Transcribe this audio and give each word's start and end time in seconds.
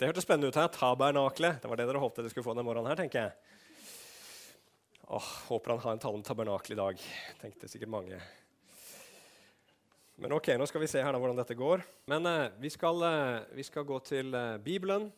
Det 0.00 0.08
hørtes 0.08 0.24
spennende 0.24 0.48
ut 0.48 0.56
her. 0.56 0.70
Tabernakle. 0.72 1.60
Det 1.60 1.68
var 1.68 1.76
det 1.76 1.84
dere 1.90 2.00
håpte 2.00 2.22
dere 2.24 2.32
skulle 2.32 2.46
få 2.46 2.54
denne 2.54 2.64
morgenen 2.64 2.88
her, 2.88 2.96
tenker 2.96 3.20
jeg. 3.20 3.36
Åh, 5.12 5.28
håper 5.50 5.74
han 5.74 5.82
har 5.82 5.92
en 5.92 6.00
tale 6.00 6.16
om 6.16 6.22
tabernakel 6.24 6.72
i 6.72 6.78
dag, 6.78 6.96
tenkte 7.36 7.68
sikkert 7.68 7.92
mange. 7.92 8.16
Men 10.16 10.32
ok, 10.38 10.56
nå 10.56 10.64
skal 10.70 10.80
vi 10.80 10.88
se 10.88 11.04
her 11.04 11.12
da 11.12 11.20
hvordan 11.20 11.36
dette 11.36 11.52
går. 11.58 11.84
Men 12.08 12.24
eh, 12.30 12.48
vi, 12.64 12.70
skal, 12.72 12.96
eh, 13.10 13.44
vi, 13.58 13.64
skal, 13.68 13.84
gå 13.84 14.00
til 14.08 14.32
eh, 14.32 14.56
Bibelen. 14.64 15.12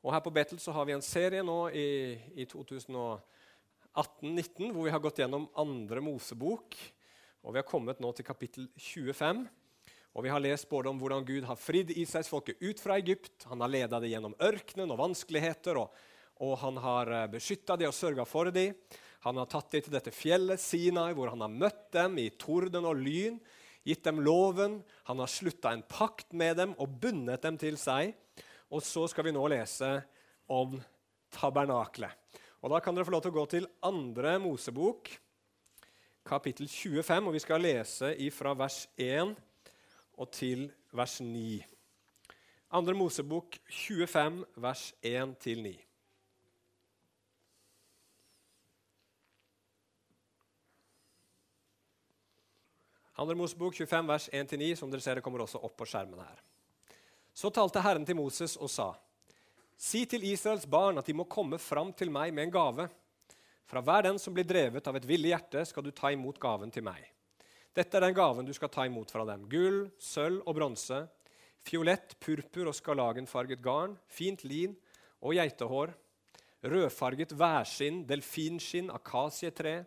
Og 0.00 0.16
her 0.16 0.24
på 0.24 0.32
Betel 0.32 0.56
så 0.64 0.72
har 0.78 0.88
vi 0.88 0.96
en 0.96 1.04
serie 1.04 1.44
nå 1.44 1.68
i, 1.76 2.16
i 2.32 2.48
2018-19 2.48 4.72
hvor 4.72 4.88
vi 4.88 4.94
har 4.96 5.04
gått 5.04 5.20
gjennom 5.20 5.44
andre 5.60 6.00
Mosebok. 6.08 6.72
Og 7.44 7.52
vi 7.52 7.60
har 7.60 7.68
kommet 7.68 8.00
nå 8.00 8.08
til 8.16 8.24
kapittel 8.24 8.72
25. 8.80 9.44
Og 10.12 10.26
Vi 10.26 10.28
har 10.28 10.42
lest 10.44 10.68
både 10.68 10.90
om 10.90 10.98
hvordan 11.00 11.24
Gud 11.24 11.46
har 11.48 11.56
fridd 11.56 11.90
Israelsfolket 11.96 12.60
ut 12.60 12.80
fra 12.80 12.98
Egypt. 13.00 13.46
Han 13.48 13.62
har 13.64 13.70
ledet 13.72 13.96
dem 13.96 14.10
gjennom 14.10 14.34
ørkenen 14.44 14.90
og 14.92 15.00
vanskeligheter, 15.00 15.78
og, 15.80 15.94
og 16.44 16.52
han 16.60 16.80
har 16.84 17.12
eh, 17.16 17.28
beskytta 17.32 17.78
dem 17.80 17.88
og 17.88 17.96
sørga 17.96 18.26
for 18.28 18.50
dem. 18.52 18.76
Han 19.24 19.38
har 19.40 19.48
tatt 19.48 19.70
dem 19.72 19.84
til 19.86 19.94
dette 19.94 20.12
fjellet 20.12 20.60
Sinai, 20.60 21.14
hvor 21.16 21.30
han 21.32 21.40
har 21.40 21.52
møtt 21.52 21.86
dem 21.96 22.18
i 22.20 22.26
torden 22.36 22.84
og 22.84 23.00
lyn, 23.00 23.38
gitt 23.88 24.02
dem 24.04 24.20
loven. 24.20 24.80
Han 25.08 25.22
har 25.22 25.30
slutta 25.32 25.72
en 25.72 25.84
pakt 25.88 26.34
med 26.36 26.58
dem 26.60 26.74
og 26.76 26.98
bundet 27.00 27.46
dem 27.46 27.56
til 27.60 27.78
seg. 27.80 28.12
Og 28.68 28.84
så 28.84 29.06
skal 29.08 29.24
vi 29.28 29.32
nå 29.32 29.46
lese 29.48 29.94
om 30.52 30.76
tabernaklet. 31.32 32.12
Og 32.60 32.70
Da 32.70 32.82
kan 32.84 32.94
dere 32.94 33.08
få 33.08 33.14
lov 33.14 33.24
til 33.24 33.32
å 33.32 33.38
gå 33.40 33.46
til 33.50 33.70
andre 33.88 34.36
Mosebok, 34.42 35.08
kapittel 36.28 36.68
25, 36.68 37.30
og 37.30 37.34
vi 37.34 37.42
skal 37.42 37.64
lese 37.64 38.12
ifra 38.22 38.52
vers 38.54 38.84
1 39.00 39.32
og 40.18 40.30
til 40.34 40.70
vers 40.92 41.20
9. 41.20 41.62
Andre 42.72 42.94
Mosebok 42.96 43.58
25, 43.68 44.44
vers 44.56 44.94
1-9. 45.04 45.74
Andre 53.20 53.36
Mosebok 53.36 53.76
25, 53.76 54.08
vers 54.08 54.28
1-9, 54.32 54.74
som 54.74 54.90
dere 54.90 55.04
ser 55.04 55.20
det 55.20 55.24
kommer 55.24 55.44
også 55.44 55.60
opp 55.60 55.76
på 55.76 55.86
skjermen 55.86 56.24
her. 56.24 56.40
Så 57.32 57.52
talte 57.52 57.82
Herren 57.84 58.08
til 58.08 58.16
Moses 58.16 58.56
og 58.56 58.72
sa.: 58.72 58.94
Si 59.76 60.04
til 60.08 60.24
Israels 60.24 60.64
barn 60.66 60.98
at 60.98 61.06
de 61.06 61.14
må 61.16 61.28
komme 61.28 61.58
fram 61.60 61.92
til 61.92 62.10
meg 62.10 62.32
med 62.32 62.48
en 62.48 62.56
gave. 62.56 62.88
Fra 63.68 63.80
hver 63.80 64.08
den 64.08 64.18
som 64.18 64.32
blir 64.34 64.48
drevet 64.48 64.88
av 64.88 64.96
et 64.96 65.08
villig 65.08 65.32
hjerte, 65.32 65.64
skal 65.68 65.84
du 65.84 65.90
ta 65.92 66.10
imot 66.12 66.40
gaven 66.40 66.72
til 66.72 66.84
meg. 66.88 67.11
Dette 67.72 67.96
er 67.96 68.04
den 68.04 68.16
gaven 68.16 68.44
du 68.44 68.52
skal 68.52 68.68
ta 68.68 68.84
imot 68.84 69.12
fra 69.14 69.24
dem. 69.24 69.46
Gull, 69.48 69.86
sølv 69.96 70.42
og 70.44 70.58
bronse, 70.58 70.98
fiolett, 71.64 72.18
purpur 72.20 72.68
og 72.68 72.76
skarlagenfarget 72.76 73.62
garn, 73.64 73.94
fint 74.12 74.44
lin 74.44 74.74
og 75.22 75.38
geitehår, 75.38 75.94
rødfarget 76.68 77.32
værskinn, 77.38 78.02
delfinskinn, 78.06 78.92
akasietre, 78.92 79.86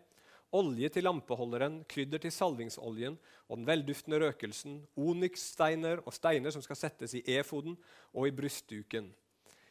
olje 0.56 0.90
til 0.96 1.06
lampeholderen, 1.06 1.78
krydder 1.86 2.24
til 2.24 2.34
salvingsoljen 2.34 3.16
og 3.46 3.60
den 3.60 3.68
velduftende 3.68 4.20
røkelsen, 4.24 4.80
onykssteiner 4.98 6.02
og 6.02 6.14
steiner 6.16 6.54
som 6.54 6.64
skal 6.64 6.80
settes 6.80 7.14
i 7.14 7.24
efoden 7.38 7.78
og 8.14 8.26
i 8.26 8.34
brystduken. 8.34 9.12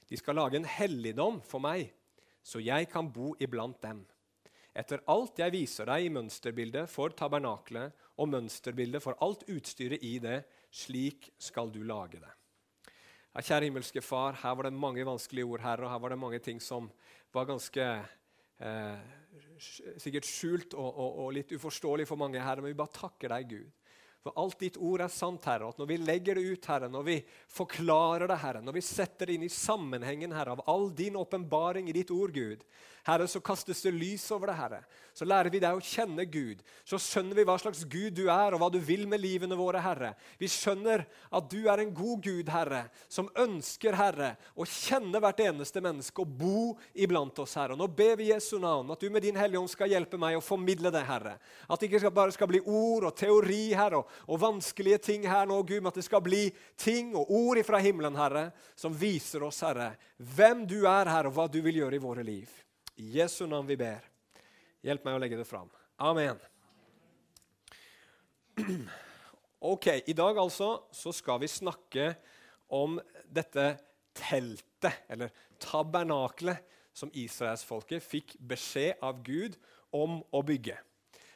De 0.07 0.17
skal 0.17 0.39
lage 0.39 0.61
en 0.61 0.69
helligdom 0.69 1.41
for 1.43 1.59
meg, 1.59 1.89
så 2.45 2.63
jeg 2.63 2.87
kan 2.91 3.09
bo 3.11 3.33
iblant 3.41 3.81
dem. 3.83 4.05
Etter 4.75 5.03
alt 5.11 5.39
jeg 5.39 5.53
viser 5.53 5.87
deg 5.87 6.05
i 6.05 6.11
mønsterbildet 6.11 6.89
for 6.91 7.13
tabernaklet 7.15 7.95
og 8.19 8.31
mønsterbildet 8.31 9.03
for 9.03 9.15
alt 9.23 9.45
utstyret 9.51 10.03
i 10.03 10.17
det, 10.23 10.41
slik 10.75 11.29
skal 11.39 11.71
du 11.71 11.79
lage 11.87 12.19
det. 12.19 12.33
Ja, 13.35 13.43
kjære 13.43 13.69
himmelske 13.69 14.03
Far, 14.03 14.35
her 14.41 14.55
var 14.55 14.67
det 14.67 14.75
mange 14.75 15.03
vanskelige 15.07 15.47
ord, 15.47 15.63
her, 15.63 15.83
og 15.83 15.91
her 15.91 16.01
var 16.03 16.13
det 16.13 16.19
mange 16.19 16.39
ting 16.43 16.59
som 16.63 16.89
var 17.35 17.47
ganske 17.49 17.83
eh, 17.83 19.15
sikkert 19.99 20.27
skjult 20.27 20.75
og, 20.75 20.87
og, 20.87 21.17
og, 21.23 21.33
litt 21.35 21.51
uforståelig 21.55 22.07
for 22.07 22.19
mange 22.19 22.39
her. 22.39 22.61
Men 22.61 22.71
vi 22.71 22.79
bare 22.79 22.95
takker 22.95 23.35
deg, 23.35 23.49
Gud, 23.51 23.99
for 24.23 24.39
alt 24.41 24.59
ditt 24.63 24.79
ord 24.79 25.03
er 25.05 25.11
sant, 25.11 25.43
Herre. 25.51 25.67
At 25.69 25.81
når 25.81 25.91
vi 25.91 25.99
legger 26.01 26.39
det 26.39 26.45
ut, 26.47 26.69
Herre, 26.71 26.89
når 26.91 27.07
vi 27.07 27.17
forklarer 27.51 28.31
det, 28.31 28.39
Herre, 28.41 28.63
når 28.63 28.79
vi 28.79 28.85
setter 28.87 29.27
det 29.29 29.37
inn 29.37 29.47
i 29.47 29.51
sammenhengen 29.51 30.35
Herre, 30.35 30.55
av 30.55 30.63
all 30.71 30.89
din 30.95 31.19
åpenbaring 31.19 31.91
i 31.91 31.97
ditt 31.99 32.15
ord, 32.15 32.35
Gud, 32.35 32.63
Herre, 33.05 33.27
så 33.27 33.41
kastes 33.43 33.81
det 33.85 33.93
lys 33.95 34.25
over 34.35 34.51
det, 34.51 34.57
Herre. 34.59 34.81
Så 35.15 35.25
lærer 35.25 35.49
vi 35.53 35.61
deg 35.63 35.77
å 35.77 35.83
kjenne 35.83 36.25
Gud. 36.27 36.61
Så 36.83 36.99
skjønner 37.01 37.37
vi 37.37 37.45
hva 37.47 37.55
slags 37.61 37.85
Gud 37.87 38.17
du 38.17 38.25
er, 38.27 38.53
og 38.53 38.61
hva 38.61 38.69
du 38.73 38.77
vil 38.83 39.05
med 39.09 39.23
livene 39.23 39.57
våre, 39.57 39.81
Herre. 39.81 40.13
Vi 40.37 40.49
skjønner 40.51 41.05
at 41.07 41.49
du 41.49 41.69
er 41.71 41.81
en 41.81 41.93
god 41.95 42.21
Gud, 42.25 42.51
Herre, 42.53 42.83
som 43.09 43.31
ønsker, 43.41 43.97
Herre, 43.97 44.35
å 44.53 44.67
kjenne 44.67 45.21
hvert 45.23 45.41
eneste 45.45 45.81
menneske 45.81 46.25
og 46.25 46.37
bo 46.37 46.63
iblant 46.93 47.39
oss, 47.41 47.55
Herre. 47.57 47.73
Og 47.73 47.81
nå 47.81 47.89
ber 47.95 48.19
vi 48.19 48.29
Jesu 48.33 48.57
navn 48.61 48.93
at 48.93 49.01
du 49.01 49.09
med 49.09 49.25
din 49.25 49.39
Hellige 49.39 49.63
Ånd 49.63 49.73
skal 49.73 49.93
hjelpe 49.93 50.19
meg 50.21 50.37
å 50.37 50.43
formidle 50.43 50.93
det, 50.93 51.05
Herre. 51.07 51.37
At 51.65 51.81
det 51.81 51.89
ikke 51.89 52.13
bare 52.13 52.35
skal 52.35 52.51
bli 52.51 52.61
ord 52.61 53.09
og 53.09 53.17
teori, 53.17 53.63
Herre, 53.73 54.03
og 54.27 54.35
og 54.35 54.41
vanskelige 54.41 54.99
ting 54.99 55.25
her 55.29 55.47
nå, 55.47 55.61
Gud, 55.63 55.79
men 55.79 55.89
at 55.89 55.99
det 55.99 56.05
skal 56.05 56.23
bli 56.23 56.49
ting 56.79 57.13
og 57.15 57.31
ord 57.31 57.61
fra 57.65 57.79
himmelen, 57.79 58.17
Herre, 58.19 58.49
som 58.75 58.95
viser 58.95 59.47
oss, 59.47 59.63
Herre, 59.63 59.93
hvem 60.17 60.65
du 60.67 60.81
er, 60.83 61.07
Herre, 61.07 61.31
og 61.31 61.37
hva 61.37 61.47
du 61.51 61.61
vil 61.63 61.83
gjøre 61.83 61.97
i 61.97 62.03
våre 62.03 62.25
liv. 62.27 62.64
I 62.95 63.09
Jesu 63.17 63.45
navn 63.47 63.67
vi 63.67 63.77
ber. 63.79 64.05
Hjelp 64.85 65.05
meg 65.07 65.17
å 65.17 65.21
legge 65.21 65.39
det 65.39 65.47
fram. 65.47 65.71
Amen. 65.97 66.39
Ok, 69.65 69.87
I 70.05 70.13
dag 70.13 70.37
altså 70.37 70.83
så 70.93 71.09
skal 71.15 71.39
vi 71.41 71.47
snakke 71.49 72.11
om 72.75 72.99
dette 73.33 73.63
teltet, 74.13 75.07
eller 75.09 75.31
tabernaklet, 75.57 76.59
som 76.93 77.09
israelsfolket 77.17 78.03
fikk 78.03 78.35
beskjed 78.45 79.01
av 79.03 79.23
Gud 79.25 79.57
om 79.95 80.19
å 80.29 80.43
bygge. 80.45 80.77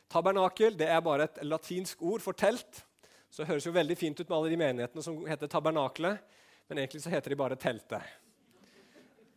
Tabernakel 0.10 0.78
det 0.78 0.92
er 0.94 1.02
bare 1.06 1.26
et 1.26 1.42
latinsk 1.44 2.04
ord 2.06 2.22
for 2.22 2.38
telt. 2.38 2.84
Så 3.30 3.42
det 3.42 3.50
høres 3.50 3.68
jo 3.68 3.74
veldig 3.74 3.98
fint 3.98 4.22
ut 4.22 4.28
med 4.28 4.38
alle 4.38 4.54
de 4.54 4.62
menighetene 4.62 5.04
som 5.06 5.18
heter 5.26 5.52
tabernaklet, 5.52 6.22
men 6.70 6.84
egentlig 6.84 7.02
så 7.04 7.12
heter 7.14 7.34
de 7.34 7.42
bare 7.42 7.58
teltet. 7.60 8.06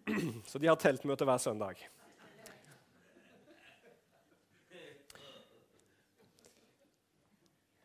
Så 0.50 0.58
de 0.58 0.66
har 0.66 0.76
teltmøte 0.76 1.24
hver 1.24 1.38
søndag. 1.38 1.78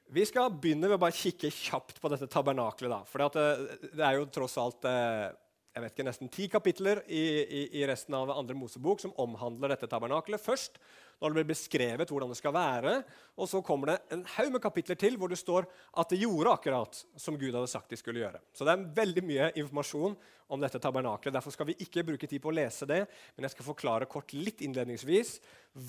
Vi 0.08 0.24
skal 0.24 0.54
begynne 0.56 0.88
med 0.88 0.96
å 0.96 1.02
bare 1.02 1.16
kikke 1.16 1.50
kjapt 1.52 1.98
på 2.00 2.10
dette 2.14 2.30
tabernaklet. 2.32 2.92
da, 2.92 3.02
For 3.10 3.26
det, 3.28 3.44
det, 3.90 4.04
er 4.06 4.16
jo 4.16 4.30
tross 4.32 4.56
alt 4.62 4.88
eh, 4.88 5.28
jeg 5.76 5.84
vet 5.84 5.94
ikke, 5.94 6.06
nesten 6.08 6.32
ti 6.32 6.46
kapitler 6.50 7.02
i, 7.06 7.24
i, 7.44 7.60
i, 7.78 7.84
resten 7.90 8.16
av 8.18 8.32
andre 8.34 8.56
Mosebok 8.58 9.04
som 9.04 9.12
omhandler 9.22 9.76
dette 9.76 9.90
tabernaklet. 9.92 10.42
Først 10.42 10.80
når 11.20 11.30
det 11.30 11.38
blir 11.38 11.50
beskrevet 11.52 12.14
hvordan 12.14 12.32
det 12.32 12.40
skal 12.40 12.56
være, 12.56 12.96
og 13.36 13.52
så 13.52 13.62
kommer 13.66 13.92
det 13.92 13.98
en 14.16 14.24
haug 14.38 14.56
med 14.56 14.64
kapitler 14.64 14.98
til 14.98 15.20
hvor 15.20 15.30
det 15.30 15.42
står 15.42 15.68
at 15.68 16.14
det 16.14 16.22
gjorde 16.24 16.56
akkurat 16.56 17.04
som 17.20 17.38
Gud 17.38 17.52
hadde 17.52 17.70
sagt 17.70 17.94
de 17.94 18.00
skulle 18.00 18.24
gjøre. 18.24 18.42
Så 18.56 18.66
det 18.66 18.74
er 18.74 18.90
veldig 19.04 19.28
mye 19.28 19.52
informasjon 19.60 20.18
om 20.48 20.64
dette 20.64 20.82
tabernaklet. 20.82 21.36
Derfor 21.36 21.54
skal 21.54 21.70
vi 21.70 21.80
ikke 21.84 22.08
bruke 22.08 22.32
tid 22.32 22.42
på 22.42 22.54
å 22.54 22.58
lese 22.58 22.88
det, 22.90 23.04
men 23.36 23.46
jeg 23.46 23.58
skal 23.58 23.74
forklare 23.74 24.10
kort 24.10 24.32
litt 24.38 24.64
innledningsvis 24.64 25.38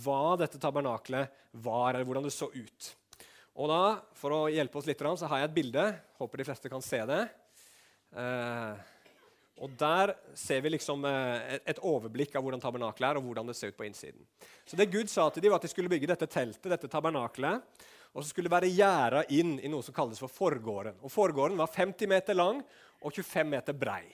hva 0.02 0.34
dette 0.42 0.60
tabernaklet 0.60 1.30
var, 1.62 1.94
eller 1.94 2.08
hvordan 2.08 2.26
det 2.26 2.34
så 2.34 2.50
ut. 2.50 2.96
Og 3.58 3.66
da, 3.66 3.82
For 4.14 4.34
å 4.34 4.44
hjelpe 4.52 4.78
oss 4.78 4.86
litt, 4.86 5.02
så 5.02 5.26
har 5.30 5.42
jeg 5.42 5.48
et 5.48 5.56
bilde. 5.56 5.84
Håper 6.20 6.38
de 6.38 6.46
fleste 6.46 6.70
kan 6.70 6.84
se 6.84 7.00
det. 7.10 7.22
Eh, 8.14 8.84
og 9.58 9.72
Der 9.80 10.12
ser 10.38 10.62
vi 10.62 10.70
liksom 10.70 11.02
eh, 11.08 11.58
et 11.66 11.80
overblikk 11.82 12.36
av 12.38 12.44
hvordan 12.44 12.62
tabernakelet 12.62 13.08
er, 13.08 13.18
og 13.18 13.26
hvordan 13.26 13.50
det 13.50 13.56
ser 13.58 13.72
ut 13.72 13.78
på 13.78 13.88
innsiden. 13.88 14.22
Så 14.62 14.78
det 14.78 14.90
Gud 14.92 15.10
sa 15.10 15.26
til 15.30 15.42
dem 15.42 15.50
var 15.50 15.58
at 15.58 15.66
de 15.66 15.72
skulle 15.72 15.90
bygge 15.90 16.10
dette 16.12 16.28
teltet, 16.30 16.70
dette 16.70 16.90
tabernakelet, 16.90 17.66
og 18.14 18.22
så 18.22 18.30
skulle 18.30 18.46
det 18.46 18.54
være 18.54 18.70
gjerda 18.70 19.24
inn 19.34 19.56
i 19.58 19.70
noe 19.70 19.82
som 19.84 19.96
kalles 19.96 20.22
for 20.22 20.30
forgården. 20.32 21.02
Og 21.02 21.12
Forgården 21.12 21.58
var 21.58 21.74
50 21.74 22.08
meter 22.14 22.38
lang 22.38 22.62
og 23.02 23.10
25 23.10 23.50
meter 23.50 23.76
brei. 23.76 24.04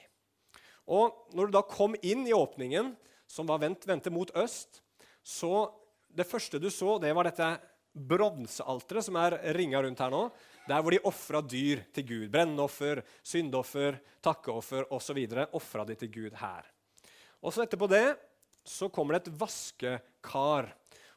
Og 0.89 1.37
når 1.37 1.49
du 1.49 1.57
da 1.59 1.65
kom 1.69 1.95
inn 2.01 2.25
i 2.27 2.35
åpningen, 2.37 2.95
som 3.29 3.49
var 3.49 3.61
vendt, 3.61 3.87
mot 4.13 4.33
øst, 4.41 4.81
så 5.25 5.69
det 6.09 6.27
første 6.29 6.61
du 6.61 6.71
så, 6.73 6.99
det 7.01 7.13
var 7.17 7.29
dette 7.29 7.55
bronsealteret 7.95 9.07
som 9.07 9.17
er 9.21 9.39
ringa 9.57 9.83
rundt 9.85 10.03
her 10.03 10.13
nå. 10.13 10.27
Der 10.69 10.83
hvor 10.83 10.95
de 10.95 11.01
ofra 11.07 11.41
dyr 11.45 11.85
til 11.95 12.07
Gud. 12.09 12.29
Brennoffer, 12.33 13.03
syndoffer, 13.23 14.01
takkeoffer 14.25 14.89
osv. 14.95 15.21
Ofra 15.55 15.85
de 15.89 15.97
til 16.01 16.13
Gud 16.13 16.39
her. 16.41 16.71
Og 17.45 17.53
så 17.55 17.65
Etterpå 17.65 17.89
det 17.91 18.07
så 18.65 18.89
kommer 18.89 19.17
det 19.17 19.27
et 19.27 19.37
vaskekar. 19.41 20.71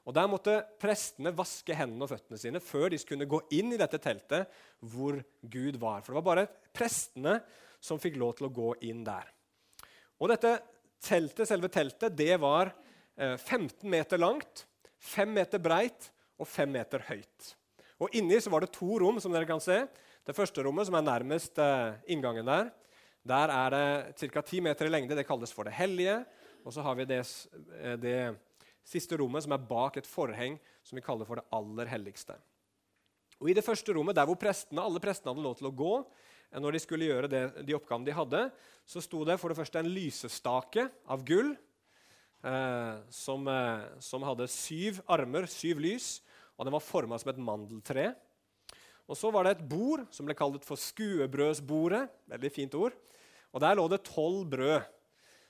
Og 0.08 0.16
Der 0.16 0.28
måtte 0.32 0.62
prestene 0.80 1.34
vaske 1.36 1.76
hendene 1.76 2.06
og 2.06 2.12
føttene 2.14 2.40
sine 2.40 2.62
før 2.64 2.92
de 2.92 3.00
kunne 3.04 3.28
gå 3.28 3.42
inn 3.58 3.74
i 3.76 3.80
dette 3.80 4.00
teltet 4.00 4.52
hvor 4.80 5.20
Gud 5.44 5.80
var. 5.82 6.04
For 6.04 6.14
det 6.14 6.20
var 6.22 6.28
bare 6.30 6.48
prestene 6.76 7.40
som 7.84 8.00
fikk 8.00 8.16
lov 8.20 8.38
til 8.38 8.48
å 8.48 8.54
gå 8.56 8.70
inn 8.88 9.04
der. 9.08 9.28
Og 10.20 10.32
dette 10.32 10.54
teltet, 11.04 11.48
selve 11.48 11.70
teltet 11.72 12.16
det 12.16 12.38
var 12.42 12.72
15 13.18 13.68
eh, 13.68 13.90
meter 13.92 14.22
langt, 14.22 14.64
5 14.98 15.36
meter 15.36 15.62
breit 15.62 16.10
og 16.38 16.48
fem 16.48 16.72
meter 16.72 17.04
høyt. 17.08 17.54
Og 18.02 18.14
Inni 18.18 18.38
så 18.42 18.52
var 18.54 18.64
det 18.64 18.74
to 18.76 19.00
rom. 19.02 19.20
som 19.20 19.34
dere 19.34 19.46
kan 19.50 19.62
se. 19.62 19.88
Det 20.26 20.36
første 20.36 20.64
rommet, 20.64 20.86
som 20.86 20.96
er 20.96 21.06
nærmest 21.08 21.58
eh, 21.58 21.96
inngangen 22.08 22.46
der, 22.46 22.72
Der 23.28 23.50
er 23.50 23.70
det 23.70 24.32
ca. 24.32 24.42
ti 24.42 24.60
meter 24.62 24.86
i 24.86 24.90
lengde. 24.90 25.16
Det 25.16 25.28
kalles 25.28 25.52
for 25.52 25.64
det 25.64 25.74
hellige. 25.74 26.26
Og 26.64 26.74
så 26.74 26.82
har 26.82 26.96
vi 26.96 27.06
det, 27.06 27.48
eh, 27.82 27.96
det 27.96 28.38
siste 28.86 29.18
rommet, 29.18 29.44
som 29.44 29.52
er 29.52 29.58
bak 29.58 29.98
et 29.98 30.08
forheng 30.08 30.60
som 30.84 30.96
vi 30.96 31.02
kaller 31.02 31.26
for 31.26 31.36
det 31.36 31.46
aller 31.52 31.86
helligste. 31.86 32.36
Og 33.42 33.50
I 33.50 33.54
det 33.54 33.66
første 33.66 33.94
rommet, 33.94 34.16
der 34.16 34.26
hvor 34.26 34.38
prestene, 34.40 34.82
alle 34.82 35.00
prestene 35.00 35.34
hadde 35.34 35.46
lov 35.46 35.58
til 35.60 35.70
å 35.70 35.76
gå 35.76 35.94
eh, 36.00 36.60
når 36.60 36.72
de 36.72 36.80
skulle 36.80 37.10
gjøre 37.10 37.30
det, 37.32 37.44
de 37.68 37.76
oppgavene 37.78 38.08
de 38.08 38.16
hadde, 38.18 38.44
så 38.88 39.04
sto 39.04 39.24
det 39.28 39.38
for 39.40 39.52
det 39.52 39.60
første 39.60 39.82
en 39.82 39.92
lysestake 39.92 40.88
av 41.12 41.26
gull 41.28 41.52
eh, 41.54 42.96
som, 43.14 43.48
eh, 43.52 43.86
som, 44.04 44.26
hadde 44.26 44.50
syv 44.52 45.02
armer, 45.12 45.50
syv 45.52 45.84
lys, 45.84 46.18
og 46.58 46.66
den 46.66 46.74
var 46.74 46.84
forma 46.84 47.18
som 47.22 47.32
et 47.32 47.42
mandeltre. 47.42 48.12
Og 49.08 49.16
Så 49.16 49.32
var 49.32 49.46
det 49.46 49.56
et 49.56 49.68
bord 49.70 50.04
som 50.12 50.28
ble 50.28 50.36
kalt 50.36 50.66
for 50.68 50.80
skuebrødsbordet. 50.80 52.08
Veldig 52.28 52.52
fint 52.52 52.74
ord. 52.76 52.96
Og 53.54 53.62
Der 53.62 53.78
lå 53.78 53.88
det 53.88 54.04
tolv 54.04 54.44
brød 54.50 54.82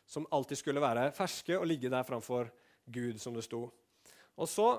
som 0.08 0.28
alltid 0.32 0.62
skulle 0.62 0.84
være 0.84 1.12
ferske 1.12 1.58
og 1.58 1.66
ligge 1.68 1.90
der 1.92 2.06
framfor 2.08 2.52
Gud, 2.86 3.18
som 3.20 3.34
det 3.36 3.44
sto. 3.44 3.68
Og 4.38 4.48
så, 4.48 4.78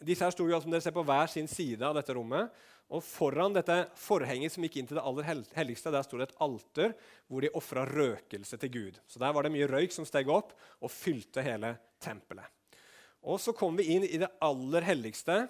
Disse 0.00 0.22
her 0.22 0.32
sto 0.32 0.46
jo 0.46 0.56
som 0.62 0.70
dere 0.70 0.80
ser 0.80 0.94
på 0.94 1.02
hver 1.04 1.26
sin 1.28 1.48
side 1.50 1.82
av 1.84 1.96
dette 1.96 2.14
rommet. 2.14 2.48
Og 2.94 3.02
Foran 3.04 3.52
dette 3.52 3.74
forhenget 3.98 4.54
som 4.54 4.64
gikk 4.64 4.78
inn 4.80 4.86
til 4.88 4.96
det 4.96 5.02
aller 5.04 5.26
helligste, 5.54 5.90
der 5.92 6.06
sto 6.06 6.16
det 6.16 6.28
et 6.28 6.38
alter 6.40 6.94
hvor 7.26 7.42
de 7.42 7.50
ofra 7.58 7.84
røkelse 7.84 8.56
til 8.62 8.72
Gud. 8.72 9.00
Så 9.06 9.18
Der 9.18 9.34
var 9.34 9.42
det 9.42 9.52
mye 9.52 9.68
røyk 9.68 9.92
som 9.92 10.06
steg 10.08 10.30
opp 10.30 10.54
og 10.80 10.90
fylte 10.94 11.42
hele 11.44 11.74
tempelet. 12.00 12.46
Og 13.22 13.40
Så 13.42 13.52
kom 13.52 13.76
vi 13.76 13.90
inn 13.92 14.06
i 14.06 14.22
det 14.22 14.30
aller 14.40 14.86
helligste. 14.86 15.48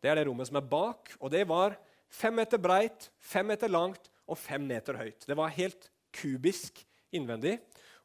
Det 0.00 0.10
er 0.10 0.18
det 0.18 0.26
rommet 0.28 0.48
som 0.48 0.58
er 0.60 0.68
bak. 0.68 1.12
og 1.20 1.30
Det 1.30 1.46
var 1.48 1.76
fem 2.08 2.34
meter 2.34 2.58
breit, 2.58 3.10
fem 3.20 3.46
meter 3.46 3.68
langt 3.68 4.10
og 4.26 4.38
fem 4.38 4.62
meter 4.66 4.98
høyt. 4.98 5.26
Det 5.26 5.36
var 5.36 5.52
helt 5.54 5.90
kubisk 6.12 6.84
innvendig. 7.12 7.58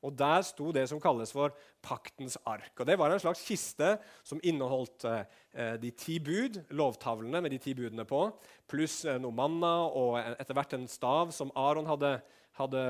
Og 0.05 0.13
Der 0.13 0.43
sto 0.45 0.69
det 0.71 0.85
som 0.89 0.99
kalles 1.01 1.31
for 1.33 1.55
paktens 1.81 2.37
ark. 2.45 2.73
Og 2.79 2.85
Det 2.85 2.97
var 2.99 3.11
en 3.11 3.19
slags 3.19 3.41
kiste 3.41 3.97
som 4.23 4.39
inneholdt 4.43 5.05
eh, 5.05 5.77
de 5.81 5.91
ti 5.91 6.19
bud, 6.19 6.61
lovtavlene 6.69 7.41
med 7.41 7.51
de 7.51 7.57
ti 7.57 7.73
budene 7.73 8.05
på, 8.05 8.27
pluss 8.69 9.03
eh, 9.05 9.17
noe 9.17 9.33
manna 9.33 9.87
og 9.87 10.19
etter 10.39 10.53
hvert 10.53 10.73
en 10.77 10.87
stav 10.87 11.31
som 11.33 11.51
Aron 11.55 11.89
hadde, 11.89 12.19
hadde, 12.59 12.83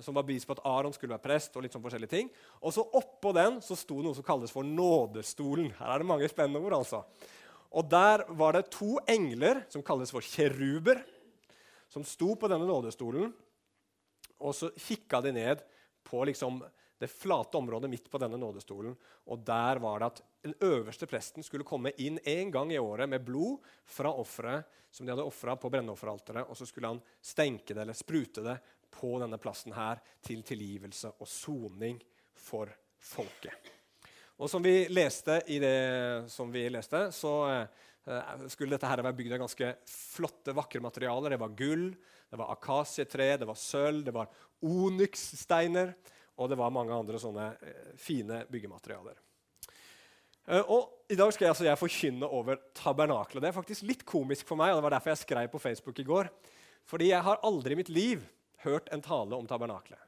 som 0.00 0.14
var 0.14 0.26
bevis 0.26 0.46
på 0.46 0.54
at 0.54 0.62
Aron 0.64 0.94
skulle 0.94 1.16
være 1.16 1.26
prest. 1.26 1.56
Og 1.56 1.66
litt 1.66 1.74
sånn 1.74 1.82
forskjellige 1.82 2.14
ting. 2.14 2.30
Og 2.62 2.76
så 2.76 2.86
oppå 2.94 3.34
den 3.34 3.58
så 3.64 3.74
sto 3.78 3.98
noe 4.04 4.14
som 4.14 4.26
kalles 4.26 4.54
for 4.54 4.66
nådestolen. 4.66 5.72
Her 5.80 5.96
er 5.96 6.04
det 6.04 6.12
mange 6.12 6.30
spennende 6.30 6.62
ord. 6.62 6.78
altså. 6.78 7.02
Og 7.70 7.88
Der 7.90 8.24
var 8.28 8.52
det 8.52 8.70
to 8.70 8.98
engler 9.08 9.64
som 9.68 9.82
kalles 9.82 10.10
for 10.10 10.20
kjeruber, 10.20 11.02
som 11.88 12.04
sto 12.04 12.34
på 12.36 12.48
denne 12.48 12.66
nådestolen. 12.66 13.32
Og 14.38 14.54
så 14.54 14.70
kikka 14.76 15.20
de 15.20 15.32
ned 15.32 15.62
på 16.04 16.24
liksom 16.24 16.60
det 16.98 17.10
flate 17.12 17.56
området 17.58 17.90
midt 17.90 18.10
på 18.10 18.18
denne 18.18 18.38
nådestolen. 18.40 18.96
Og 19.26 19.42
der 19.44 19.80
var 19.82 20.00
det 20.00 20.06
at 20.06 20.22
den 20.46 20.54
øverste 20.64 21.06
presten 21.06 21.44
skulle 21.44 21.66
komme 21.66 21.92
inn 21.98 22.18
en 22.24 22.50
gang 22.50 22.72
i 22.72 22.78
året 22.78 23.08
med 23.08 23.24
blod 23.24 23.58
fra 23.84 24.12
offeret 24.12 24.64
som 24.96 25.06
de 25.06 25.12
hadde 25.12 25.26
ofra 25.28 25.56
på 25.60 25.68
brennofferalteret, 25.70 26.46
og 26.48 26.56
så 26.56 26.66
skulle 26.66 26.88
han 26.88 27.00
stenke 27.20 27.74
det 27.74 27.82
eller 27.82 27.96
sprute 27.96 28.40
det 28.40 28.54
på 28.96 29.18
denne 29.20 29.36
plassen 29.36 29.74
her 29.76 30.00
til 30.24 30.40
tilgivelse 30.46 31.10
og 31.20 31.28
soning 31.28 31.98
for 32.32 32.70
folket. 32.96 33.72
Og 34.36 34.50
som 34.52 34.64
vi 34.64 34.84
leste 34.92 35.38
i 35.48 35.58
det 35.62 36.28
som 36.28 36.50
vi 36.52 36.66
leste, 36.68 37.06
så 37.14 37.32
eh, 37.48 38.48
skulle 38.52 38.76
dette 38.76 38.88
her 38.88 39.00
være 39.00 39.16
bygd 39.16 39.36
av 39.36 39.44
ganske 39.46 39.70
flotte, 39.88 40.52
vakre 40.56 40.82
materialer. 40.84 41.32
Det 41.32 41.40
var 41.40 41.54
gull, 41.56 41.86
det 42.28 42.40
var 42.40 42.52
akasietre, 42.52 43.30
det 43.40 43.48
var 43.48 43.56
sølv, 43.56 44.02
det 44.04 44.14
var 44.14 44.28
onyx-steiner, 44.66 45.94
og 46.36 46.52
det 46.52 46.58
var 46.60 46.74
mange 46.74 46.92
andre 46.92 47.20
sånne 47.22 47.48
eh, 47.64 47.94
fine 48.00 48.42
byggematerialer. 48.52 49.16
Eh, 50.46 50.62
og 50.62 51.08
I 51.10 51.18
dag 51.18 51.32
skal 51.32 51.48
jeg, 51.48 51.54
altså, 51.54 51.68
jeg 51.70 51.80
forkynne 51.80 52.28
over 52.28 52.60
tabernaklet. 52.76 53.40
Det 53.42 53.50
er 53.50 53.56
faktisk 53.56 53.88
litt 53.88 54.04
komisk 54.06 54.46
for 54.48 54.60
meg, 54.60 54.74
og 54.74 54.82
det 54.82 54.88
var 54.90 54.98
derfor 54.98 55.14
jeg 55.14 55.24
skrev 55.24 55.50
på 55.52 55.62
Facebook 55.62 56.02
i 56.02 56.06
går. 56.06 56.30
Fordi 56.86 57.08
jeg 57.10 57.24
har 57.24 57.40
aldri 57.46 57.74
i 57.74 57.80
mitt 57.80 57.90
liv 57.90 58.28
hørt 58.66 58.92
en 58.94 59.02
tale 59.02 59.34
om 59.38 59.48
tabernaklet. 59.48 60.05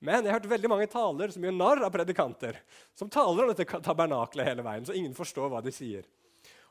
Men 0.00 0.24
jeg 0.24 0.32
har 0.32 0.38
hørt 0.38 0.48
veldig 0.48 0.70
mange 0.72 0.88
taler 0.88 1.32
som 1.32 1.44
gjør 1.44 1.56
narr 1.56 1.82
av 1.84 1.92
predikanter. 1.92 2.56
Som 2.96 3.10
taler 3.12 3.44
om 3.44 3.50
dette 3.52 3.80
tabernaklet 3.84 4.48
hele 4.48 4.64
veien, 4.64 4.86
så 4.88 4.96
ingen 4.96 5.16
forstår 5.16 5.50
hva 5.52 5.60
de 5.64 5.72
sier. 5.74 6.06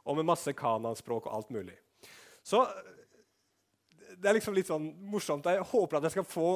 Og 0.10 0.18
med 0.18 0.26
masse 0.26 0.54
kananspråk 0.58 1.28
og 1.30 1.36
alt 1.38 1.54
mulig. 1.54 1.76
Så 2.42 2.64
det 4.18 4.32
er 4.32 4.36
liksom 4.40 4.58
litt 4.58 4.72
sånn 4.72 4.90
morsomt. 5.12 5.46
Jeg 5.46 5.68
håper 5.70 6.00
at 6.00 6.10
jeg 6.10 6.18
skal 6.18 6.28
få 6.28 6.50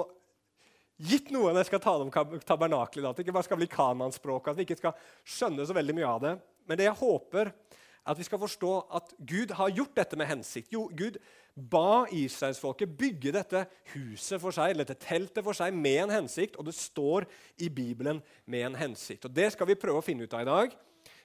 gitt 1.03 1.29
noe 1.33 1.51
når 1.51 1.61
jeg 1.61 1.71
skal 1.71 1.83
tale 1.83 2.07
om 2.07 2.41
tabernaklet. 2.41 3.05
At 3.05 3.19
det 3.19 3.27
ikke 3.27 3.37
bare 3.37 3.47
skal 3.47 3.61
bli 3.61 3.69
kananspråk, 3.69 4.49
at 4.49 4.57
vi 4.57 4.65
ikke 4.65 4.81
skal 4.81 4.97
skjønne 5.21 5.67
så 5.67 5.77
veldig 5.77 5.97
mye 5.99 6.09
av 6.09 6.25
det. 6.25 6.33
Men 6.69 6.79
det 6.79 6.89
jeg 6.89 7.01
håper, 7.03 7.53
er 7.53 7.82
at 8.03 8.19
vi 8.19 8.25
skal 8.27 8.41
forstå 8.41 8.71
at 8.99 9.13
Gud 9.19 9.53
har 9.55 9.71
gjort 9.71 9.95
dette 9.95 10.19
med 10.19 10.27
hensikt. 10.27 10.71
Jo, 10.73 10.89
Gud 10.91 11.19
ba 11.55 12.03
israelsfolket 12.11 12.95
bygge 12.97 13.31
dette 13.35 13.65
huset 13.93 14.41
for 14.41 14.55
seg, 14.55 14.73
eller 14.73 14.87
dette 14.87 15.05
teltet 15.05 15.43
for 15.45 15.55
seg 15.55 15.75
med 15.75 16.01
en 16.05 16.15
hensikt, 16.17 16.57
og 16.59 16.67
det 16.67 16.75
står 16.75 17.27
i 17.63 17.69
Bibelen 17.69 18.21
med 18.45 18.67
en 18.67 18.79
hensikt. 18.79 19.29
Og 19.29 19.35
Det 19.35 19.51
skal 19.53 19.69
vi 19.69 19.79
prøve 19.79 20.01
å 20.01 20.05
finne 20.05 20.25
ut 20.25 20.33
av 20.33 20.43
i 20.43 20.49
dag. 20.49 20.73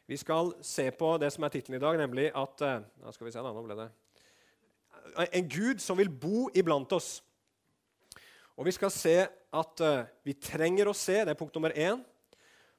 Vi 0.09 0.17
skal 0.17 0.55
se 0.65 0.91
på 0.95 1.17
det 1.21 1.33
som 1.35 1.45
er 1.45 1.53
tittelen 1.53 1.81
i 1.81 1.85
dag, 1.85 1.99
nemlig 2.01 2.31
at 2.31 2.63
ja, 2.65 2.77
eh, 2.79 3.17
skal 3.17 3.29
vi 3.29 3.35
se 3.35 3.43
da, 3.43 3.53
nå 3.53 3.65
ble 3.67 3.79
det 3.83 3.91
en 5.33 5.49
Gud 5.49 5.83
som 5.83 5.99
vil 5.99 6.11
bo 6.11 6.49
iblant 6.57 6.93
oss. 6.93 7.19
Og 8.59 8.67
Vi 8.67 8.75
skal 8.75 8.91
se 8.91 9.17
at 9.55 9.81
uh, 9.81 10.07
vi 10.27 10.35
trenger 10.35 10.91
å 10.91 10.97
se. 10.97 11.21
Det 11.23 11.31
er 11.33 11.39
punkt 11.39 11.55
nummer 11.55 11.71
én. 11.71 12.01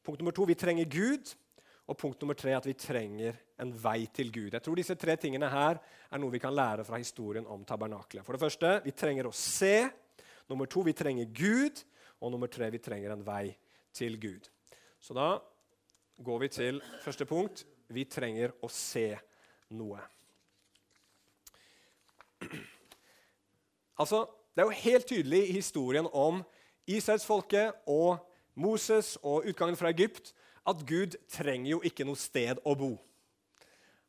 Punkt 0.04 0.20
nummer 0.20 0.36
to 0.36 0.44
vi 0.48 0.58
trenger 0.60 0.86
Gud. 0.86 1.32
Og 1.90 1.98
punkt 1.98 2.22
nummer 2.22 2.38
tre 2.38 2.54
at 2.54 2.68
vi 2.70 2.76
trenger 2.78 3.38
en 3.60 3.72
vei 3.74 4.04
til 4.14 4.30
Gud. 4.30 4.54
Jeg 4.54 4.62
tror 4.62 4.78
disse 4.78 4.96
tre 5.00 5.16
tingene 5.18 5.50
her 5.50 5.80
er 5.82 6.22
noe 6.22 6.34
vi 6.34 6.42
kan 6.42 6.54
lære 6.54 6.86
fra 6.86 7.00
historien 7.02 7.48
om 7.50 7.64
tabernaklet. 7.66 8.22
For 8.26 8.38
det 8.38 8.44
første, 8.44 8.76
vi 8.86 8.94
trenger 8.94 9.26
å 9.26 9.34
se. 9.34 9.90
Nummer 10.50 10.70
to, 10.70 10.84
vi 10.86 10.94
trenger 10.94 11.32
Gud. 11.34 11.82
Og 12.22 12.34
nummer 12.34 12.52
tre, 12.52 12.70
vi 12.70 12.82
trenger 12.84 13.16
en 13.16 13.26
vei 13.26 13.56
til 13.96 14.20
Gud. 14.22 14.52
Så 15.02 15.18
da 15.18 15.40
går 16.22 16.40
vi 16.46 16.52
til 16.54 16.82
første 17.02 17.26
punkt. 17.26 17.66
Vi 17.90 18.06
trenger 18.06 18.54
å 18.62 18.70
se 18.70 19.08
noe. 19.74 20.04
Altså, 24.00 24.28
Det 24.56 24.66
er 24.66 24.68
jo 24.68 24.84
helt 24.84 25.06
tydelig 25.08 25.40
i 25.50 25.54
historien 25.56 26.08
om 26.12 26.42
Israelsfolket 26.88 27.86
og 27.88 28.18
Moses 28.60 29.14
og 29.24 29.46
utgangen 29.48 29.78
fra 29.80 29.92
Egypt 29.94 30.34
at 30.68 30.84
Gud 30.88 31.16
trenger 31.32 31.76
jo 31.76 31.82
ikke 31.86 32.08
noe 32.08 32.20
sted 32.20 32.60
å 32.66 32.76
bo. 32.78 32.94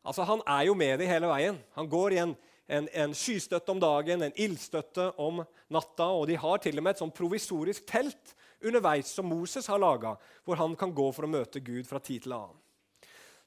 Altså, 0.02 0.24
Han 0.24 0.42
er 0.46 0.66
jo 0.70 0.74
med 0.74 0.98
dem 0.98 1.10
hele 1.10 1.28
veien. 1.30 1.58
Han 1.76 1.88
går 1.88 2.16
i 2.16 2.20
en, 2.22 2.34
en, 2.68 2.88
en 2.88 3.14
skystøtte 3.14 3.72
om 3.72 3.80
dagen, 3.82 4.22
en 4.22 4.36
ildstøtte 4.36 5.10
om 5.20 5.42
natta, 5.68 6.08
og 6.08 6.26
de 6.30 6.38
har 6.40 6.62
til 6.62 6.78
og 6.78 6.86
med 6.86 6.96
et 6.96 7.02
sånn 7.02 7.14
provisorisk 7.14 7.86
telt 7.88 8.34
underveis 8.60 9.12
som 9.12 9.28
Moses 9.28 9.68
har 9.70 9.80
laga, 9.80 10.16
hvor 10.44 10.60
han 10.60 10.76
kan 10.76 10.92
gå 10.94 11.06
for 11.16 11.26
å 11.26 11.32
møte 11.32 11.62
Gud 11.64 11.88
fra 11.88 12.00
tid 12.02 12.24
til 12.24 12.36
annen. 12.36 12.58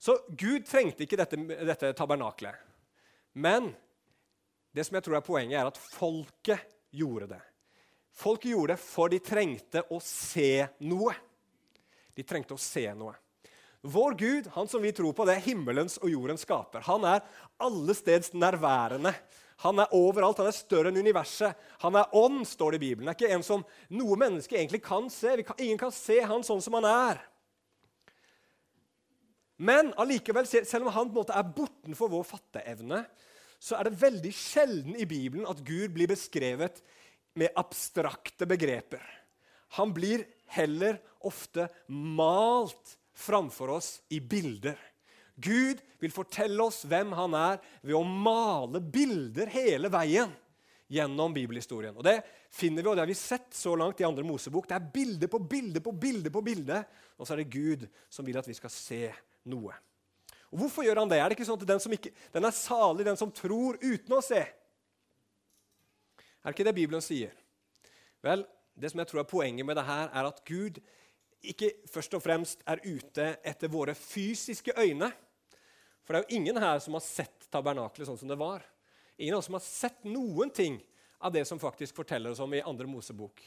Så 0.03 0.17
Gud 0.36 0.65
trengte 0.67 1.05
ikke 1.05 1.19
dette, 1.19 1.38
dette 1.39 1.93
tabernaklet. 1.95 2.57
Men 3.39 3.72
det 4.75 4.83
som 4.86 4.98
jeg 4.98 5.05
tror 5.05 5.19
er 5.19 5.25
poenget, 5.25 5.60
er 5.62 5.69
at 5.69 5.79
folket 5.79 6.65
gjorde 6.93 7.29
det. 7.36 7.41
Folket 8.13 8.51
gjorde 8.51 8.75
det 8.75 8.81
for 8.81 9.13
de 9.13 9.19
trengte 9.24 9.86
å 9.93 10.00
se 10.03 10.65
noe. 10.86 11.13
De 12.13 12.25
trengte 12.27 12.55
å 12.55 12.62
se 12.62 12.86
noe. 12.98 13.15
Vår 13.84 14.15
Gud, 14.15 14.48
han 14.55 14.67
som 14.72 14.84
vi 14.84 14.93
tror 14.96 15.12
på, 15.15 15.25
det 15.27 15.36
er 15.36 15.48
himmelens 15.50 15.98
og 16.00 16.12
jordens 16.13 16.46
skaper. 16.46 16.86
Han 16.88 17.03
er 17.08 17.20
allesteds 17.63 18.32
nærværende. 18.32 19.12
Han 19.65 19.82
er 19.84 19.91
overalt. 19.96 20.39
Han 20.39 20.48
er 20.48 20.55
større 20.55 20.91
enn 20.91 21.01
universet. 21.03 21.60
Han 21.84 21.98
er 22.00 22.15
ånd, 22.15 22.46
står 22.48 22.74
det 22.74 22.79
i 22.79 22.86
Bibelen. 22.86 23.10
Det 23.10 23.13
er 23.13 23.20
ikke 23.20 23.36
en 23.36 23.46
som 23.46 23.65
noe 23.91 24.17
menneske 24.20 24.55
egentlig 24.55 24.82
kan 24.86 25.10
se. 25.12 25.36
Kan, 25.43 25.60
ingen 25.60 25.82
kan 25.82 25.91
se 25.96 26.22
han 26.24 26.48
sånn 26.48 26.63
som 26.63 26.79
han 26.79 26.88
er. 26.88 27.20
Men 29.63 29.91
allikevel, 30.00 30.48
selv 30.48 30.88
om 30.88 30.93
han 30.96 31.12
på 31.12 31.13
en 31.13 31.22
måte 31.22 31.36
er 31.38 31.51
bortenfor 31.55 32.12
vår 32.12 32.25
fatteevne, 32.27 33.03
så 33.63 33.77
er 33.77 33.88
det 33.88 34.00
veldig 34.01 34.32
sjelden 34.36 34.96
i 35.00 35.08
Bibelen 35.08 35.48
at 35.48 35.62
Gud 35.63 35.93
blir 35.96 36.10
beskrevet 36.12 36.82
med 37.39 37.53
abstrakte 37.60 38.48
begreper. 38.50 39.03
Han 39.79 39.93
blir 39.96 40.25
heller 40.55 41.00
ofte 41.25 41.67
malt 41.88 42.98
framfor 43.13 43.77
oss 43.77 44.01
i 44.10 44.19
bilder. 44.19 44.77
Gud 45.36 45.81
vil 46.00 46.13
fortelle 46.13 46.63
oss 46.63 46.83
hvem 46.86 47.13
han 47.17 47.33
er, 47.38 47.62
ved 47.81 47.98
å 47.98 48.03
male 48.05 48.81
bilder 48.81 49.50
hele 49.53 49.89
veien 49.93 50.31
gjennom 50.93 51.33
bibelhistorien. 51.33 51.95
Og 51.98 52.03
Det 52.05 52.19
finner 52.53 52.83
vi, 52.83 52.89
og 52.89 52.95
det 52.98 53.01
har 53.01 53.10
vi 53.10 53.17
sett 53.17 53.55
så 53.57 53.74
langt 53.79 54.01
i 54.01 54.05
andre 54.05 54.25
Mosebok. 54.27 54.67
Det 54.69 54.77
er 54.77 54.91
bilde 54.93 55.29
på 55.31 55.39
bilde 55.39 55.81
på 55.81 55.91
bilde 55.98 56.29
på 56.33 56.43
bilde, 56.45 56.83
og 57.17 57.25
så 57.25 57.33
er 57.33 57.41
det 57.41 57.53
Gud 57.53 57.88
som 58.13 58.25
vil 58.27 58.38
at 58.38 58.50
vi 58.50 58.57
skal 58.57 58.74
se 58.74 59.07
noe. 59.50 59.74
Og 60.53 60.60
Hvorfor 60.62 60.86
gjør 60.86 61.01
han 61.01 61.10
det? 61.10 61.17
Er 61.17 61.29
det 61.29 61.38
ikke 61.39 61.48
sånn 61.50 61.57
at 61.57 61.65
den, 61.65 61.81
ikke, 61.98 62.13
den 62.36 62.45
er 62.45 62.53
salig, 62.53 63.07
den 63.07 63.17
som 63.17 63.33
tror 63.33 63.79
uten 63.81 64.13
å 64.13 64.22
se? 64.22 64.43
Er 66.43 66.51
det 66.51 66.53
ikke 66.53 66.67
det 66.67 66.77
Bibelen 66.77 67.01
sier? 67.01 67.33
Vel, 68.24 68.45
det 68.74 68.89
som 68.92 69.01
jeg 69.01 69.10
tror 69.10 69.22
er 69.24 69.30
Poenget 69.30 69.68
med 69.68 69.77
det 69.77 69.86
her 69.88 70.10
er 70.10 70.30
at 70.30 70.42
Gud 70.48 70.80
ikke 71.44 71.70
først 71.92 72.15
og 72.15 72.24
fremst 72.24 72.63
er 72.70 72.82
ute 72.86 73.25
etter 73.44 73.72
våre 73.72 73.96
fysiske 73.98 74.74
øyne. 74.80 75.12
For 76.03 76.13
det 76.15 76.22
er 76.22 76.25
jo 76.25 76.39
ingen 76.39 76.60
her 76.60 76.80
som 76.84 76.96
har 76.98 77.03
sett 77.06 77.48
tabernaklet 77.51 78.08
sånn 78.08 78.20
som 78.20 78.32
det 78.32 78.39
var. 78.39 78.63
Ingen 79.18 79.36
av 79.36 79.44
oss 79.44 79.50
som 79.51 79.58
har 79.60 79.65
sett 79.65 80.08
noen 80.08 80.51
ting 80.56 80.80
av 81.24 81.34
det 81.36 81.46
som 81.48 81.62
faktisk 81.62 81.96
forteller 81.96 82.34
oss 82.34 82.42
om 82.44 82.53
i 82.56 82.63
andre 82.63 82.88
Mosebok. 82.89 83.44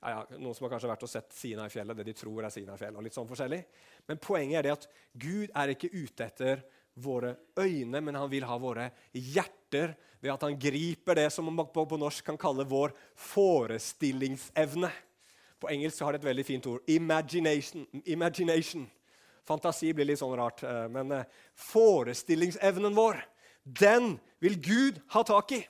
Ja, 0.00 0.14
ja, 0.14 0.38
noen 0.40 0.56
som 0.56 0.64
har 0.64 0.72
kanskje 0.72 0.88
vært 0.88 1.02
og 1.04 1.12
sett 1.12 1.34
Sinai-fjellet, 1.36 1.98
det 1.98 2.06
de 2.08 2.14
tror 2.16 2.46
er 2.46 2.52
Sinai-fjellet. 2.54 2.96
og 2.96 3.04
litt 3.04 3.14
sånn 3.14 3.28
forskjellig. 3.28 3.60
Men 4.08 4.22
poenget 4.22 4.58
er 4.58 4.66
det 4.66 4.72
at 4.78 4.86
Gud 5.12 5.52
er 5.52 5.74
ikke 5.74 5.92
ute 5.92 6.24
etter 6.24 6.62
våre 6.94 7.36
øyne, 7.58 8.00
men 8.00 8.16
han 8.18 8.30
vil 8.30 8.46
ha 8.48 8.56
våre 8.60 8.90
hjerter 9.12 9.94
ved 10.20 10.32
at 10.34 10.42
han 10.44 10.58
griper 10.60 11.16
det 11.16 11.28
som 11.32 11.48
man 11.48 11.68
på 11.72 11.98
norsk 11.98 12.24
kan 12.26 12.38
kalle 12.40 12.66
vår 12.68 12.92
forestillingsevne. 13.30 14.90
På 15.60 15.68
engelsk 15.72 16.00
har 16.04 16.12
det 16.12 16.22
et 16.22 16.30
veldig 16.30 16.46
fint 16.46 16.66
ord. 16.66 16.80
Imagination. 16.88 17.86
Imagination. 18.04 18.86
Fantasi 19.48 19.92
blir 19.96 20.08
litt 20.08 20.20
sånn 20.20 20.36
rart. 20.38 20.62
Eh, 20.64 20.86
men 20.92 21.12
eh, 21.12 21.28
forestillingsevnen 21.70 22.96
vår, 22.96 23.20
den 23.64 24.14
vil 24.40 24.56
Gud 24.60 25.00
ha 25.12 25.24
tak 25.26 25.52
i. 25.56 25.60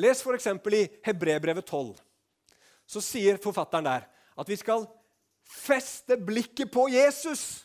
Les 0.00 0.20
f.eks. 0.24 0.48
i 0.48 0.82
Hebrebrevet 1.04 1.66
12. 1.66 1.94
Så 2.88 3.00
sier 3.04 3.40
forfatteren 3.40 3.86
der 3.86 4.08
at 4.36 4.48
vi 4.48 4.56
skal 4.60 4.86
feste 5.48 6.16
blikket 6.16 6.72
på 6.72 6.88
Jesus. 6.92 7.64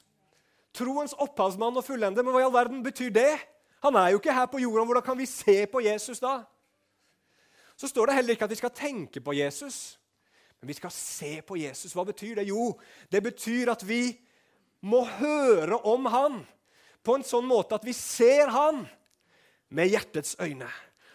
Troens 0.77 1.15
opphavsmann 1.17 1.79
og 1.79 1.85
fullende. 1.85 2.23
Men 2.23 2.35
hva 2.35 2.43
i 2.43 2.47
all 2.47 2.53
verden 2.53 2.83
betyr 2.85 3.09
det? 3.15 3.31
Han 3.85 3.97
er 3.97 4.11
jo 4.13 4.21
ikke 4.21 4.35
her 4.35 4.49
på 4.51 4.61
jorda. 4.61 4.85
Hvordan 4.85 5.05
kan 5.05 5.17
vi 5.17 5.29
se 5.29 5.57
på 5.69 5.81
Jesus 5.85 6.21
da? 6.23 6.41
Så 7.77 7.89
står 7.89 8.09
det 8.09 8.17
heller 8.17 8.33
ikke 8.33 8.47
at 8.47 8.53
vi 8.53 8.57
skal 8.57 8.73
tenke 8.73 9.21
på 9.21 9.35
Jesus, 9.37 9.99
men 10.57 10.71
vi 10.71 10.75
skal 10.79 10.93
se 10.93 11.35
på 11.45 11.59
Jesus. 11.61 11.93
Hva 11.93 12.07
betyr 12.07 12.39
det? 12.39 12.47
Jo, 12.49 12.71
det 13.13 13.21
betyr 13.23 13.69
at 13.69 13.83
vi 13.85 14.17
må 14.81 15.03
høre 15.05 15.77
om 15.85 16.07
han 16.09 16.39
på 17.05 17.17
en 17.17 17.25
sånn 17.25 17.45
måte 17.45 17.77
at 17.77 17.85
vi 17.85 17.93
ser 17.93 18.49
han 18.53 18.81
med 19.69 19.91
hjertets 19.93 20.33
øyne. 20.41 20.69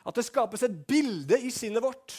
At 0.06 0.18
det 0.18 0.26
skapes 0.26 0.62
et 0.62 0.76
bilde 0.86 1.38
i 1.38 1.50
sinnet 1.50 1.82
vårt. 1.82 2.14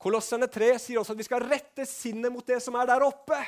Kolosserne 0.00 0.48
3 0.52 0.74
sier 0.80 1.00
også 1.00 1.14
at 1.14 1.20
vi 1.20 1.28
skal 1.28 1.44
rette 1.44 1.86
sinnet 1.88 2.32
mot 2.32 2.44
det 2.48 2.58
som 2.64 2.76
er 2.80 2.88
der 2.88 3.04
oppe 3.04 3.38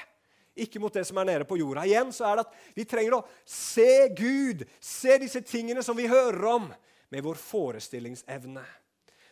ikke 0.56 0.80
mot 0.80 0.94
det 0.94 1.04
som 1.08 1.18
er 1.20 1.28
nede 1.28 1.46
på 1.48 1.58
jorda. 1.60 1.84
Igjen 1.86 2.12
så 2.14 2.26
er 2.28 2.38
det 2.38 2.46
at 2.46 2.54
Vi 2.76 2.86
trenger 2.88 3.18
å 3.18 3.24
se 3.44 4.08
Gud, 4.16 4.64
se 4.80 5.18
disse 5.20 5.42
tingene 5.44 5.84
som 5.84 5.96
vi 5.96 6.08
hører 6.10 6.44
om, 6.54 6.70
med 7.12 7.22
vår 7.22 7.38
forestillingsevne. 7.38 8.64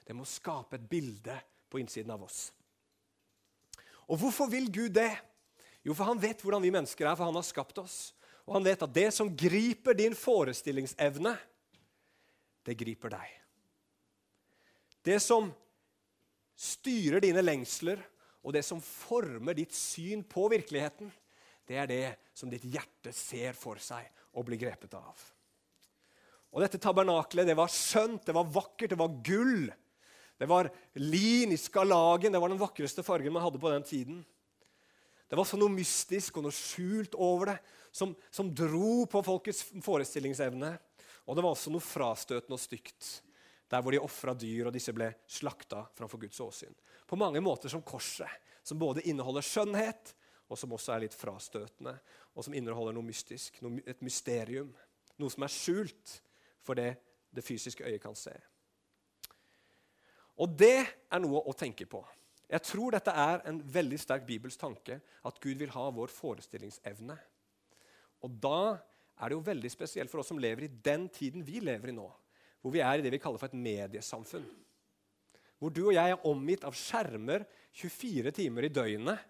Det 0.04 0.14
må 0.14 0.26
skape 0.28 0.76
et 0.76 0.88
bilde 0.88 1.36
på 1.72 1.80
innsiden 1.80 2.12
av 2.14 2.22
oss. 2.26 2.52
Og 4.06 4.20
hvorfor 4.20 4.50
vil 4.52 4.68
Gud 4.70 4.92
det? 4.94 5.10
Jo, 5.84 5.96
for 5.96 6.08
han 6.08 6.20
vet 6.20 6.44
hvordan 6.44 6.62
vi 6.64 6.72
mennesker 6.72 7.08
er, 7.08 7.16
for 7.16 7.28
han 7.28 7.36
har 7.36 7.46
skapt 7.46 7.80
oss. 7.80 7.98
Og 8.44 8.58
han 8.58 8.66
vet 8.66 8.84
at 8.84 8.92
det 8.94 9.08
som 9.16 9.32
griper 9.32 9.96
din 9.96 10.16
forestillingsevne, 10.16 11.34
det 12.64 12.76
griper 12.80 13.12
deg. 13.16 13.32
Det 15.04 15.18
som 15.20 15.50
styrer 16.56 17.20
dine 17.24 17.42
lengsler 17.44 18.00
og 18.44 18.52
det 18.52 18.62
som 18.66 18.82
former 18.84 19.56
ditt 19.56 19.72
syn 19.72 20.22
på 20.28 20.46
virkeligheten, 20.52 21.08
det 21.64 21.78
er 21.80 21.88
det 21.88 22.04
som 22.36 22.50
ditt 22.52 22.66
hjerte 22.68 23.12
ser 23.16 23.56
for 23.56 23.80
seg 23.80 24.04
og 24.36 24.44
blir 24.48 24.60
grepet 24.60 24.92
av. 24.98 25.22
Og 26.54 26.60
Dette 26.62 26.78
tabernaklet 26.78 27.48
det 27.48 27.56
var 27.58 27.72
skjønt, 27.72 28.26
det 28.28 28.36
var 28.36 28.52
vakkert, 28.52 28.92
det 28.92 29.00
var 29.00 29.16
gull. 29.26 29.72
Det 30.38 30.46
var 30.50 30.68
lin 31.00 31.54
i 31.54 31.58
skalagen, 31.58 32.34
det 32.34 32.42
var 32.42 32.52
den 32.52 32.60
vakreste 32.60 33.02
fargen 33.06 33.34
man 33.34 33.42
hadde 33.42 33.62
på 33.62 33.72
den 33.72 33.86
tiden. 33.86 34.20
Det 35.30 35.38
var 35.38 35.48
så 35.48 35.58
noe 35.58 35.72
mystisk 35.72 36.36
og 36.36 36.44
noe 36.46 36.54
skjult 36.54 37.16
over 37.16 37.54
det 37.54 37.58
som, 37.94 38.12
som 38.30 38.50
dro 38.54 39.06
på 39.10 39.22
folkets 39.24 39.64
forestillingsevne. 39.82 40.74
Og 41.24 41.34
det 41.34 41.42
var 41.46 41.54
også 41.54 41.72
noe 41.72 41.82
frastøtende 41.82 42.58
og 42.58 42.62
stygt, 42.62 43.08
der 43.70 43.82
hvor 43.82 43.94
de 43.94 44.02
ofra 44.02 44.34
dyr, 44.36 44.68
og 44.68 44.74
disse 44.74 44.92
ble 44.94 45.10
slakta 45.30 45.86
framfor 45.96 46.20
Guds 46.22 46.40
åsyn 46.44 46.74
på 47.06 47.18
mange 47.20 47.40
måter 47.44 47.68
som 47.68 47.82
korset, 47.84 48.30
som 48.64 48.78
både 48.80 49.04
inneholder 49.08 49.44
skjønnhet, 49.44 50.14
og 50.48 50.58
som 50.58 50.72
også 50.76 50.94
er 50.94 51.04
litt 51.04 51.16
frastøtende, 51.16 51.94
og 52.34 52.46
som 52.46 52.54
inneholder 52.56 52.96
noe 52.96 53.06
mystisk, 53.06 53.60
noe, 53.64 53.82
et 53.86 54.00
mysterium. 54.04 54.72
Noe 55.20 55.32
som 55.32 55.44
er 55.46 55.52
skjult 55.52 56.18
for 56.64 56.78
det 56.78 56.94
det 57.34 57.44
fysiske 57.44 57.84
øyet 57.86 58.02
kan 58.02 58.16
se. 58.18 58.34
Og 60.38 60.50
det 60.58 60.84
er 60.84 61.22
noe 61.22 61.42
å 61.46 61.54
tenke 61.56 61.86
på. 61.86 62.02
Jeg 62.50 62.62
tror 62.66 62.94
dette 62.94 63.10
er 63.10 63.42
en 63.48 63.58
veldig 63.58 63.98
sterk 63.98 64.26
bibelsk 64.26 64.60
tanke, 64.60 65.00
at 65.00 65.40
Gud 65.42 65.58
vil 65.58 65.72
ha 65.74 65.86
vår 65.94 66.12
forestillingsevne. 66.12 67.16
Og 68.26 68.36
da 68.42 68.76
er 69.18 69.30
det 69.30 69.38
jo 69.38 69.46
veldig 69.46 69.70
spesielt 69.72 70.12
for 70.12 70.22
oss 70.22 70.30
som 70.30 70.40
lever 70.42 70.66
i 70.66 70.74
den 70.84 71.08
tiden 71.12 71.44
vi 71.46 71.62
lever 71.62 71.90
i 71.90 71.96
nå, 71.96 72.06
hvor 72.64 72.72
vi 72.72 72.80
er 72.80 72.98
i 72.98 73.04
det 73.04 73.12
vi 73.12 73.20
kaller 73.20 73.40
for 73.40 73.52
et 73.52 73.60
mediesamfunn 73.60 74.46
hvor 75.64 75.72
du 75.72 75.86
og 75.86 75.94
jeg 75.96 76.12
er 76.12 76.26
omgitt 76.28 76.64
av 76.68 76.74
skjermer 76.76 77.46
24 77.72 78.32
timer 78.36 78.66
i 78.66 78.72
døgnet, 78.74 79.20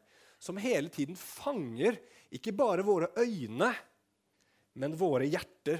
som 0.43 0.59
hele 0.59 0.91
tiden 0.91 1.15
fanger 1.15 2.01
ikke 2.35 2.51
bare 2.57 2.83
våre 2.83 3.13
øyne, 3.23 3.71
men 4.75 4.97
våre 4.99 5.29
hjerter. 5.31 5.79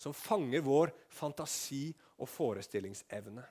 Som 0.00 0.16
fanger 0.16 0.64
vår 0.64 0.90
fantasi 1.12 1.92
og 2.18 2.26
forestillingsevne. 2.26 3.44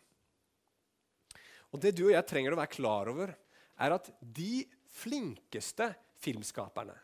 Og 1.72 1.80
Det 1.80 1.94
du 1.96 2.08
og 2.10 2.16
jeg 2.16 2.28
trenger 2.28 2.52
å 2.52 2.60
være 2.60 2.74
klar 2.74 3.12
over, 3.14 3.32
er 3.80 3.96
at 3.96 4.10
de 4.20 4.66
flinkeste 4.92 5.88
filmskaperne, 6.20 6.98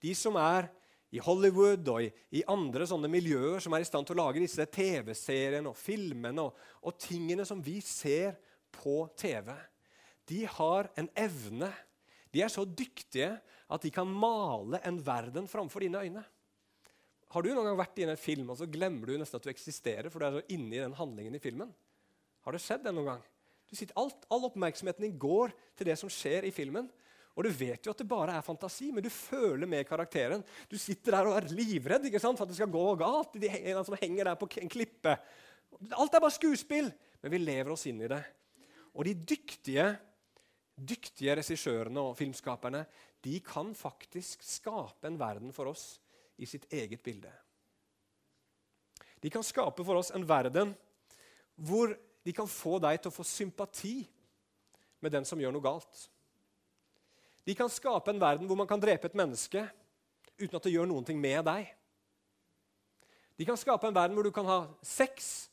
de 0.00 0.14
som 0.16 0.38
er 0.40 0.70
i 1.10 1.20
Hollywood 1.22 1.88
og 1.90 2.04
i, 2.04 2.10
i, 2.38 2.44
andre 2.50 2.86
sånne 2.86 3.10
miljøer 3.10 3.62
som 3.62 3.74
er 3.74 3.82
i 3.82 3.88
stand 3.88 4.06
til 4.06 4.14
å 4.14 4.22
lage 4.22 4.42
disse 4.42 4.66
TV-seriene 4.70 5.70
og 5.70 5.78
filmene 5.78 6.44
og, 6.44 6.58
og 6.86 6.98
tingene 7.02 7.46
som 7.48 7.62
vi 7.64 7.80
ser 7.82 8.36
på 8.70 9.02
TV, 9.18 9.50
de 10.30 10.44
har 10.46 10.90
en 11.00 11.08
evne 11.18 11.72
De 12.30 12.44
er 12.44 12.52
så 12.52 12.62
dyktige 12.62 13.32
at 13.70 13.82
de 13.82 13.90
kan 13.90 14.06
male 14.06 14.78
en 14.86 15.00
verden 15.02 15.48
framfor 15.50 15.82
dine 15.82 15.98
øyne. 15.98 16.22
Har 17.30 17.42
du 17.42 17.50
noen 17.50 17.66
gang 17.66 17.78
vært 17.78 17.98
i 17.98 18.06
en 18.06 18.18
film 18.18 18.52
og 18.52 18.60
så 18.60 18.68
glemmer 18.70 19.10
du 19.10 19.18
nesten 19.18 19.38
at 19.38 19.46
du 19.46 19.50
eksisterer? 19.50 20.10
for 20.10 20.22
du 20.22 20.26
er 20.28 20.38
så 20.38 20.54
inne 20.54 20.76
i 20.76 20.82
den 20.82 20.94
handlingen 20.94 21.34
i 21.34 21.42
filmen? 21.42 21.72
Har 22.46 22.54
det 22.54 22.62
skjedd 22.62 22.86
det 22.86 22.94
noen 22.94 23.12
gang? 23.12 23.26
Du 23.70 23.76
Sitter, 23.78 23.94
alt, 23.98 24.24
all 24.30 24.46
oppmerksomheten 24.48 25.06
din 25.06 25.18
går 25.18 25.54
til 25.78 25.90
det 25.90 25.98
som 25.98 26.10
skjer 26.10 26.46
i 26.46 26.54
filmen. 26.54 26.88
Og 27.38 27.46
du 27.46 27.50
vet 27.54 27.86
jo 27.86 27.92
at 27.94 28.00
det 28.02 28.08
bare 28.10 28.34
er 28.36 28.44
fantasi, 28.44 28.90
men 28.92 29.04
du 29.04 29.10
føler 29.12 29.68
med 29.70 29.86
karakteren. 29.88 30.42
Du 30.68 30.76
sitter 30.80 31.14
der 31.14 31.30
og 31.30 31.38
er 31.38 31.48
livredd 31.54 32.08
ikke 32.08 32.20
sant, 32.22 32.38
for 32.38 32.44
at 32.44 32.52
det 32.52 32.58
skal 32.58 32.72
gå 32.72 32.84
galt. 33.00 33.38
De, 33.38 33.48
en 33.48 33.84
som 33.86 33.96
henger 34.00 34.32
der 34.32 34.40
på 34.40 34.48
en 34.60 34.72
klippe. 34.72 35.14
Alt 35.94 36.16
er 36.16 36.22
bare 36.22 36.34
skuespill, 36.34 36.90
men 37.22 37.34
vi 37.34 37.42
lever 37.42 37.72
oss 37.72 37.86
inn 37.88 38.02
i 38.02 38.10
det. 38.10 38.20
Og 38.98 39.06
de 39.06 39.14
dyktige, 39.14 39.86
dyktige 40.74 41.38
regissørene 41.38 42.02
og 42.02 42.18
filmskaperne 42.18 42.82
de 43.24 43.38
kan 43.44 43.70
faktisk 43.76 44.42
skape 44.44 45.06
en 45.06 45.18
verden 45.20 45.54
for 45.54 45.70
oss 45.70 45.94
i 46.40 46.48
sitt 46.48 46.66
eget 46.72 47.02
bilde. 47.04 47.30
De 49.20 49.30
kan 49.32 49.44
skape 49.44 49.84
for 49.84 50.00
oss 50.00 50.10
en 50.16 50.24
verden 50.26 50.72
hvor 51.60 51.92
de 52.24 52.32
kan 52.36 52.48
få 52.48 52.78
deg 52.80 53.00
til 53.00 53.12
å 53.12 53.14
få 53.14 53.24
sympati 53.26 53.98
med 55.00 55.12
den 55.12 55.26
som 55.28 55.40
gjør 55.40 55.54
noe 55.54 55.64
galt. 55.64 56.08
De 57.50 57.56
kan 57.58 57.70
skape 57.72 58.12
en 58.12 58.22
verden 58.22 58.46
hvor 58.46 58.58
man 58.58 58.68
kan 58.70 58.78
drepe 58.78 59.08
et 59.10 59.16
menneske 59.18 59.64
uten 60.38 60.54
at 60.54 60.62
det 60.62 60.70
gjør 60.70 60.86
noen 60.86 61.06
ting 61.06 61.18
med 61.18 61.42
deg. 61.48 61.66
De 63.34 63.46
kan 63.48 63.58
skape 63.58 63.88
en 63.88 63.96
verden 63.96 64.14
hvor 64.14 64.28
du 64.28 64.30
kan 64.34 64.46
ha 64.46 64.60
sex 64.86 65.48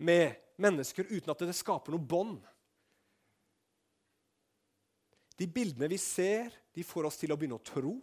med 0.00 0.32
mennesker 0.56 1.10
uten 1.10 1.32
at 1.34 1.42
det 1.44 1.56
skaper 1.58 1.92
noe 1.92 2.00
bånd. 2.00 2.38
De 5.36 5.44
bildene 5.44 5.90
vi 5.92 5.98
ser, 6.00 6.54
de 6.72 6.86
får 6.86 7.10
oss 7.10 7.20
til 7.20 7.34
å 7.34 7.36
begynne 7.36 7.58
å 7.60 7.66
tro. 7.66 7.98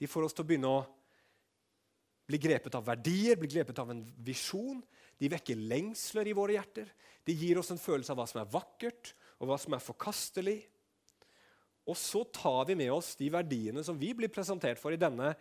De 0.00 0.10
får 0.10 0.26
oss 0.26 0.34
til 0.34 0.42
å 0.42 0.48
begynne 0.50 0.74
å 0.74 0.82
bli 2.26 2.42
grepet 2.42 2.74
av 2.74 2.88
verdier, 2.90 3.38
bli 3.38 3.52
grepet 3.54 3.78
av 3.78 3.94
en 3.94 4.02
visjon. 4.26 4.82
De 5.20 5.30
vekker 5.30 5.62
lengsler 5.70 6.26
i 6.26 6.34
våre 6.34 6.58
hjerter. 6.58 6.90
De 7.22 7.36
gir 7.36 7.62
oss 7.62 7.70
en 7.70 7.78
følelse 7.78 8.10
av 8.10 8.18
hva 8.18 8.26
som 8.26 8.42
er 8.42 8.50
vakkert, 8.50 9.14
og 9.38 9.52
hva 9.52 9.62
som 9.62 9.78
er 9.78 9.84
forkastelig. 9.84 10.58
Og 11.88 11.96
så 11.96 12.24
tar 12.24 12.66
vi 12.68 12.76
med 12.76 12.92
oss 12.92 13.14
de 13.16 13.30
verdiene 13.32 13.82
som 13.84 13.96
vi 13.98 14.12
blir 14.14 14.28
presentert 14.32 14.78
for 14.78 14.92
i 14.92 15.00
denne 15.00 15.32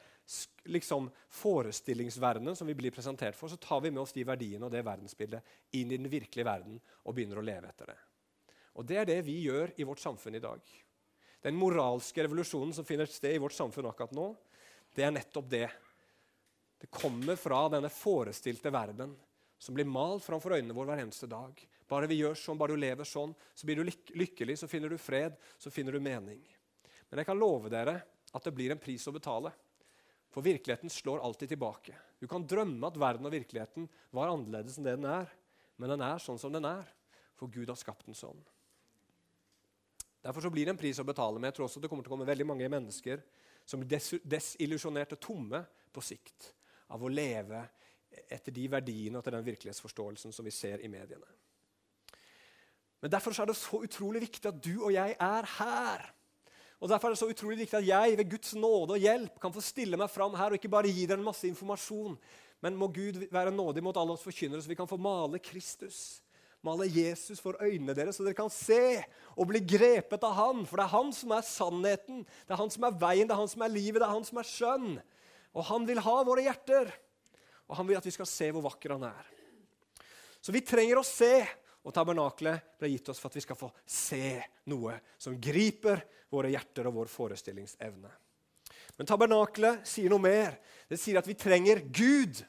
liksom, 0.72 1.10
forestillingsverdenen. 1.30 2.56
som 2.56 2.68
vi 2.68 2.76
blir 2.76 2.92
presentert 2.92 3.36
for, 3.36 3.50
Så 3.50 3.58
tar 3.58 3.82
vi 3.82 3.92
med 3.92 4.02
oss 4.02 4.14
de 4.14 4.24
verdiene 4.24 4.66
og 4.66 4.72
det 4.72 4.86
verdensbildet 4.86 5.42
inn 5.74 5.92
i 5.92 5.98
den 5.98 6.10
virkelige 6.10 6.46
verden 6.46 6.80
og 7.06 7.16
begynner 7.16 7.40
å 7.40 7.46
leve 7.46 7.68
etter 7.68 7.92
det. 7.92 7.98
Og 8.76 8.86
Det 8.86 8.98
er 8.98 9.06
det 9.06 9.22
vi 9.26 9.42
gjør 9.44 9.74
i 9.78 9.84
vårt 9.84 10.00
samfunn 10.00 10.36
i 10.36 10.40
dag. 10.40 10.62
Den 11.42 11.56
moralske 11.56 12.24
revolusjonen 12.24 12.74
som 12.74 12.86
finner 12.86 13.06
sted 13.06 13.36
i 13.36 13.42
vårt 13.42 13.56
samfunn 13.56 13.88
akkurat 13.88 14.12
nå, 14.16 14.36
det 14.96 15.04
er 15.04 15.12
nettopp 15.12 15.50
det. 15.50 15.70
Det 16.80 16.90
kommer 16.92 17.36
fra 17.36 17.68
denne 17.70 17.90
forestilte 17.92 18.72
verden 18.72 19.16
som 19.60 19.76
blir 19.76 19.88
malt 19.88 20.24
framfor 20.24 20.56
øynene 20.56 20.76
våre 20.76 20.94
hver 20.94 21.04
eneste 21.04 21.28
dag. 21.28 21.52
Bare 21.90 22.10
vi 22.10 22.20
gjør 22.20 22.38
sånn, 22.38 22.58
bare 22.60 22.76
du 22.76 22.82
lever 22.82 23.08
sånn, 23.08 23.34
så 23.58 23.66
blir 23.66 23.80
du 23.80 23.88
lyk 23.88 24.12
lykkelig, 24.14 24.60
så 24.62 24.70
finner 24.70 24.92
du 24.92 25.00
fred, 25.02 25.38
så 25.58 25.72
finner 25.74 25.96
du 25.96 26.04
mening. 26.04 26.42
Men 27.10 27.22
jeg 27.22 27.30
kan 27.30 27.40
love 27.40 27.72
dere 27.74 27.98
at 28.30 28.46
det 28.46 28.54
blir 28.54 28.76
en 28.76 28.82
pris 28.82 29.08
å 29.10 29.14
betale. 29.16 29.52
For 30.30 30.46
virkeligheten 30.46 30.92
slår 30.94 31.24
alltid 31.26 31.56
tilbake. 31.56 31.96
Du 32.22 32.28
kan 32.30 32.46
drømme 32.46 32.86
at 32.86 33.00
verden 33.02 33.26
og 33.26 33.34
virkeligheten 33.34 33.88
var 34.14 34.30
annerledes 34.30 34.78
enn 34.78 34.86
det 34.86 35.00
den 35.00 35.10
er. 35.10 35.32
Men 35.82 35.96
den 35.96 36.06
er 36.06 36.22
sånn 36.22 36.38
som 36.38 36.54
den 36.54 36.68
er, 36.68 36.86
for 37.40 37.50
Gud 37.50 37.72
har 37.72 37.80
skapt 37.80 38.06
den 38.06 38.18
sånn. 38.18 38.38
Derfor 40.22 40.44
så 40.44 40.52
blir 40.52 40.68
det 40.68 40.76
en 40.76 40.82
pris 40.82 41.00
å 41.00 41.08
betale, 41.08 41.40
men 41.40 41.48
jeg 41.48 41.58
tror 41.58 41.70
også 41.70 41.82
det 41.82 41.90
kommer 41.90 42.04
til 42.04 42.12
å 42.12 42.18
komme 42.18 42.28
veldig 42.28 42.48
mange 42.50 42.68
mennesker 42.70 43.24
som 43.66 43.80
blir 43.80 43.94
des 43.96 44.12
desillusjonerte 44.28 45.18
tomme 45.22 45.64
på 45.96 46.04
sikt 46.04 46.52
av 46.92 47.02
å 47.02 47.12
leve 47.12 47.62
etter 48.28 48.52
de 48.52 48.66
verdiene 48.70 49.16
og 49.16 49.24
etter 49.24 49.38
den 49.38 49.48
virkelighetsforståelsen 49.48 50.36
som 50.36 50.46
vi 50.46 50.54
ser 50.54 50.84
i 50.84 50.92
mediene. 50.92 51.30
Men 53.02 53.12
Derfor 53.12 53.36
er 53.36 53.50
det 53.50 53.58
så 53.60 53.80
utrolig 53.84 54.22
viktig 54.28 54.50
at 54.50 54.64
du 54.64 54.84
og 54.84 54.94
jeg 54.94 55.16
er 55.16 55.50
her. 55.58 56.06
Og 56.80 56.90
Derfor 56.92 57.10
er 57.10 57.16
det 57.16 57.22
så 57.22 57.30
utrolig 57.32 57.60
viktig 57.64 57.80
at 57.80 57.88
jeg 57.88 58.18
ved 58.18 58.32
Guds 58.32 58.56
nåde 58.56 58.96
og 58.96 59.04
hjelp 59.04 59.40
kan 59.42 59.54
få 59.56 59.64
stille 59.64 60.00
meg 60.00 60.12
fram 60.12 60.36
her 60.40 60.52
og 60.52 60.60
ikke 60.60 60.72
bare 60.72 60.92
gi 60.92 61.06
dere 61.06 61.20
en 61.20 61.28
masse 61.28 61.48
informasjon, 61.48 62.16
men 62.64 62.76
må 62.80 62.88
Gud 62.92 63.22
være 63.32 63.52
nådig 63.56 63.84
mot 63.84 63.98
alle 64.00 64.16
oss 64.16 64.24
forkynnere, 64.24 64.62
så 64.64 64.72
vi 64.72 64.78
kan 64.80 64.88
få 64.88 65.00
male 65.00 65.40
Kristus. 65.44 66.20
Male 66.64 66.90
Jesus 66.92 67.40
for 67.40 67.56
øynene 67.64 67.96
deres, 67.96 68.18
så 68.20 68.26
dere 68.26 68.36
kan 68.36 68.52
se 68.52 69.00
og 69.36 69.48
bli 69.48 69.62
grepet 69.64 70.24
av 70.28 70.36
Han. 70.36 70.66
For 70.68 70.76
det 70.80 70.88
er 70.88 70.96
Han 70.96 71.14
som 71.16 71.32
er 71.32 71.48
sannheten, 71.48 72.26
det 72.48 72.56
er 72.56 72.60
Han 72.60 72.72
som 72.74 72.88
er 72.88 72.98
veien, 73.00 73.28
det 73.28 73.36
er 73.36 73.40
Han 73.40 73.52
som 73.52 73.64
er 73.64 73.72
livet, 73.72 74.02
det 74.02 74.08
er 74.08 74.16
Han 74.16 74.28
som 74.28 74.42
er 74.42 74.50
skjønn. 74.50 74.90
Og 75.56 75.68
Han 75.72 75.88
vil 75.88 76.04
ha 76.04 76.18
våre 76.28 76.44
hjerter, 76.44 76.92
og 77.70 77.80
Han 77.80 77.88
vil 77.88 78.00
at 78.00 78.08
vi 78.08 78.16
skal 78.16 78.28
se 78.28 78.52
hvor 78.52 78.68
vakker 78.68 78.98
Han 78.98 79.08
er. 79.08 79.32
Så 80.44 80.52
vi 80.56 80.64
trenger 80.64 81.00
å 81.00 81.08
se 81.08 81.32
og 81.86 81.96
tabernaklet 81.96 82.80
ble 82.80 82.90
gitt 82.92 83.10
oss 83.12 83.22
for 83.22 83.32
at 83.32 83.38
vi 83.40 83.44
skal 83.46 83.58
få 83.60 83.70
se 83.88 84.40
noe 84.70 84.98
som 85.18 85.38
griper 85.40 86.02
våre 86.30 86.52
hjerter 86.52 86.90
og 86.90 86.98
vår 87.00 87.12
forestillingsevne. 87.12 88.12
Men 89.00 89.08
tabernaklet 89.08 89.88
sier 89.88 90.12
noe 90.12 90.22
mer. 90.22 90.58
Det 90.92 91.00
sier 91.00 91.22
at 91.22 91.28
vi 91.28 91.38
trenger 91.40 91.80
Gud. 91.88 92.42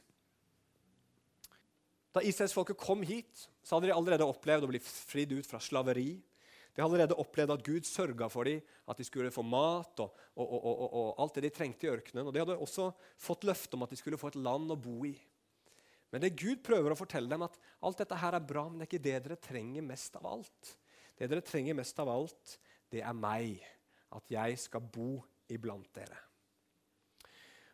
Da 2.11 2.25
israelsfolket 2.27 2.81
kom 2.81 3.05
hit, 3.07 3.47
så 3.63 3.77
hadde 3.77 3.91
de 3.91 3.95
allerede 3.95 4.27
opplevd 4.27 4.67
å 4.67 4.73
bli 4.73 4.81
fridd 4.83 5.37
ut 5.37 5.47
fra 5.47 5.61
slaveri. 5.63 6.17
De 6.75 6.83
hadde 6.83 6.91
allerede 6.91 7.19
opplevd 7.23 7.55
at 7.55 7.63
Gud 7.67 7.87
sørga 7.87 8.27
for 8.33 8.51
dem, 8.51 8.65
at 8.91 8.99
de 8.99 9.07
skulle 9.07 9.31
få 9.35 9.45
mat 9.47 10.03
og, 10.03 10.11
og, 10.35 10.55
og, 10.59 10.85
og 10.89 11.23
alt 11.23 11.39
det 11.39 11.47
de 11.47 11.53
trengte 11.55 11.87
i 11.87 11.93
ørkenen. 11.93 12.27
Og 12.27 12.35
De 12.35 12.43
hadde 12.43 12.59
også 12.59 12.91
fått 13.21 13.47
løfte 13.47 13.79
om 13.79 13.87
at 13.87 13.95
de 13.95 13.99
skulle 14.01 14.19
få 14.19 14.33
et 14.33 14.41
land 14.43 14.75
å 14.75 14.79
bo 14.79 15.05
i. 15.07 15.15
Men 16.11 16.25
det 16.25 16.35
Gud 16.39 16.63
prøver 16.67 16.93
å 16.93 16.99
fortelle 16.99 17.31
dem, 17.31 17.45
at 17.47 17.59
alt 17.87 18.01
dette 18.03 18.19
her 18.19 18.35
er 18.37 18.47
bra, 18.47 18.65
men 18.69 18.81
det 18.81 18.87
er 18.87 18.91
ikke 18.91 19.05
det 19.05 19.19
dere 19.27 19.43
trenger 19.43 19.87
mest 19.87 20.17
av 20.19 20.27
alt. 20.27 20.73
Det 21.15 21.29
dere 21.31 21.45
trenger 21.47 21.79
mest 21.79 22.03
av 22.03 22.11
alt, 22.11 22.57
det 22.91 23.05
er 23.07 23.15
meg. 23.15 23.61
At 24.11 24.33
jeg 24.33 24.59
skal 24.59 24.83
bo 24.83 25.21
iblant 25.51 25.87
dere. 25.95 26.19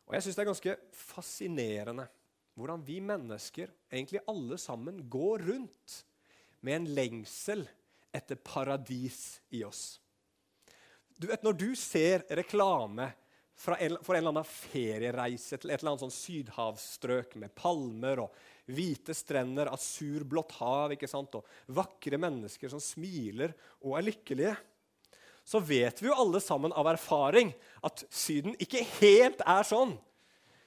Og 0.06 0.14
Jeg 0.14 0.26
syns 0.26 0.36
det 0.36 0.42
er 0.44 0.50
ganske 0.50 0.76
fascinerende 0.94 2.06
hvordan 2.56 2.84
vi 2.86 3.00
mennesker, 3.04 3.72
egentlig 3.92 4.22
alle 4.30 4.56
sammen, 4.60 5.02
går 5.12 5.44
rundt 5.48 5.96
med 6.64 6.78
en 6.78 6.86
lengsel 6.96 7.66
etter 8.16 8.38
paradis 8.40 9.42
i 9.52 9.60
oss. 9.66 9.98
Du 11.16 11.26
vet, 11.28 11.42
Når 11.42 11.52
du 11.52 11.70
ser 11.76 12.24
reklame 12.30 13.10
for 13.56 13.76
en 13.80 13.96
eller 13.96 14.30
annen 14.30 14.46
feriereise 14.46 15.56
til 15.56 15.72
et 15.72 15.80
eller 15.80 15.94
annet 15.94 16.04
sånn 16.04 16.14
sydhavsstrøk 16.14 17.36
med 17.40 17.54
palmer 17.56 18.26
og 18.26 18.40
hvite 18.70 19.14
strender, 19.14 19.70
asurblått 19.72 20.56
hav 20.58 20.94
ikke 20.96 21.08
sant? 21.10 21.38
og 21.38 21.74
vakre 21.76 22.18
mennesker 22.20 22.72
som 22.72 22.82
smiler 22.82 23.54
og 23.80 23.96
er 23.98 24.08
lykkelige, 24.10 24.56
så 25.46 25.60
vet 25.62 26.02
vi 26.02 26.10
jo 26.10 26.18
alle 26.18 26.40
sammen 26.42 26.74
av 26.74 26.88
erfaring 26.90 27.52
at 27.86 28.02
Syden 28.10 28.56
ikke 28.58 28.82
helt 28.98 29.44
er 29.46 29.66
sånn. 29.66 29.94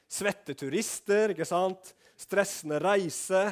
Svette 0.09 0.55
turister, 0.57 1.35
ikke 1.35 1.47
sant? 1.47 1.93
stressende 2.19 2.79
reise, 2.83 3.45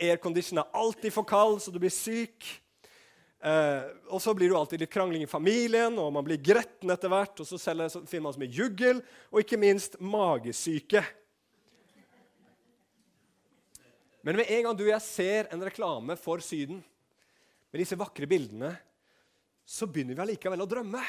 aircondition 0.00 0.60
er 0.60 0.74
alltid 0.76 1.12
for 1.14 1.28
kald, 1.28 1.60
så 1.62 1.72
du 1.72 1.78
blir 1.80 1.92
syk. 1.92 2.44
Eh, 3.40 3.86
og 4.12 4.20
så 4.20 4.34
blir 4.36 4.50
det 4.50 4.58
alltid 4.58 4.82
litt 4.82 4.92
krangling 4.92 5.24
i 5.24 5.30
familien, 5.30 5.96
og 5.96 6.12
man 6.12 6.26
blir 6.26 6.40
gretten 6.44 6.92
etter 6.92 7.12
hvert. 7.12 7.40
Og 7.40 7.48
så, 7.48 7.58
selger, 7.60 7.88
så 7.92 8.02
finner 8.04 8.28
man 8.28 8.36
så 8.36 8.42
mye 8.42 8.52
juggel, 8.52 9.00
og 9.32 9.42
ikke 9.42 9.60
minst 9.60 9.96
magesyke. 10.00 11.02
Men 14.20 14.36
med 14.36 14.52
en 14.52 14.66
gang 14.66 14.76
du 14.76 14.84
og 14.84 14.92
jeg 14.92 15.06
ser 15.06 15.48
en 15.48 15.64
reklame 15.64 16.16
for 16.20 16.44
Syden, 16.44 16.82
med 17.70 17.80
disse 17.80 17.96
vakre 17.96 18.26
bildene, 18.28 18.74
så 19.64 19.86
begynner 19.86 20.18
vi 20.18 20.24
allikevel 20.26 20.64
å 20.64 20.68
drømme. 20.68 21.00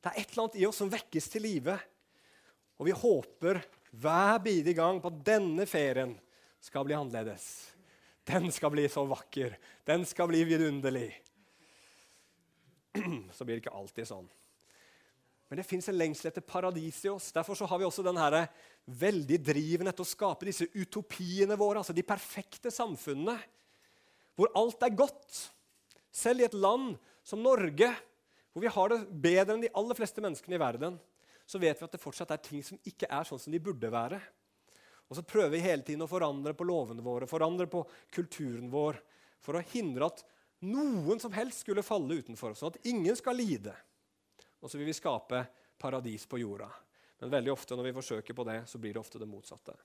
Det 0.00 0.12
er 0.12 0.20
et 0.22 0.30
eller 0.30 0.44
annet 0.44 0.58
i 0.62 0.66
oss 0.68 0.78
som 0.80 0.90
vekkes 0.92 1.26
til 1.32 1.44
live. 1.44 1.74
Og 2.78 2.86
vi 2.86 2.94
håper 2.94 3.60
hver 3.90 4.38
bidige 4.44 4.76
gang 4.78 5.00
på 5.02 5.10
at 5.10 5.22
denne 5.26 5.66
ferien 5.68 6.14
skal 6.62 6.86
bli 6.86 6.96
annerledes. 6.96 7.46
Den 8.26 8.48
skal 8.54 8.72
bli 8.74 8.86
så 8.90 9.04
vakker. 9.10 9.58
Den 9.86 10.06
skal 10.08 10.30
bli 10.30 10.44
vidunderlig. 10.46 11.10
så 13.36 13.44
blir 13.44 13.56
det 13.56 13.64
ikke 13.64 13.76
alltid 13.76 14.08
sånn. 14.08 14.28
Men 15.46 15.60
det 15.60 15.66
fins 15.68 15.86
en 15.88 15.98
lengsel 15.98 16.30
etter 16.30 16.42
paradis 16.42 16.98
i 17.06 17.10
oss. 17.12 17.30
Derfor 17.34 17.58
har 17.70 17.78
vi 17.78 17.86
også 17.86 18.02
denne 18.02 18.42
veldig 18.86 19.38
driven 19.46 19.90
etter 19.90 20.02
å 20.02 20.08
skape 20.08 20.48
disse 20.48 20.66
utopiene 20.74 21.58
våre, 21.58 21.82
altså 21.82 21.94
de 21.94 22.06
perfekte 22.06 22.72
samfunnene, 22.74 23.36
hvor 24.36 24.50
alt 24.58 24.82
er 24.82 24.96
godt. 24.98 25.44
Selv 26.10 26.42
i 26.42 26.48
et 26.48 26.56
land 26.56 26.96
som 27.26 27.42
Norge, 27.42 27.92
hvor 28.52 28.64
vi 28.64 28.72
har 28.72 28.90
det 28.92 29.04
bedre 29.10 29.54
enn 29.54 29.62
de 29.66 29.74
aller 29.78 29.98
fleste 29.98 30.22
menneskene 30.24 30.58
i 30.58 30.62
verden, 30.62 30.98
så 31.46 31.60
vet 31.62 31.78
vi 31.78 31.86
at 31.86 31.94
det 31.94 32.02
fortsatt 32.02 32.32
er 32.34 32.42
ting 32.42 32.64
som 32.66 32.80
ikke 32.88 33.06
er 33.06 33.26
sånn 33.28 33.40
som 33.40 33.54
de 33.54 33.62
burde 33.62 33.90
være. 33.92 34.18
Og 35.06 35.18
så 35.18 35.22
prøver 35.22 35.52
vi 35.54 35.62
hele 35.62 35.86
tiden 35.86 36.02
å 36.02 36.10
forandre 36.10 36.56
på 36.58 36.66
lovene 36.66 37.04
våre, 37.06 37.28
forandre 37.30 37.68
på 37.70 37.84
kulturen 38.14 38.66
vår, 38.72 38.98
for 39.38 39.58
å 39.58 39.66
hindre 39.70 40.08
at 40.10 40.24
noen 40.64 41.20
som 41.20 41.34
helst 41.36 41.64
skulle 41.64 41.84
falle 41.84 42.20
utenfor, 42.22 42.54
sånn 42.56 42.74
at 42.74 42.88
ingen 42.88 43.16
skal 43.18 43.36
lide. 43.36 43.74
Og 44.62 44.70
så 44.70 44.80
vil 44.80 44.88
vi 44.88 44.96
skape 44.96 45.44
paradis 45.78 46.24
på 46.26 46.40
jorda. 46.40 46.70
Men 47.20 47.32
veldig 47.32 47.52
ofte 47.52 47.76
når 47.76 47.90
vi 47.90 47.96
forsøker 47.96 48.36
på 48.36 48.44
det, 48.48 48.62
så 48.68 48.80
blir 48.80 48.96
det 48.96 49.00
ofte 49.00 49.20
det 49.20 49.28
motsatte. 49.28 49.76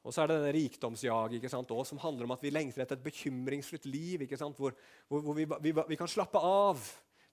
Og 0.00 0.14
så 0.14 0.22
er 0.22 0.30
det 0.30 0.38
denne 0.38 0.54
rikdomsjaget 0.56 1.52
som 1.52 2.00
handler 2.00 2.24
om 2.24 2.32
at 2.32 2.44
vi 2.44 2.52
lengter 2.52 2.84
etter 2.84 2.96
et 2.96 3.04
bekymringsfritt 3.04 3.84
liv. 3.84 4.24
Hvor, 4.56 4.72
hvor, 5.08 5.20
hvor 5.20 5.36
vi, 5.36 5.44
vi, 5.44 5.74
vi, 5.76 5.98
kan 6.00 6.08
slappe 6.08 6.40
av. 6.40 6.80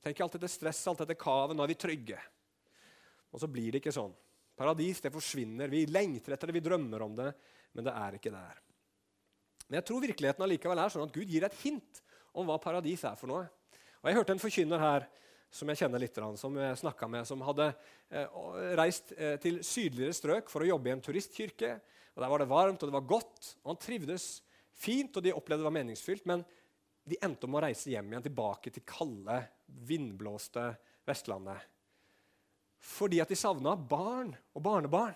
Tenk 0.03 0.19
alt 0.21 0.35
dette 0.35 0.51
stresset, 0.51 0.89
alt 0.91 1.05
dette 1.05 1.15
kavet. 1.19 1.55
Nå 1.55 1.63
er 1.63 1.71
vi 1.71 1.79
trygge. 1.79 2.19
Og 3.31 3.39
så 3.39 3.47
blir 3.51 3.71
det 3.71 3.81
ikke 3.81 3.95
sånn. 3.95 4.15
Paradis 4.57 4.99
det 5.03 5.13
forsvinner. 5.13 5.71
Vi 5.71 5.85
lengter 5.87 6.35
etter 6.35 6.51
det, 6.51 6.57
vi 6.57 6.65
drømmer 6.65 7.05
om 7.05 7.15
det, 7.15 7.29
men 7.77 7.87
det 7.87 7.95
er 7.95 8.17
ikke 8.17 8.33
der. 8.35 8.59
Men 9.67 9.79
jeg 9.81 9.87
tror 9.89 10.03
virkeligheten 10.03 10.43
allikevel 10.45 10.79
er 10.79 10.93
sånn 10.93 11.07
at 11.07 11.15
Gud 11.15 11.29
gir 11.29 11.45
et 11.47 11.61
hint 11.63 12.01
om 12.37 12.47
hva 12.47 12.57
paradis 12.61 13.03
er 13.07 13.17
for 13.19 13.31
noe. 13.31 13.47
Og 14.01 14.09
Jeg 14.09 14.17
hørte 14.19 14.35
en 14.35 14.41
forkynner 14.41 14.81
her 14.81 15.07
som 15.51 15.69
jeg 15.71 15.79
kjenner 15.81 16.01
litt, 16.01 16.17
som 16.39 16.57
jeg 16.59 17.09
med, 17.09 17.27
som 17.27 17.43
hadde 17.47 17.67
eh, 18.11 18.37
reist 18.77 19.13
eh, 19.15 19.37
til 19.41 19.61
sydligere 19.65 20.15
strøk 20.15 20.51
for 20.51 20.63
å 20.63 20.69
jobbe 20.69 20.91
i 20.91 20.93
en 20.95 21.03
turistkirke. 21.03 21.73
Og 22.15 22.23
Der 22.23 22.31
var 22.31 22.43
det 22.43 22.49
varmt 22.51 22.83
og 22.83 22.89
det 22.89 22.97
var 22.97 23.09
godt, 23.09 23.53
og 23.63 23.73
han 23.73 23.81
trivdes 23.81 24.27
fint, 24.77 25.15
og 25.17 25.23
de 25.23 25.35
opplevde 25.35 25.63
det 25.63 25.69
var 25.69 25.77
meningsfylt. 25.79 26.27
Men 26.29 26.43
de 27.07 27.19
endte 27.23 27.47
om 27.47 27.55
å 27.57 27.63
reise 27.63 27.91
hjem 27.91 28.11
igjen 28.11 28.27
tilbake 28.27 28.73
til 28.75 28.85
kalde, 28.87 29.41
vindblåste 29.87 30.69
Vestlandet. 31.07 31.63
Fordi 32.83 33.21
at 33.23 33.31
de 33.31 33.39
savna 33.39 33.73
barn 33.75 34.33
og 34.53 34.63
barnebarn. 34.63 35.15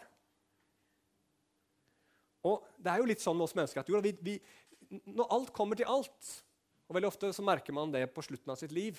Og 2.48 2.66
det 2.82 2.92
er 2.92 3.02
jo 3.02 3.10
litt 3.10 3.24
sånn 3.24 3.38
med 3.38 3.46
oss 3.46 3.56
mennesker 3.58 3.84
at 3.84 3.92
jo, 3.92 4.00
vi, 4.02 4.14
vi, 4.26 4.38
når 5.14 5.34
alt 5.38 5.52
kommer 5.56 5.78
til 5.78 5.90
alt, 5.90 6.32
og 6.90 6.98
veldig 6.98 7.12
ofte 7.12 7.30
så 7.36 7.46
merker 7.46 7.76
man 7.76 7.94
det 7.94 8.04
på 8.12 8.24
slutten 8.26 8.52
av 8.52 8.60
sitt 8.60 8.74
liv, 8.76 8.98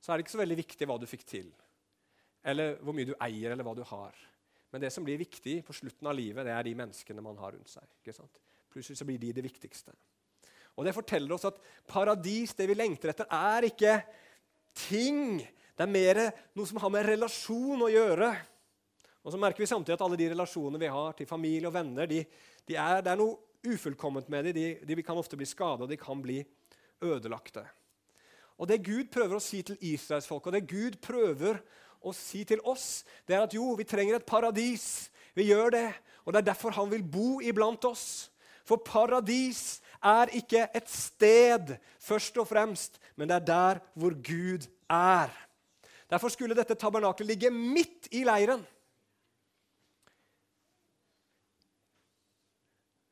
så 0.00 0.12
er 0.12 0.18
det 0.18 0.26
ikke 0.26 0.34
så 0.34 0.42
veldig 0.42 0.58
viktig 0.58 0.88
hva 0.88 0.98
du 1.00 1.06
fikk 1.08 1.24
til, 1.28 1.48
eller 2.50 2.78
hvor 2.84 2.96
mye 2.96 3.08
du 3.08 3.14
eier, 3.20 3.52
eller 3.52 3.66
hva 3.66 3.76
du 3.76 3.84
har. 3.86 4.16
Men 4.70 4.82
det 4.84 4.92
som 4.94 5.04
blir 5.06 5.18
viktig 5.20 5.60
på 5.66 5.74
slutten 5.76 6.06
av 6.06 6.16
livet, 6.16 6.46
det 6.46 6.54
er 6.54 6.66
de 6.66 6.76
menneskene 6.78 7.24
man 7.24 7.38
har 7.42 7.56
rundt 7.56 7.72
seg. 7.72 7.86
ikke 8.00 8.14
sant? 8.14 8.40
Plutselig 8.70 9.00
så 9.00 9.06
blir 9.08 9.18
de 9.18 9.32
det 9.34 9.44
viktigste. 9.44 9.94
Og 10.78 10.86
Det 10.86 10.94
forteller 10.94 11.34
oss 11.34 11.48
at 11.48 11.58
paradis, 11.90 12.54
det 12.56 12.68
vi 12.70 12.76
lengter 12.78 13.10
etter, 13.12 13.26
er 13.26 13.66
ikke 13.66 13.96
ting. 14.86 15.40
Det 15.76 15.84
er 15.84 15.90
mer 15.90 16.20
noe 16.56 16.68
som 16.68 16.78
har 16.80 16.92
med 16.94 17.08
relasjon 17.08 17.82
å 17.84 17.90
gjøre. 17.90 18.30
Og 19.20 19.34
så 19.34 19.40
merker 19.40 19.60
vi 19.60 19.68
samtidig 19.68 19.98
at 19.98 20.04
alle 20.06 20.16
de 20.16 20.30
relasjonene 20.32 20.80
vi 20.80 20.92
har 20.94 21.16
til 21.18 21.28
familie 21.28 21.68
og 21.68 21.74
venner, 21.74 22.08
de, 22.08 22.22
de 22.68 22.76
er, 22.76 23.02
det 23.04 23.12
er 23.12 23.20
noe 23.20 23.38
ufullkomment 23.66 24.28
med 24.32 24.48
dem. 24.50 24.56
De, 24.56 24.94
de, 24.94 25.02
kan 25.04 25.18
ofte 25.18 25.38
bli 25.38 25.48
skada, 25.48 25.88
de 25.88 25.98
kan 26.00 26.22
bli 26.22 26.40
ødelagte. 27.04 27.64
Og 28.60 28.68
Det 28.68 28.82
Gud 28.84 29.08
prøver 29.12 29.38
å 29.38 29.42
si 29.42 29.62
til 29.64 29.78
israelsfolket, 29.80 30.50
og 30.50 30.56
det 30.58 30.68
Gud 30.68 30.98
prøver 31.00 31.62
å 32.00 32.12
si 32.16 32.44
til 32.48 32.60
oss, 32.68 33.04
det 33.28 33.36
er 33.36 33.44
at 33.44 33.54
jo, 33.56 33.72
vi 33.76 33.88
trenger 33.88 34.18
et 34.18 34.28
paradis. 34.28 35.08
Vi 35.36 35.48
gjør 35.48 35.72
det, 35.72 35.86
og 36.24 36.32
det 36.32 36.40
er 36.40 36.50
derfor 36.50 36.74
han 36.76 36.90
vil 36.92 37.04
bo 37.04 37.40
iblant 37.44 37.84
oss. 37.88 38.28
For 38.68 38.80
paradis 38.84 39.80
er 40.04 40.32
ikke 40.36 40.66
et 40.76 40.88
sted 40.92 41.74
først 42.00 42.36
og 42.40 42.48
fremst, 42.48 43.00
men 43.16 43.28
det 43.28 43.40
er 43.40 43.48
der 43.48 43.80
hvor 43.94 44.16
Gud 44.16 44.68
er. 44.90 45.32
Derfor 46.10 46.32
skulle 46.32 46.56
dette 46.58 46.74
tabernaklet 46.74 47.28
ligge 47.28 47.50
midt 47.54 48.08
i 48.12 48.24
leiren. 48.26 48.62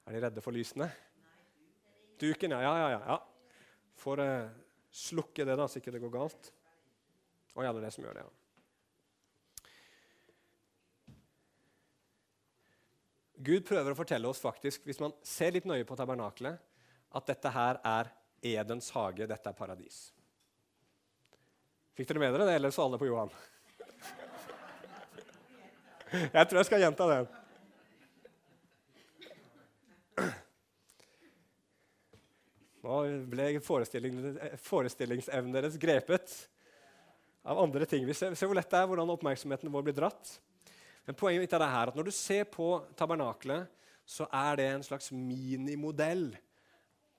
Er 0.08 0.14
de 0.16 0.20
redde 0.24 0.40
for 0.40 0.56
lysene? 0.56 0.88
Duken, 2.18 2.54
ja. 2.56 2.62
ja, 2.64 2.90
ja, 2.94 3.00
ja. 3.04 3.16
Får 4.00 4.22
uh, 4.24 4.48
slukke 4.90 5.44
det, 5.44 5.56
da, 5.60 5.66
så 5.68 5.82
ikke 5.82 5.92
det 5.92 6.00
går 6.00 6.14
galt. 6.14 6.48
Å 7.52 7.66
ja, 7.66 7.72
det 7.76 7.90
som 7.92 8.06
gjør 8.06 8.16
det, 8.16 8.22
ja. 8.24 8.32
Gud 13.38 13.66
prøver 13.68 13.92
å 13.92 13.98
fortelle 13.98 14.30
oss 14.32 14.40
faktisk, 14.42 14.82
hvis 14.88 14.98
man 15.02 15.12
ser 15.22 15.52
litt 15.54 15.68
nøye 15.68 15.84
på 15.86 15.96
tabernaklet, 15.98 16.56
at 17.14 17.28
dette 17.28 17.52
her 17.52 17.78
er 17.86 18.08
Edens 18.48 18.88
hage, 18.96 19.28
dette 19.28 19.52
er 19.52 19.58
paradis. 19.60 19.98
Fikk 21.98 22.08
dere 22.08 22.22
med 22.24 22.32
dere 22.32 22.48
det, 22.48 22.56
eller 22.58 22.72
så 22.74 22.88
alle 22.88 22.98
på 22.98 23.10
Johan? 23.10 23.30
Jeg 26.32 26.48
tror 26.48 26.62
jeg 26.62 26.68
skal 26.70 26.80
gjenta 26.80 27.06
den. 27.10 27.28
Nå 32.84 32.98
ble 33.30 33.48
forestillingsevnen 33.64 35.54
deres 35.54 35.78
grepet 35.80 36.34
av 37.48 37.58
andre 37.58 37.86
ting. 37.88 38.04
Vi 38.06 38.14
ser, 38.14 38.36
ser 38.38 38.50
hvor 38.50 38.58
lett 38.58 38.70
det 38.70 38.78
er, 38.78 38.86
hvordan 38.90 39.14
oppmerksomheten 39.14 39.72
vår 39.72 39.88
blir 39.88 39.96
dratt. 39.96 40.34
Men 41.08 41.16
poenget 41.18 41.42
mitt 41.42 41.56
er 41.56 41.62
det 41.64 41.70
her, 41.72 41.90
at 41.90 41.96
når 41.96 42.10
du 42.10 42.14
ser 42.14 42.44
på 42.52 42.68
tabernaklet, 42.98 43.66
så 44.08 44.26
er 44.32 44.60
det 44.60 44.68
en 44.72 44.84
slags 44.84 45.10
minimodell, 45.12 46.30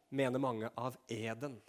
mener 0.10 0.42
mange, 0.42 0.70
av 0.78 0.96
eden. 1.12 1.60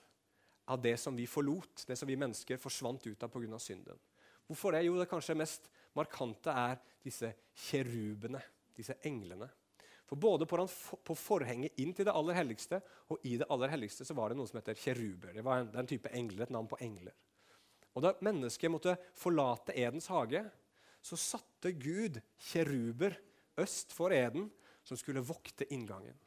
Av 0.70 0.80
det 0.80 0.94
som 1.00 1.16
vi 1.16 1.26
forlot, 1.28 1.84
det 1.88 1.96
som 1.98 2.08
vi 2.08 2.18
mennesker 2.20 2.60
forsvant 2.60 3.06
ut 3.08 3.24
av 3.26 3.32
pga. 3.32 3.58
synden. 3.58 3.98
Hvorfor 4.46 4.72
det? 4.72 4.84
Jo, 4.86 4.98
det 4.98 5.08
kanskje 5.10 5.38
mest 5.38 5.68
markante 5.96 6.52
er 6.52 6.78
disse 7.04 7.32
kjerubene, 7.68 8.40
disse 8.76 8.96
englene. 9.06 9.50
For 10.10 10.18
både 10.18 10.46
på, 10.46 11.14
forhenget 11.14 11.78
inn 11.78 11.92
til 11.94 12.08
det 12.08 12.14
aller 12.18 12.34
helligste 12.34 12.80
og 13.10 13.26
i 13.26 13.36
det 13.38 13.46
aller 13.50 13.70
helligste 13.70 14.06
så 14.06 14.16
var 14.18 14.32
det 14.32 14.40
noe 14.40 14.50
som 14.50 14.58
heter 14.58 14.78
kjeruber. 14.78 15.36
Det 15.36 15.44
var 15.46 15.62
en, 15.62 15.70
den 15.70 15.90
type 15.90 16.10
engler, 16.10 16.48
et 16.48 16.54
navn 16.54 16.66
på 16.70 16.80
engler. 16.82 17.14
Og 17.94 18.02
Da 18.02 18.12
mennesket 18.26 18.72
måtte 18.72 18.96
forlate 19.18 19.74
Edens 19.78 20.10
hage, 20.10 20.42
så 21.02 21.18
satte 21.18 21.72
Gud 21.78 22.18
kjeruber 22.50 23.14
øst 23.62 23.94
for 23.94 24.12
Eden 24.14 24.50
som 24.86 24.98
skulle 24.98 25.22
vokte 25.24 25.68
inngangen. 25.70 26.18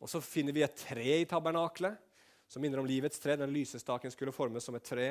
Og 0.00 0.10
Så 0.10 0.22
finner 0.24 0.56
vi 0.56 0.66
et 0.66 0.82
tre 0.82 1.20
i 1.20 1.28
tabernaklet 1.28 1.94
som 2.50 2.62
minner 2.62 2.82
om 2.82 2.88
livets 2.88 3.22
tre. 3.22 3.38
Den 3.38 3.54
lysestaken 3.54 4.10
skulle 4.10 4.34
formes 4.34 4.66
som 4.66 4.74
et 4.74 4.86
tre. 4.86 5.10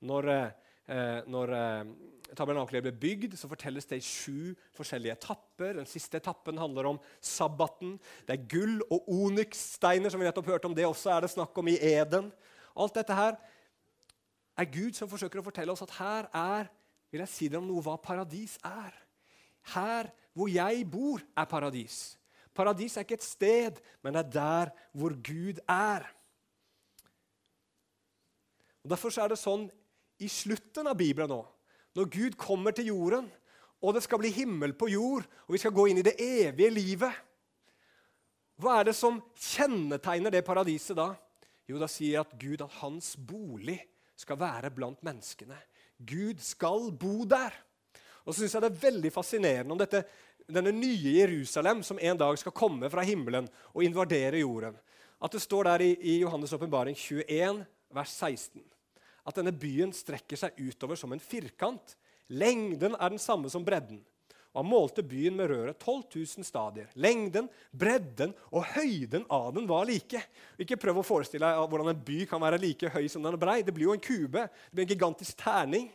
Når 0.00 0.28
eh, 0.32 0.52
Eh, 0.90 1.20
når 1.30 1.52
eh, 1.54 1.90
tabernaklet 2.38 2.84
ble 2.84 2.92
bygd, 2.96 3.36
så 3.38 3.50
fortelles 3.50 3.88
det 3.90 3.98
i 4.00 4.04
sju 4.04 4.52
forskjellige 4.76 5.16
etapper. 5.18 5.76
Den 5.78 5.88
siste 5.88 6.20
etappen 6.20 6.60
handler 6.60 6.88
om 6.92 7.00
sabbaten. 7.20 7.96
Det 8.28 8.36
er 8.36 8.46
gull 8.50 8.78
og 8.88 9.08
onykssteiner, 9.12 10.12
som 10.12 10.22
vi 10.22 10.28
nettopp 10.28 10.50
hørte 10.52 10.70
om. 10.70 10.76
Det 10.76 10.86
også 10.88 11.12
er 11.14 11.24
det 11.24 11.32
snakk 11.34 11.58
om 11.58 11.70
i 11.72 11.78
Eden. 11.92 12.30
Alt 12.72 12.96
dette 12.96 13.16
her 13.16 13.36
er 14.58 14.70
Gud 14.72 14.96
som 14.96 15.10
forsøker 15.10 15.40
å 15.40 15.46
fortelle 15.46 15.74
oss 15.74 15.84
at 15.84 15.96
her 15.98 16.30
er 16.32 16.70
vil 17.12 17.20
jeg 17.20 17.32
si 17.32 17.48
dere 17.50 17.60
om 17.60 17.68
noe 17.68 17.84
hva 17.84 17.98
paradis 18.00 18.56
er. 18.64 18.94
Her 19.74 20.08
hvor 20.32 20.48
jeg 20.48 20.86
bor, 20.88 21.20
er 21.36 21.48
paradis. 21.48 22.16
Paradis 22.56 22.96
er 22.96 23.04
ikke 23.04 23.18
et 23.20 23.26
sted, 23.26 23.80
men 24.00 24.16
det 24.16 24.24
er 24.24 24.32
der 24.32 24.72
hvor 24.96 25.12
Gud 25.12 25.60
er. 25.68 26.06
Og 28.82 28.90
Derfor 28.90 29.12
er 29.20 29.32
det 29.32 29.40
sånn 29.40 29.68
i 30.22 30.28
slutten 30.30 30.88
av 30.88 30.96
Bibelen 30.98 31.30
nå, 31.30 31.42
når 31.96 32.08
Gud 32.12 32.36
kommer 32.40 32.74
til 32.74 32.88
jorden, 32.92 33.28
og 33.82 33.96
det 33.96 34.04
skal 34.04 34.20
bli 34.22 34.30
himmel 34.32 34.74
på 34.78 34.88
jord, 34.92 35.26
og 35.46 35.54
vi 35.54 35.60
skal 35.60 35.74
gå 35.74 35.88
inn 35.90 36.00
i 36.00 36.06
det 36.06 36.14
evige 36.22 36.70
livet 36.70 37.20
Hva 38.62 38.78
er 38.78 38.90
det 38.90 38.94
som 38.94 39.18
kjennetegner 39.34 40.30
det 40.30 40.44
paradiset 40.46 40.94
da? 40.94 41.10
Jo, 41.66 41.80
da 41.80 41.88
sier 41.90 42.22
at 42.22 42.34
Gud 42.38 42.62
at 42.62 42.78
hans 42.82 43.16
bolig 43.16 43.80
skal 44.18 44.38
være 44.38 44.70
blant 44.70 45.00
menneskene. 45.02 45.56
Gud 45.98 46.38
skal 46.42 46.92
bo 46.94 47.24
der. 47.26 47.54
Og 48.22 48.30
så 48.30 48.42
syns 48.42 48.54
jeg 48.54 48.62
det 48.62 48.70
er 48.70 48.84
veldig 48.84 49.12
fascinerende 49.14 49.74
om 49.74 49.80
dette, 49.80 50.04
denne 50.46 50.70
nye 50.74 51.16
Jerusalem 51.16 51.82
som 51.86 51.98
en 51.98 52.20
dag 52.20 52.38
skal 52.38 52.54
komme 52.54 52.90
fra 52.92 53.02
himmelen 53.06 53.48
og 53.72 53.82
invadere 53.82 54.44
jorden. 54.44 54.76
At 55.22 55.34
det 55.34 55.42
står 55.42 55.70
der 55.70 55.86
i, 55.88 55.90
i 55.96 56.14
Johannes' 56.22 56.54
åpenbaring 56.54 56.94
21, 56.98 57.64
vers 57.94 58.14
16 58.20 58.62
at 59.22 59.38
denne 59.38 59.54
byen 59.54 59.92
strekker 59.94 60.38
seg 60.38 60.58
utover 60.58 60.98
som 60.98 61.12
en 61.14 61.22
firkant. 61.22 61.94
Lengden 62.32 62.96
er 62.98 63.12
den 63.12 63.22
samme 63.22 63.50
som 63.52 63.64
bredden. 63.64 64.00
Og 64.52 64.60
Han 64.60 64.68
målte 64.68 65.04
byen 65.06 65.36
med 65.36 65.48
røret 65.48 65.78
12 65.80 66.02
000 66.38 66.44
stadier. 66.44 66.90
Lengden, 66.94 67.48
bredden 67.72 68.34
og 68.50 68.66
høyden 68.74 69.24
av 69.32 69.48
den 69.56 69.68
var 69.68 69.86
like. 69.88 70.20
Ikke 70.60 70.76
prøv 70.80 71.00
å 71.00 71.06
forestille 71.06 71.48
deg 71.48 71.72
hvordan 71.72 71.94
en 71.94 72.04
by 72.04 72.18
kan 72.28 72.42
være 72.42 72.60
like 72.60 72.90
høy 72.92 73.06
som 73.08 73.24
den 73.24 73.32
er 73.32 73.40
brei. 73.40 73.62
Det 73.64 73.72
blir 73.72 73.88
jo 73.88 73.96
en 73.96 74.04
kube. 74.04 74.44
Det 74.44 74.76
blir 74.76 74.84
en 74.84 74.92
gigantisk 74.92 75.40
terning. 75.40 75.88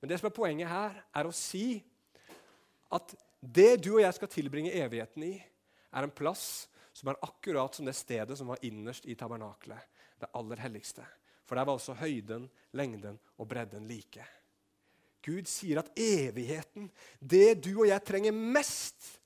Men 0.00 0.12
det 0.12 0.20
som 0.20 0.28
er 0.28 0.36
poenget 0.36 0.68
her, 0.68 1.00
er 1.16 1.24
å 1.24 1.32
si 1.32 1.80
at 2.92 3.16
det 3.40 3.78
du 3.84 3.94
og 3.94 4.04
jeg 4.04 4.16
skal 4.18 4.32
tilbringe 4.32 4.76
evigheten 4.76 5.24
i, 5.24 5.34
er 5.94 6.04
en 6.04 6.12
plass 6.12 6.66
som 6.94 7.08
er 7.10 7.20
akkurat 7.24 7.74
som 7.74 7.88
det 7.88 7.96
stedet 7.96 8.36
som 8.38 8.50
var 8.52 8.60
innerst 8.64 9.08
i 9.08 9.16
tabernaklet, 9.18 9.80
det 10.20 10.30
aller 10.36 10.60
helligste. 10.60 11.04
For 11.54 11.60
der 11.60 11.68
var 11.68 11.76
også 11.78 11.94
høyden, 11.94 12.48
lengden 12.74 13.18
og 13.38 13.46
bredden 13.46 13.84
like. 13.86 14.24
Gud 15.22 15.46
sier 15.46 15.78
at 15.84 15.92
evigheten, 15.94 16.88
det 17.22 17.60
du 17.62 17.68
og 17.76 17.86
jeg 17.86 18.02
trenger 18.02 18.34
mest, 18.34 19.20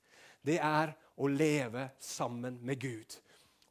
det 0.45 0.59
er 0.61 0.91
å 1.17 1.25
leve 1.25 1.87
sammen 1.97 2.59
med 2.61 2.77
Gud. 2.83 3.15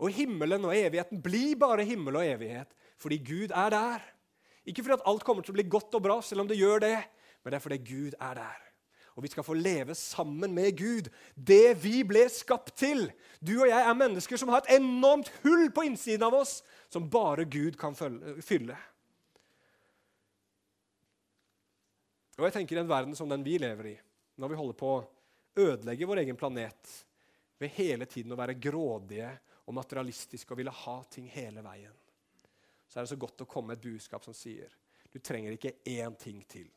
Og 0.03 0.11
himmelen 0.11 0.67
og 0.67 0.75
evigheten 0.75 1.23
blir 1.23 1.55
bare 1.61 1.87
himmel 1.87 2.19
og 2.19 2.27
evighet 2.27 2.75
fordi 2.99 3.21
Gud 3.23 3.55
er 3.55 3.71
der. 3.71 4.09
Ikke 4.67 4.83
fordi 4.83 4.97
at 4.97 5.07
alt 5.07 5.23
kommer 5.23 5.47
til 5.47 5.55
å 5.55 5.59
bli 5.61 5.69
godt 5.71 5.95
og 5.95 6.03
bra, 6.09 6.17
selv 6.19 6.43
om 6.43 6.51
det 6.51 6.59
gjør 6.59 6.83
det, 6.83 6.97
men 7.45 7.55
det 7.55 7.61
er 7.61 7.63
fordi 7.69 7.79
Gud 7.87 8.17
er 8.19 8.41
der. 8.41 8.65
Og 9.15 9.23
vi 9.23 9.31
skal 9.31 9.47
få 9.47 9.55
leve 9.55 9.95
sammen 9.95 10.51
med 10.55 10.75
Gud. 10.83 11.13
Det 11.35 11.79
vi 11.79 12.03
ble 12.07 12.27
skapt 12.27 12.75
til. 12.83 13.07
Du 13.39 13.61
og 13.61 13.71
jeg 13.71 13.79
er 13.79 14.03
mennesker 14.03 14.39
som 14.39 14.51
har 14.51 14.67
et 14.67 14.81
enormt 14.81 15.31
hull 15.47 15.71
på 15.71 15.87
innsiden 15.87 16.27
av 16.27 16.35
oss 16.43 16.59
som 16.89 17.09
bare 17.11 17.45
Gud 17.45 17.77
kan 17.79 17.97
fylle. 17.97 18.77
Og 22.39 22.47
jeg 22.47 22.55
tenker 22.55 22.79
I 22.79 22.83
en 22.85 22.91
verden 22.91 23.17
som 23.19 23.29
den 23.31 23.45
vi 23.45 23.57
lever 23.59 23.93
i, 23.93 23.97
når 24.39 24.53
vi 24.53 24.59
holder 24.61 24.79
på 24.79 24.91
å 24.95 25.07
ødelegge 25.59 26.07
vår 26.07 26.23
egen 26.23 26.39
planet 26.39 26.93
ved 27.59 27.75
hele 27.75 28.07
tiden 28.07 28.33
å 28.33 28.39
være 28.39 28.59
grådige 28.63 29.31
og 29.67 29.75
materialistiske 29.75 30.55
og 30.55 30.61
ville 30.61 30.75
ha 30.85 30.99
ting 31.11 31.27
hele 31.33 31.65
veien, 31.67 31.97
så 32.89 33.01
er 33.01 33.05
det 33.05 33.13
så 33.13 33.19
godt 33.21 33.43
å 33.43 33.49
komme 33.51 33.73
med 33.73 33.81
et 33.81 33.89
budskap 33.91 34.25
som 34.25 34.37
sier 34.37 34.71
du 35.09 35.19
trenger 35.25 35.55
ikke 35.57 35.73
én 35.89 36.15
ting 36.21 36.43
til. 36.49 36.69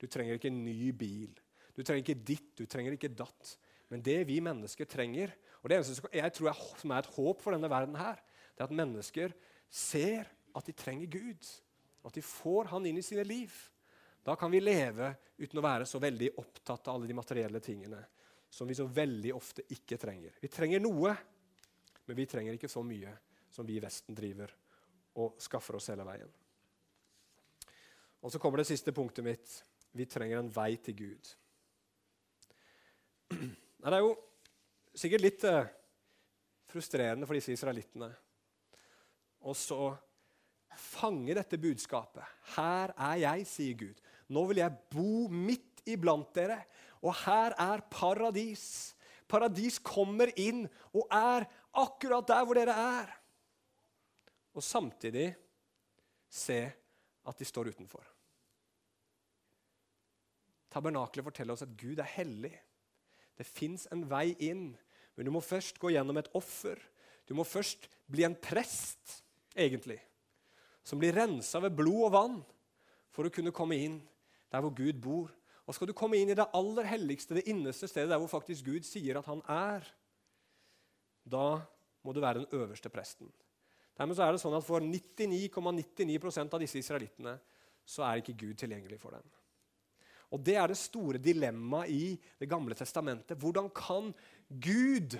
Du 0.00 0.06
trenger 0.10 0.38
ikke 0.38 0.48
en 0.50 0.62
ny 0.64 0.88
bil. 0.96 1.32
Du 1.76 1.82
trenger 1.84 2.02
ikke 2.02 2.24
ditt, 2.26 2.48
du 2.56 2.64
trenger 2.66 2.96
ikke 2.96 3.12
datt. 3.12 3.56
Men 3.92 4.02
det 4.04 4.22
vi 4.28 4.38
mennesker 4.42 4.88
trenger, 4.88 5.34
og 5.60 5.68
det 5.68 5.76
eneste 5.78 6.00
tror 6.00 6.48
jeg, 6.48 6.56
som 6.80 6.94
er 6.94 7.02
et 7.02 7.10
håp 7.12 7.42
for 7.44 7.54
denne 7.54 7.70
verden, 7.70 7.98
her, 8.00 8.18
det 8.62 8.68
er 8.68 8.70
at 8.70 8.78
mennesker 8.78 9.32
ser 9.72 10.28
at 10.54 10.66
de 10.68 10.72
trenger 10.76 11.06
Gud. 11.10 11.46
At 12.06 12.14
de 12.14 12.22
får 12.22 12.70
Han 12.70 12.86
inn 12.86 12.98
i 12.98 13.02
sine 13.02 13.24
liv. 13.24 13.50
Da 14.22 14.36
kan 14.36 14.50
vi 14.50 14.60
leve 14.60 15.14
uten 15.38 15.58
å 15.58 15.64
være 15.64 15.86
så 15.86 15.98
veldig 15.98 16.30
opptatt 16.38 16.86
av 16.86 16.94
alle 16.94 17.08
de 17.10 17.16
materielle 17.16 17.60
tingene 17.60 17.98
som 18.52 18.68
vi 18.68 18.76
så 18.76 18.84
veldig 18.86 19.32
ofte 19.34 19.64
ikke 19.74 19.98
trenger. 19.98 20.36
Vi 20.38 20.50
trenger 20.52 20.82
noe, 20.84 21.14
men 22.06 22.16
vi 22.16 22.26
trenger 22.28 22.54
ikke 22.54 22.70
så 22.70 22.84
mye 22.86 23.10
som 23.50 23.66
vi 23.66 23.80
i 23.80 23.82
Vesten 23.82 24.14
driver 24.14 24.52
og 25.18 25.40
skaffer 25.42 25.78
oss 25.78 25.88
hele 25.90 26.06
veien. 26.06 26.30
Og 28.22 28.30
Så 28.30 28.38
kommer 28.38 28.62
det 28.62 28.68
siste 28.68 28.92
punktet 28.94 29.24
mitt. 29.24 29.54
Vi 29.90 30.06
trenger 30.06 30.38
en 30.38 30.52
vei 30.52 30.76
til 30.76 30.94
Gud. 31.00 31.32
Det 33.82 33.90
er 33.90 34.04
jo 34.04 34.12
sikkert 34.94 35.24
litt 35.24 35.44
eh, 35.48 35.72
frustrerende 36.70 37.26
for 37.26 37.34
disse 37.34 37.56
israelittene 37.56 38.12
og 39.42 39.56
så 39.58 39.92
fange 40.78 41.34
dette 41.36 41.58
budskapet. 41.60 42.24
Her 42.54 42.94
er 42.96 43.20
jeg, 43.24 43.46
sier 43.48 43.78
Gud. 43.78 44.02
Nå 44.32 44.44
vil 44.48 44.62
jeg 44.62 44.78
bo 44.92 45.26
midt 45.28 45.82
iblant 45.90 46.30
dere, 46.36 46.62
og 47.02 47.14
her 47.24 47.56
er 47.60 47.82
paradis. 47.90 48.94
Paradis 49.28 49.78
kommer 49.82 50.30
inn 50.38 50.64
og 50.92 51.06
er 51.12 51.48
akkurat 51.82 52.28
der 52.28 52.46
hvor 52.46 52.58
dere 52.58 52.76
er. 52.76 53.12
Og 54.52 54.64
samtidig 54.64 55.32
se 56.32 56.60
at 57.26 57.38
de 57.38 57.48
står 57.48 57.72
utenfor. 57.72 58.04
Tabernaklet 60.72 61.26
forteller 61.26 61.56
oss 61.56 61.64
at 61.64 61.74
Gud 61.76 62.00
er 62.00 62.08
hellig. 62.14 62.52
Det 63.36 63.48
fins 63.48 63.86
en 63.92 64.06
vei 64.08 64.32
inn, 64.40 64.72
Men 65.12 65.26
du 65.28 65.30
må 65.34 65.42
først 65.44 65.76
gå 65.76 65.90
gjennom 65.92 66.16
et 66.16 66.30
offer. 66.32 66.78
Du 67.28 67.34
må 67.36 67.44
først 67.44 67.84
bli 68.08 68.24
en 68.24 68.32
prest, 68.32 69.18
egentlig, 69.54 69.98
som 70.84 71.00
blir 71.00 71.14
rensa 71.16 71.60
ved 71.62 71.76
blod 71.76 72.08
og 72.08 72.14
vann 72.14 72.40
for 73.12 73.28
å 73.28 73.32
kunne 73.32 73.54
komme 73.54 73.78
inn 73.78 74.00
der 74.52 74.64
hvor 74.64 74.74
Gud 74.76 74.98
bor. 75.02 75.30
Og 75.66 75.76
skal 75.76 75.88
du 75.88 75.94
komme 75.96 76.18
inn 76.18 76.32
i 76.32 76.36
det 76.36 76.48
aller 76.56 76.88
helligste, 76.90 77.38
det 77.38 77.46
innerste 77.50 77.88
stedet, 77.88 78.10
der 78.10 78.20
hvor 78.20 78.30
faktisk 78.30 78.66
Gud 78.66 78.86
sier 78.86 79.20
at 79.20 79.28
han 79.30 79.42
er, 79.48 79.86
da 81.22 81.62
må 82.02 82.12
du 82.12 82.20
være 82.20 82.42
den 82.42 82.58
øverste 82.58 82.90
presten. 82.92 83.30
Dermed 83.98 84.18
er 84.18 84.34
det 84.34 84.40
sånn 84.42 84.56
at 84.56 84.66
For 84.66 84.82
99,99 84.82 86.18
,99 86.18 86.48
av 86.48 86.60
disse 86.62 86.80
israelittene 86.80 87.36
så 87.86 88.04
er 88.06 88.20
ikke 88.20 88.38
Gud 88.40 88.58
tilgjengelig 88.58 88.98
for 89.00 89.14
dem. 89.14 89.24
Og 90.32 90.40
Det 90.40 90.56
er 90.56 90.70
det 90.72 90.80
store 90.80 91.20
dilemmaet 91.20 91.92
i 91.92 92.18
Det 92.40 92.48
gamle 92.48 92.74
testamentet. 92.74 93.38
Hvordan 93.38 93.68
kan 93.70 94.12
Gud, 94.48 95.18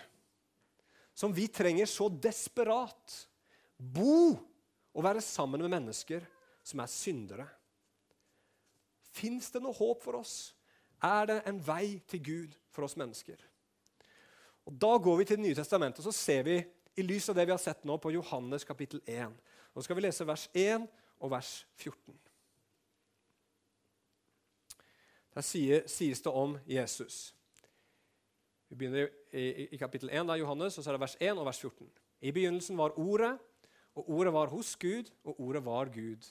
som 1.14 1.32
vi 1.32 1.46
trenger 1.48 1.86
så 1.86 2.08
desperat, 2.08 3.28
bo 3.82 4.38
og 4.92 5.04
være 5.04 5.24
sammen 5.24 5.62
med 5.64 5.72
mennesker 5.72 6.24
som 6.62 6.82
er 6.82 6.90
syndere? 6.90 7.46
Fins 9.12 9.50
det 9.52 9.62
noe 9.62 9.76
håp 9.76 10.04
for 10.04 10.20
oss? 10.20 10.52
Er 11.02 11.26
det 11.28 11.40
en 11.50 11.58
vei 11.66 11.98
til 12.08 12.22
Gud 12.24 12.54
for 12.70 12.86
oss 12.86 12.96
mennesker? 12.96 13.40
Og 14.66 14.78
Da 14.78 14.96
går 14.96 15.16
vi 15.18 15.24
til 15.24 15.36
Det 15.36 15.44
nye 15.46 15.58
testamentet 15.58 15.98
og 15.98 16.12
så 16.12 16.12
ser 16.12 16.42
vi 16.46 16.62
i 16.96 17.02
lys 17.02 17.28
av 17.28 17.36
det 17.36 17.46
vi 17.46 17.54
har 17.54 17.60
sett 17.60 17.84
nå 17.88 17.96
på 17.98 18.12
Johannes 18.12 18.64
kapittel 18.64 19.00
1. 19.06 19.32
Nå 19.74 19.82
skal 19.82 19.96
vi 19.96 20.04
lese 20.04 20.26
vers 20.28 20.48
1 20.52 20.84
og 21.18 21.30
vers 21.32 21.66
14. 21.80 22.18
Der 25.34 25.40
sies 25.88 26.20
det 26.20 26.32
om 26.32 26.58
Jesus. 26.68 27.34
Vi 28.68 28.76
begynner 28.76 29.08
i, 29.32 29.68
i 29.72 29.76
kapittel 29.80 30.10
1 30.12 30.28
av 30.28 30.38
Johannes, 30.38 30.76
og 30.78 30.84
så 30.84 30.90
er 30.90 30.98
det 30.98 31.04
vers 31.06 31.16
1 31.20 31.38
og 31.38 31.46
vers 31.48 31.60
14. 31.60 31.88
I 32.20 32.32
begynnelsen 32.32 32.76
var 32.76 32.98
Ordet, 33.00 33.38
og 33.98 34.08
Ordet 34.08 34.32
var 34.32 34.52
hos 34.52 34.74
Gud, 34.80 35.10
og 35.24 35.40
Ordet 35.40 35.64
var 35.64 35.90
Gud. 35.92 36.28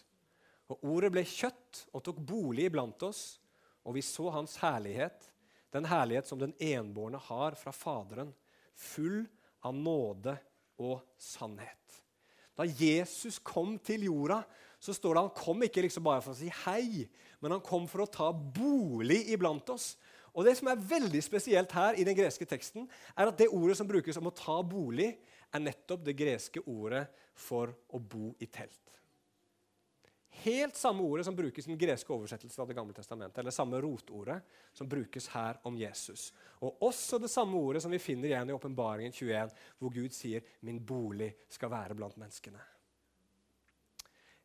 Og 0.71 0.86
Ordet 0.93 1.12
ble 1.13 1.24
kjøtt 1.28 1.86
og 1.91 2.04
tok 2.06 2.21
bolig 2.26 2.69
iblant 2.69 3.04
oss, 3.06 3.39
og 3.86 3.97
vi 3.97 4.04
så 4.06 4.30
Hans 4.34 4.58
herlighet, 4.62 5.28
den 5.74 5.88
herlighet 5.88 6.28
som 6.28 6.39
den 6.41 6.54
enbårne 6.60 7.19
har 7.30 7.56
fra 7.60 7.74
Faderen, 7.76 8.34
full 8.76 9.24
av 9.63 9.76
nåde 9.78 10.36
og 10.82 11.00
sannhet. 11.21 11.78
Da 12.58 12.65
Jesus 12.65 13.39
kom 13.39 13.78
til 13.80 14.08
jorda, 14.10 14.41
så 14.82 14.93
står 14.93 15.15
det 15.15 15.24
han 15.24 15.36
kom 15.38 15.62
ikke 15.65 15.84
liksom 15.86 16.04
bare 16.06 16.24
for 16.26 16.34
å 16.34 16.39
si 16.39 16.50
hei, 16.65 17.06
men 17.41 17.56
han 17.56 17.63
kom 17.63 17.86
for 17.89 18.04
å 18.04 18.10
ta 18.10 18.32
bolig 18.34 19.21
iblant 19.34 19.69
oss. 19.74 19.93
Og 20.32 20.45
Det 20.47 20.56
som 20.58 20.69
er 20.71 20.80
veldig 20.80 21.21
spesielt 21.24 21.71
her 21.76 21.97
i 22.00 22.06
den 22.08 22.15
greske 22.17 22.47
teksten, 22.47 22.88
er 23.15 23.30
at 23.30 23.38
det 23.38 23.52
ordet 23.52 23.78
som 23.78 23.88
brukes 23.88 24.17
om 24.17 24.30
å 24.30 24.36
ta 24.36 24.62
bolig, 24.63 25.13
er 25.51 25.63
nettopp 25.63 26.05
det 26.05 26.15
greske 26.17 26.63
ordet 26.65 27.05
for 27.35 27.73
å 27.91 27.99
bo 27.99 28.31
i 28.39 28.47
telt. 28.47 28.91
Helt 30.41 30.77
samme 30.79 31.03
ordet 31.03 31.25
som 31.27 31.35
brukes 31.35 31.67
i 31.67 31.73
den 31.73 31.79
greske 31.79 32.13
oversettelsen 32.13 32.61
av 32.63 32.67
Det 32.69 32.75
gamle 32.77 32.95
testamentet, 32.95 33.37
eller 33.39 33.51
samme 33.51 33.81
rotordet 33.83 34.39
som 34.73 34.89
brukes 34.89 35.27
her 35.33 35.59
om 35.67 35.75
Jesus. 35.77 36.31
Og 36.63 36.81
også 36.87 37.19
det 37.19 37.29
samme 37.29 37.59
ordet 37.59 37.83
som 37.83 37.91
vi 37.91 37.99
finner 37.99 38.31
igjen 38.31 38.49
i 38.49 38.55
Åpenbaringen 38.55 39.11
21, 39.11 39.51
hvor 39.77 39.93
Gud 39.93 40.15
sier 40.15 40.41
'min 40.61 40.79
bolig 40.79 41.33
skal 41.49 41.69
være 41.69 41.95
blant 41.95 42.17
menneskene'. 42.17 42.63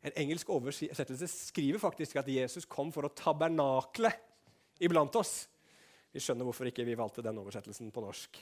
En 0.01 0.11
engelsk 0.15 0.49
oversettelse 0.49 1.27
skriver 1.27 1.79
faktisk 1.79 2.15
at 2.15 2.27
Jesus 2.27 2.65
kom 2.65 2.91
for 2.91 3.07
å 3.07 3.15
tabernakle 3.15 4.11
iblant 4.79 5.15
oss. 5.15 5.47
Vi 6.11 6.19
skjønner 6.19 6.47
hvorfor 6.47 6.69
ikke 6.69 6.85
vi 6.85 6.95
valgte 6.95 7.23
den 7.25 7.37
oversettelsen 7.37 7.91
på 7.91 8.01
norsk. 8.01 8.37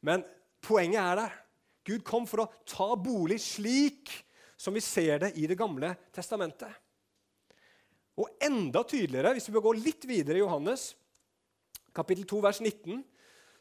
Men 0.00 0.24
poenget 0.60 1.00
er 1.00 1.16
der. 1.16 1.43
Gud 1.84 2.04
kom 2.06 2.26
for 2.28 2.44
å 2.44 2.50
ta 2.68 2.92
bolig 2.96 3.40
slik 3.44 4.12
som 4.56 4.74
vi 4.76 4.82
ser 4.84 5.20
det 5.26 5.34
i 5.36 5.46
Det 5.50 5.58
gamle 5.58 5.92
testamentet. 6.14 6.72
Og 8.14 8.30
enda 8.42 8.84
tydeligere, 8.86 9.34
hvis 9.34 9.48
vi 9.48 9.56
bør 9.56 9.68
gå 9.68 9.78
litt 9.82 10.04
videre 10.06 10.38
i 10.38 10.44
Johannes, 10.44 10.92
kapittel 11.94 12.26
2, 12.30 12.40
vers 12.44 12.60
19, 12.62 13.02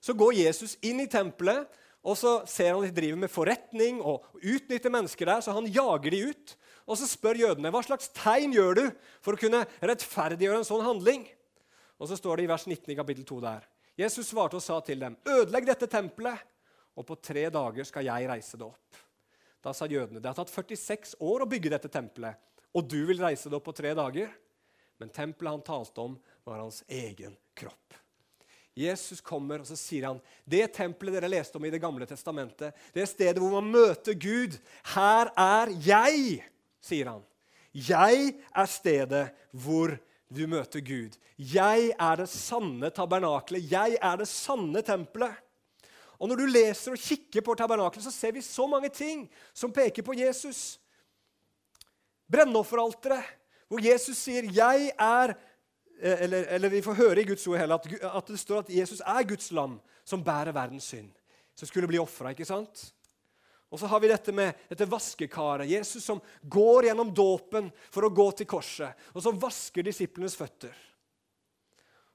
så 0.04 0.14
går 0.18 0.38
Jesus 0.44 0.76
inn 0.86 1.02
i 1.02 1.10
tempelet, 1.10 1.66
og 2.04 2.18
så 2.20 2.34
ser 2.50 2.74
han 2.74 2.84
de 2.84 2.92
driver 2.92 3.22
med 3.22 3.32
forretning 3.32 4.02
og 4.04 4.26
utnytter 4.44 4.92
mennesker 4.92 5.30
der, 5.30 5.42
så 5.42 5.56
han 5.56 5.70
jager 5.72 6.12
de 6.12 6.20
ut. 6.34 6.56
Og 6.84 7.00
så 7.00 7.08
spør 7.08 7.40
jødene 7.40 7.72
hva 7.72 7.80
slags 7.86 8.12
tegn 8.12 8.52
gjør 8.54 8.76
du 8.76 8.84
for 9.24 9.34
å 9.34 9.40
kunne 9.40 9.64
rettferdiggjøre 9.80 10.60
en 10.60 10.68
sånn 10.68 10.84
handling. 10.84 11.24
Og 11.96 12.10
så 12.12 12.18
står 12.20 12.42
det 12.42 12.46
i 12.46 12.52
vers 12.52 12.66
19 12.68 12.92
i 12.92 12.98
kapittel 13.00 13.26
2 13.30 13.40
der. 13.46 13.64
Jesus 13.96 14.28
svarte 14.34 14.60
og 14.60 14.66
sa 14.66 14.82
til 14.84 15.00
dem, 15.00 15.16
ødelegg 15.24 15.70
dette 15.70 15.88
tempelet, 15.88 16.42
og 16.94 17.08
på 17.08 17.18
tre 17.18 17.48
dager 17.54 17.88
skal 17.88 18.06
jeg 18.08 18.30
reise 18.30 18.60
det 18.60 18.68
opp. 18.68 19.02
Da 19.64 19.74
sa 19.76 19.88
jødene 19.88 20.22
det 20.22 20.30
har 20.30 20.38
tatt 20.38 20.52
46 20.54 21.16
år 21.24 21.46
å 21.46 21.50
bygge 21.50 21.72
dette 21.74 21.92
tempelet, 21.92 22.38
og 22.74 22.88
du 22.90 23.02
vil 23.08 23.22
reise 23.22 23.50
det 23.50 23.58
opp 23.58 23.68
på 23.70 23.76
tre 23.78 23.94
dager? 23.98 24.32
Men 25.02 25.12
tempelet 25.14 25.56
han 25.56 25.66
talte 25.66 26.04
om, 26.04 26.16
var 26.46 26.62
hans 26.62 26.84
egen 26.88 27.36
kropp. 27.58 27.98
Jesus 28.74 29.22
kommer 29.22 29.62
og 29.62 29.70
så 29.70 29.78
sier 29.78 30.08
han, 30.08 30.22
det 30.50 30.66
tempelet 30.74 31.20
dere 31.20 31.30
leste 31.30 31.60
om 31.60 31.66
i 31.66 31.72
Det 31.74 31.82
gamle 31.82 32.08
testamentet, 32.10 32.74
det 32.94 33.06
stedet 33.10 33.42
hvor 33.42 33.54
man 33.60 33.70
møter 33.70 34.18
Gud, 34.18 34.58
her 34.96 35.30
er 35.38 35.74
jeg, 35.86 36.40
sier 36.82 37.12
han. 37.12 37.22
Jeg 37.74 38.34
er 38.54 38.70
stedet 38.70 39.28
hvor 39.52 39.96
du 40.34 40.44
møter 40.50 40.82
Gud. 40.82 41.18
Jeg 41.38 41.94
er 41.94 42.20
det 42.22 42.30
sanne 42.30 42.90
tabernaklet. 42.94 43.66
Jeg 43.70 43.98
er 44.02 44.20
det 44.22 44.30
sanne 44.30 44.82
tempelet. 44.86 45.38
Og 46.20 46.30
Når 46.30 46.36
du 46.36 46.46
leser 46.46 46.94
og 46.94 47.00
kikker 47.00 47.42
på 47.42 47.56
tabernaklet, 47.56 48.04
så 48.04 48.12
ser 48.12 48.32
vi 48.32 48.42
så 48.42 48.68
mange 48.68 48.90
ting 48.90 49.26
som 49.54 49.72
peker 49.74 50.04
på 50.04 50.14
Jesus. 50.14 50.80
Brennofferalteret, 52.32 53.24
hvor 53.68 53.82
Jesus 53.82 54.18
sier 54.18 54.44
'Jeg 54.44 54.92
er' 55.00 55.36
eh, 56.02 56.24
eller, 56.24 56.46
eller, 56.50 56.70
vi 56.70 56.82
får 56.82 56.94
høre 56.94 57.22
i 57.22 57.26
Guds 57.26 57.48
ord 57.48 57.58
heller 57.58 57.76
at, 57.76 57.88
at, 58.18 58.28
det 58.28 58.40
står 58.40 58.60
at 58.60 58.70
Jesus 58.70 59.02
er 59.06 59.24
Guds 59.24 59.52
lam 59.52 59.82
som 60.06 60.24
bærer 60.24 60.52
verdens 60.52 60.84
synd. 60.84 61.12
Som 61.56 61.68
skulle 61.68 61.88
bli 61.88 61.98
ofra. 61.98 62.34
Og 63.74 63.80
så 63.80 63.86
har 63.86 64.00
vi 64.00 64.08
dette 64.08 64.32
med 64.32 64.54
dette 64.70 64.86
vaskekaret. 64.86 65.70
Jesus 65.70 66.04
som 66.04 66.22
går 66.42 66.84
gjennom 66.84 67.14
dåpen 67.14 67.72
for 67.90 68.06
å 68.06 68.10
gå 68.10 68.32
til 68.32 68.46
korset. 68.46 68.94
Og 69.14 69.22
som 69.22 69.40
vasker 69.40 69.82
disiplenes 69.82 70.36
føtter. 70.36 70.76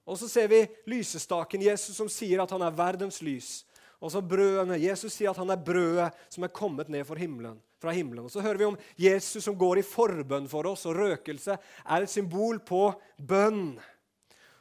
Og 0.06 0.18
så 0.18 0.28
ser 0.28 0.46
vi 0.48 0.62
lysestaken, 0.86 1.62
Jesus 1.66 1.96
som 1.98 2.08
sier 2.08 2.40
at 2.40 2.52
han 2.54 2.62
er 2.62 2.76
verdens 2.78 3.18
lys. 3.26 3.66
Og 3.98 4.12
så 4.14 4.22
brødene. 4.22 4.78
Jesus 4.78 5.16
sier 5.16 5.32
at 5.32 5.40
han 5.40 5.50
er 5.50 5.62
brødet 5.62 6.12
som 6.30 6.46
er 6.46 6.54
kommet 6.54 6.90
ned 6.92 7.06
himmelen, 7.18 7.58
fra 7.82 7.94
himmelen. 7.94 8.24
Og 8.24 8.30
Så 8.30 8.40
hører 8.40 8.58
vi 8.58 8.68
om 8.68 8.78
Jesus 8.96 9.44
som 9.44 9.58
går 9.58 9.80
i 9.80 9.86
forbønn 9.86 10.48
for 10.48 10.66
oss, 10.70 10.86
og 10.86 10.96
røkelse 10.96 11.58
er 11.84 12.02
et 12.02 12.10
symbol 12.10 12.60
på 12.60 12.92
bønn. 13.18 13.78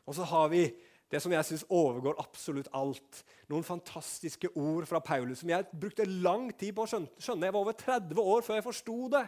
Og 0.07 0.15
så 0.15 0.23
har 0.23 0.49
vi 0.49 0.65
det 1.11 1.21
som 1.23 1.31
jeg 1.31 1.45
syns 1.47 1.65
overgår 1.71 2.19
absolutt 2.19 2.67
alt. 2.75 3.23
Noen 3.47 3.63
fantastiske 3.63 4.49
ord 4.59 4.87
fra 4.89 4.99
Paulus 4.99 5.39
som 5.39 5.51
jeg 5.51 5.67
brukte 5.71 6.07
lang 6.07 6.49
tid 6.57 6.73
på 6.75 6.83
å 6.83 6.89
skjønne. 6.89 7.47
Jeg 7.47 7.53
var 7.55 7.61
over 7.61 7.77
30 7.77 8.23
år 8.23 8.43
før 8.43 8.59
jeg 8.59 8.65
forsto 8.65 8.97
det. 9.13 9.23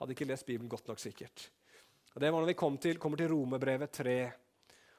Hadde 0.00 0.16
ikke 0.16 0.26
lest 0.26 0.48
Bibelen 0.48 0.70
godt 0.70 0.88
nok, 0.90 0.98
sikkert. 0.98 1.50
Og 2.14 2.20
Det 2.20 2.32
var 2.32 2.42
når 2.42 2.50
vi 2.50 2.58
kom 2.58 2.78
til, 2.78 2.98
kommer 2.98 3.20
til 3.20 3.30
Romebrevet 3.30 3.92
3, 3.92 4.16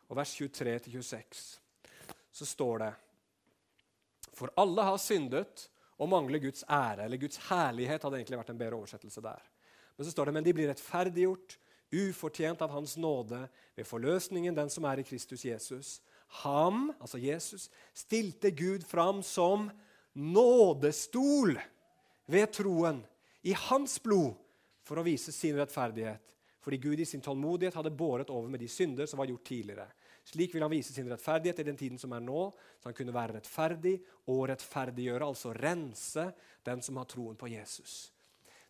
og 0.10 0.18
vers 0.18 0.32
23-26. 0.40 1.44
Så 2.34 2.48
står 2.48 2.78
det 2.82 2.94
for 4.44 4.52
alle 4.60 4.84
har 4.84 5.00
syndet 5.00 5.68
og 6.02 6.10
mangler 6.12 6.42
Guds 6.44 6.66
ære. 6.68 7.06
Eller 7.06 7.22
Guds 7.22 7.40
herlighet 7.48 8.04
hadde 8.04 8.20
egentlig 8.20 8.40
vært 8.42 8.50
en 8.52 8.60
bedre 8.60 8.80
oversettelse 8.82 9.24
der. 9.24 9.44
Men 9.96 10.08
så 10.08 10.12
står 10.12 10.28
det 10.28 10.34
men 10.36 10.46
de 10.46 10.54
blir 10.58 10.68
rettferdiggjort, 10.72 11.60
ufortjent 11.94 12.64
av 12.66 12.74
Hans 12.74 12.98
nåde, 12.98 13.46
ved 13.78 13.88
forløsningen, 13.88 14.56
den 14.58 14.72
som 14.74 14.88
er 14.90 15.00
i 15.00 15.06
Kristus 15.08 15.46
Jesus. 15.46 15.94
Ham, 16.42 16.90
altså 17.00 17.22
Jesus, 17.22 17.70
stilte 17.94 18.52
Gud 18.52 18.84
fram 18.90 19.22
som 19.24 19.70
nådestol 20.14 21.56
ved 22.26 22.52
troen 22.54 23.04
i 23.46 23.54
hans 23.70 24.00
blod 24.02 24.34
for 24.84 25.00
å 25.00 25.06
vise 25.06 25.34
sin 25.34 25.58
rettferdighet, 25.60 26.22
fordi 26.64 26.80
Gud 26.82 27.00
i 27.00 27.08
sin 27.08 27.22
tålmodighet 27.22 27.76
hadde 27.78 27.94
båret 27.94 28.32
over 28.34 28.50
med 28.50 28.62
de 28.64 28.70
synder 28.72 29.08
som 29.10 29.22
var 29.22 29.30
gjort 29.30 29.46
tidligere. 29.48 29.88
Slik 30.24 30.54
vil 30.56 30.64
han 30.64 30.72
vise 30.72 30.94
sin 30.96 31.10
rettferdighet 31.12 31.60
i 31.60 31.68
den 31.68 31.80
tiden 31.80 32.00
som 32.00 32.14
er 32.16 32.24
nå, 32.24 32.46
så 32.80 32.90
han 32.90 32.96
kunne 32.96 33.16
være 33.16 33.38
rettferdig 33.38 33.98
og 34.32 34.46
rettferdiggjøre, 34.54 35.28
altså 35.28 35.52
rense 35.58 36.30
den 36.64 36.84
som 36.86 37.02
har 37.02 37.10
troen 37.12 37.36
på 37.40 37.52
Jesus. 37.52 38.14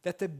Dette 0.03 0.31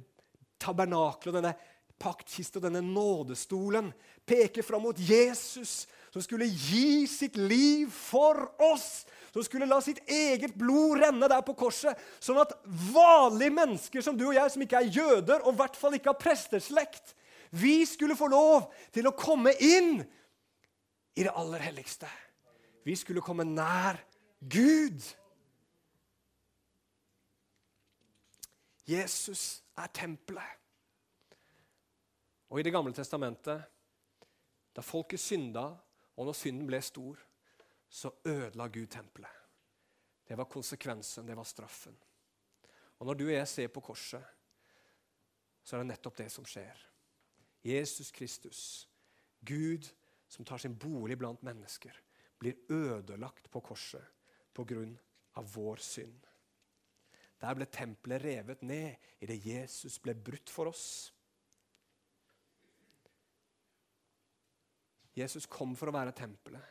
tabernaklet, 0.64 1.38
denne 1.38 1.54
paktkiste 2.02 2.60
og 2.60 2.66
denne 2.66 2.82
nådestolen 2.84 3.92
peker 4.28 4.66
fram 4.66 4.84
mot 4.88 5.00
Jesus, 5.00 5.84
som 6.14 6.24
skulle 6.24 6.50
gi 6.50 7.06
sitt 7.10 7.38
liv 7.40 7.92
for 7.94 8.48
oss. 8.74 9.04
Som 9.34 9.46
skulle 9.46 9.66
la 9.66 9.80
sitt 9.82 10.02
eget 10.10 10.54
blod 10.58 11.00
renne 11.02 11.30
der 11.30 11.42
på 11.46 11.56
korset, 11.58 11.98
sånn 12.22 12.42
at 12.44 12.54
vanlige 12.94 13.54
mennesker 13.56 14.04
som 14.06 14.18
du 14.18 14.28
og 14.28 14.36
jeg, 14.38 14.52
som 14.54 14.66
ikke 14.66 14.82
er 14.82 14.92
jøder, 14.94 15.42
og 15.42 15.56
i 15.56 15.62
hvert 15.62 15.80
fall 15.80 15.98
ikke 15.98 16.12
har 16.12 16.22
presteslekt, 16.22 17.16
vi 17.54 17.82
skulle 17.86 18.18
få 18.18 18.30
lov 18.34 18.68
til 18.94 19.10
å 19.10 19.16
komme 19.18 19.56
inn 19.62 20.04
i 21.16 21.24
det 21.24 21.34
aller 21.36 21.60
helligste. 21.60 22.10
Vi 22.84 22.96
skulle 22.96 23.22
komme 23.22 23.44
nær 23.44 24.00
Gud. 24.40 25.16
Jesus 28.88 29.64
er 29.78 29.88
tempelet. 29.88 30.60
Og 32.50 32.60
i 32.60 32.64
Det 32.64 32.74
gamle 32.74 32.94
testamentet, 32.94 33.64
da 34.76 34.82
folket 34.82 35.20
synda, 35.20 35.64
og 36.18 36.26
når 36.26 36.34
synden 36.34 36.68
ble 36.68 36.82
stor, 36.82 37.18
så 37.90 38.12
ødela 38.26 38.68
Gud 38.68 38.88
tempelet. 38.88 39.30
Det 40.28 40.38
var 40.38 40.44
konsekvensen, 40.44 41.28
det 41.28 41.38
var 41.38 41.44
straffen. 41.44 41.98
Og 43.00 43.06
når 43.06 43.14
du 43.14 43.26
og 43.26 43.34
jeg 43.34 43.48
ser 43.48 43.68
på 43.68 43.80
korset, 43.80 44.24
så 45.64 45.76
er 45.76 45.84
det 45.84 45.88
nettopp 45.88 46.18
det 46.18 46.32
som 46.32 46.46
skjer. 46.46 46.78
Jesus 47.64 48.12
Kristus, 48.12 48.90
Gud 49.46 49.88
som 50.34 50.46
tar 50.46 50.58
sin 50.58 50.76
bolig 50.80 51.18
blant 51.22 51.42
mennesker, 51.46 51.94
blir 52.42 52.66
ødelagt 52.74 53.52
på 53.54 53.62
korset 53.62 54.04
pga. 54.54 54.86
vår 55.36 55.78
synd. 55.78 56.26
Der 57.42 57.56
ble 57.56 57.66
tempelet 57.66 58.22
revet 58.24 58.62
ned 58.62 58.96
idet 59.22 59.46
Jesus 59.46 60.00
ble 60.00 60.14
brutt 60.16 60.50
for 60.50 60.70
oss. 60.72 61.14
Jesus 65.14 65.46
kom 65.46 65.76
for 65.78 65.92
å 65.92 65.94
være 65.94 66.16
tempelet, 66.18 66.64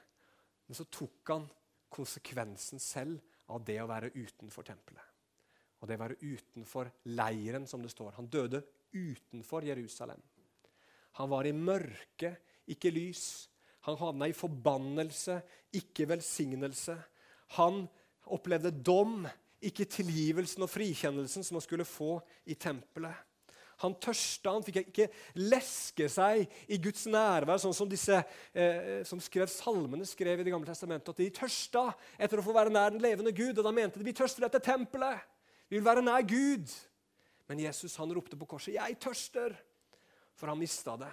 men 0.66 0.74
så 0.74 0.86
tok 0.90 1.30
han 1.30 1.46
konsekvensen 1.92 2.80
selv 2.82 3.20
av 3.52 3.62
det 3.66 3.78
å 3.82 3.90
være 3.90 4.10
utenfor 4.14 4.66
tempelet. 4.66 5.04
Og 5.82 5.88
det 5.90 5.98
å 5.98 6.02
være 6.02 6.18
utenfor 6.22 6.90
leiren, 7.10 7.66
som 7.66 7.82
det 7.82 7.90
står. 7.90 8.14
Han 8.16 8.30
døde 8.30 8.62
utenfor 8.94 9.66
Jerusalem. 9.66 10.22
Han 11.18 11.30
var 11.30 11.46
i 11.46 11.52
mørke, 11.52 12.36
ikke 12.70 12.90
lys. 12.94 13.48
Han 13.88 13.98
havna 13.98 14.28
i 14.30 14.36
forbannelse, 14.36 15.40
ikke 15.74 16.06
velsignelse. 16.12 16.94
Han 17.58 17.82
opplevde 18.30 18.70
dom, 18.70 19.26
ikke 19.62 19.86
tilgivelsen 19.90 20.64
og 20.64 20.70
frikjennelsen 20.70 21.44
som 21.46 21.58
han 21.58 21.64
skulle 21.64 21.86
få 21.86 22.16
i 22.50 22.54
tempelet. 22.58 23.14
Han 23.82 23.96
tørsta, 23.98 24.52
han 24.54 24.62
fikk 24.62 24.78
ikke 24.84 25.08
leske 25.42 26.06
seg 26.12 26.44
i 26.70 26.78
Guds 26.82 27.02
nærvær, 27.10 27.58
sånn 27.58 27.74
som 27.74 27.88
disse 27.90 28.14
eh, 28.54 29.02
som 29.08 29.18
skrev 29.22 29.50
salmene 29.50 30.06
skrev 30.06 30.38
i 30.38 30.46
Det 30.46 30.54
gamle 30.54 30.68
testamentet. 30.68 31.10
At 31.10 31.18
de 31.18 31.32
tørsta 31.34 31.88
etter 32.14 32.38
å 32.38 32.46
få 32.46 32.54
være 32.54 32.70
nær 32.70 32.94
den 32.94 33.02
levende 33.02 33.34
Gud. 33.34 33.56
Og 33.56 33.66
da 33.66 33.74
mente 33.74 33.98
de 33.98 34.06
vi 34.06 34.14
tørster 34.14 34.46
etter 34.46 34.62
tempelet. 34.62 35.26
Vi 35.66 35.80
vil 35.80 35.86
være 35.86 36.04
nær 36.04 36.22
Gud. 36.22 36.70
Men 37.50 37.64
Jesus 37.64 37.98
han 37.98 38.14
ropte 38.14 38.38
på 38.38 38.46
korset, 38.46 38.74
'Jeg 38.74 39.00
tørster', 39.02 39.58
for 40.38 40.46
han 40.46 40.58
mista 40.58 40.96
det. 40.96 41.10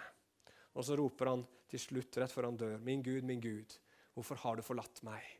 Og 0.77 0.85
så 0.85 0.97
roper 0.99 1.31
han 1.31 1.45
til 1.69 1.81
slutt, 1.81 2.17
rett 2.17 2.33
før 2.33 2.49
han 2.49 2.57
dør, 2.57 2.77
'Min 2.77 3.03
Gud, 3.03 3.23
min 3.23 3.41
Gud, 3.41 3.77
hvorfor 4.13 4.35
har 4.35 4.55
du 4.55 4.61
forlatt 4.61 5.03
meg?' 5.03 5.37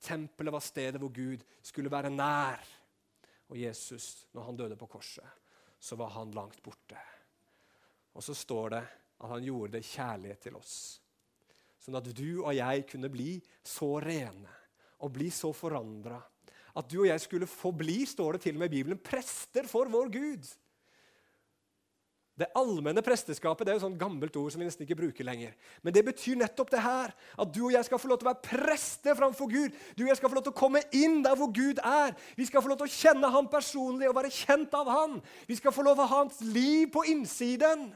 Tempelet 0.00 0.52
var 0.52 0.60
stedet 0.60 1.00
hvor 1.00 1.12
Gud 1.12 1.44
skulle 1.62 1.90
være 1.90 2.10
nær. 2.10 2.60
Og 3.48 3.56
Jesus, 3.56 4.26
når 4.32 4.42
han 4.42 4.56
døde 4.56 4.76
på 4.76 4.86
korset, 4.86 5.24
så 5.80 5.96
var 5.96 6.12
han 6.16 6.34
langt 6.36 6.62
borte. 6.62 6.98
Og 8.14 8.22
så 8.22 8.34
står 8.34 8.68
det 8.74 8.84
at 9.20 9.30
han 9.30 9.44
gjorde 9.44 9.78
det 9.78 9.86
kjærlighet 9.88 10.40
til 10.40 10.56
oss. 10.56 11.00
Sånn 11.80 11.96
at 11.96 12.08
du 12.16 12.42
og 12.42 12.52
jeg 12.56 12.86
kunne 12.88 13.10
bli 13.12 13.38
så 13.62 13.98
rene 14.00 14.52
og 15.04 15.12
bli 15.12 15.30
så 15.34 15.52
forandra. 15.52 16.20
At 16.74 16.88
du 16.90 17.02
og 17.02 17.08
jeg 17.08 17.20
skulle 17.22 17.48
få 17.48 17.74
bli, 17.76 18.02
står 18.08 18.36
det 18.36 18.46
til 18.46 18.56
og 18.56 18.64
med 18.64 18.72
i 18.72 18.76
Bibelen, 18.78 19.00
prester 19.00 19.68
for 19.70 19.90
vår 19.92 20.10
Gud. 20.14 20.48
Det 22.34 22.48
allmenne 22.58 23.02
presteskapet 23.06 23.62
det 23.62 23.70
er 23.70 23.76
jo 23.78 23.84
sånn 23.84 23.98
gammelt 23.98 24.34
ord 24.40 24.50
som 24.50 24.58
vi 24.58 24.66
nesten 24.66 24.82
ikke 24.82 24.96
bruker 24.98 25.26
lenger. 25.26 25.52
Men 25.86 25.94
det 25.94 26.02
betyr 26.08 26.40
nettopp 26.40 26.72
det 26.72 26.80
her. 26.82 27.12
At 27.38 27.52
du 27.54 27.60
og 27.68 27.74
jeg 27.76 27.86
skal 27.86 28.00
få 28.02 28.10
lov 28.10 28.18
til 28.18 28.26
å 28.26 28.32
være 28.32 28.48
prester 28.48 29.14
framfor 29.14 29.52
Gud. 29.52 29.76
Du 29.94 30.02
og 30.02 30.10
jeg 30.10 30.18
skal 30.18 30.32
få 30.32 30.40
lov 30.40 30.46
til 30.48 30.54
å 30.54 30.58
komme 30.58 30.82
inn 30.98 31.20
der 31.22 31.38
hvor 31.38 31.52
Gud 31.54 31.78
er. 31.78 32.16
Vi 32.34 32.48
skal 32.48 32.64
få 32.64 32.72
lov 32.72 32.80
til 32.80 32.90
å 32.90 32.96
kjenne 32.96 33.30
ham 33.36 33.46
personlig 33.52 34.10
og 34.10 34.16
være 34.18 34.34
kjent 34.34 34.74
av 34.74 34.90
ham. 34.90 35.20
Vi 35.46 35.60
skal 35.60 35.76
få 35.76 35.86
lov 35.86 35.94
til 35.94 36.06
å 36.06 36.10
ha 36.10 36.22
hans 36.24 36.42
liv 36.42 36.88
på 36.96 37.06
innsiden. 37.14 37.92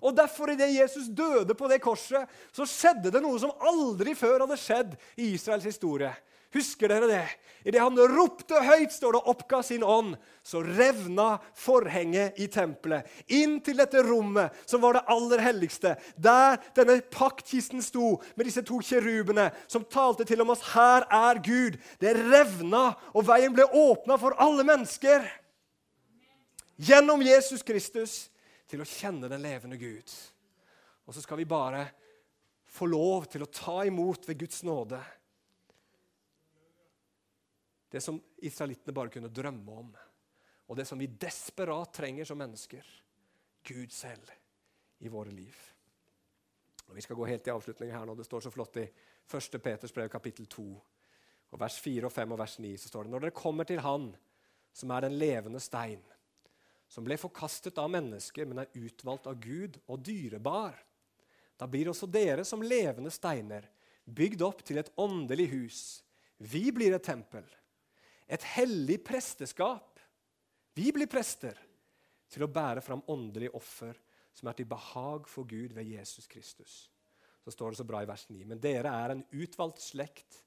Og 0.00 0.16
derfor, 0.16 0.52
idet 0.52 0.72
Jesus 0.72 1.12
døde 1.12 1.52
på 1.56 1.68
det 1.68 1.82
korset, 1.84 2.24
så 2.52 2.64
skjedde 2.68 3.12
det 3.12 3.20
noe 3.24 3.36
som 3.40 3.52
aldri 3.60 4.16
før 4.16 4.46
hadde 4.46 4.60
skjedd 4.60 4.96
i 5.20 5.34
Israels 5.36 5.68
historie. 5.68 6.14
Husker 6.54 6.88
dere 6.88 7.08
det? 7.10 7.24
Idet 7.64 7.80
han 7.80 7.96
ropte 7.96 8.60
høyt, 8.60 8.92
står 8.92 9.16
det, 9.16 9.20
oppga 9.32 9.62
sin 9.64 9.82
ånd, 9.82 10.18
så 10.44 10.60
revna 10.62 11.38
forhenget 11.56 12.36
i 12.38 12.46
tempelet. 12.52 13.08
Inn 13.32 13.56
til 13.64 13.80
dette 13.80 14.02
rommet, 14.04 14.52
som 14.68 14.82
var 14.84 14.98
det 14.98 15.02
aller 15.10 15.40
helligste, 15.40 15.94
der 16.20 16.60
denne 16.76 16.98
paktkisten 17.10 17.82
sto 17.82 18.18
med 18.36 18.46
disse 18.46 18.62
to 18.68 18.82
kjerubene, 18.84 19.48
som 19.66 19.86
talte 19.88 20.28
til 20.28 20.44
om 20.44 20.52
oss 20.52 20.62
her 20.74 21.08
er 21.08 21.40
Gud. 21.42 21.80
Det 21.98 22.12
revna, 22.20 22.90
og 23.16 23.26
veien 23.32 23.56
ble 23.56 23.64
åpna 23.64 24.20
for 24.20 24.36
alle 24.38 24.68
mennesker. 24.68 25.24
Gjennom 26.76 27.24
Jesus 27.24 27.64
Kristus 27.66 28.28
til 28.70 28.84
å 28.84 28.90
kjenne 28.92 29.32
den 29.32 29.42
levende 29.42 29.80
Gud. 29.80 30.14
Og 31.08 31.16
så 31.16 31.24
skal 31.24 31.40
vi 31.40 31.48
bare 31.48 31.88
få 32.76 32.86
lov 32.92 33.30
til 33.32 33.42
å 33.42 33.50
ta 33.50 33.80
imot 33.88 34.28
ved 34.28 34.44
Guds 34.44 34.62
nåde 34.66 35.00
det 37.94 38.00
som 38.02 38.16
israelittene 38.42 38.92
bare 38.94 39.12
kunne 39.14 39.30
drømme 39.30 39.74
om. 39.78 39.92
Og 40.66 40.76
det 40.76 40.86
som 40.88 40.98
vi 40.98 41.06
desperat 41.06 41.92
trenger 41.94 42.26
som 42.26 42.40
mennesker. 42.42 42.82
Gud 43.62 43.92
selv 43.94 44.32
i 44.98 45.12
våre 45.12 45.30
liv. 45.30 45.54
Og 46.88 46.96
vi 46.96 47.04
skal 47.06 47.16
gå 47.20 47.28
helt 47.30 47.44
til 47.46 47.54
avslutning 47.54 47.94
her 47.94 48.02
nå. 48.02 48.18
Det 48.18 48.26
står 48.26 48.48
så 48.48 48.52
flott 48.52 48.80
i 48.82 48.88
1. 49.30 49.60
Peters 49.62 49.94
brev 49.94 50.10
kapittel 50.10 50.50
2, 50.50 50.66
og 51.54 51.62
vers 51.62 51.78
4 51.86 52.10
og 52.10 52.12
5 52.12 52.34
og 52.34 52.42
vers 52.42 52.58
9 52.66 52.74
så 52.82 52.90
står 52.90 53.06
det 53.06 53.14
Når 53.14 53.24
dere 53.28 53.38
kommer 53.38 53.70
til 53.70 53.86
Han 53.86 54.10
som 54.74 54.90
er 54.90 55.06
den 55.06 55.14
levende 55.14 55.62
stein, 55.62 56.02
som 56.90 57.06
ble 57.06 57.14
forkastet 57.14 57.78
av 57.78 57.94
mennesker, 57.94 58.50
men 58.50 58.64
er 58.64 58.74
utvalgt 58.74 59.30
av 59.30 59.38
Gud 59.38 59.78
og 59.86 60.02
dyrebar, 60.02 60.74
da 61.54 61.70
blir 61.70 61.94
også 61.94 62.10
dere 62.10 62.42
som 62.42 62.62
levende 62.66 63.14
steiner 63.14 63.70
bygd 64.04 64.42
opp 64.42 64.66
til 64.66 64.82
et 64.82 64.90
åndelig 64.98 65.52
hus. 65.54 65.84
Vi 66.42 66.72
blir 66.74 66.98
et 66.98 67.06
tempel 67.06 67.46
et 68.26 68.46
hellig 68.54 69.00
presteskap. 69.04 70.00
Vi 70.74 70.90
blir 70.94 71.10
prester 71.10 71.58
til 72.32 72.46
å 72.46 72.50
bære 72.50 72.82
fram 72.82 73.04
åndelige 73.10 73.54
offer 73.54 73.98
som 74.34 74.50
er 74.50 74.58
til 74.58 74.68
behag 74.68 75.28
for 75.30 75.46
Gud 75.46 75.74
ved 75.76 75.86
Jesus 75.86 76.26
Kristus. 76.30 76.88
Så 77.44 77.52
står 77.52 77.74
det 77.74 77.80
så 77.82 77.86
bra 77.86 78.00
i 78.02 78.08
vers 78.08 78.24
9. 78.30 78.40
Men 78.48 78.62
dere 78.62 78.90
er 78.90 79.14
en 79.14 79.24
utvalgt 79.36 79.82
slekt, 79.84 80.40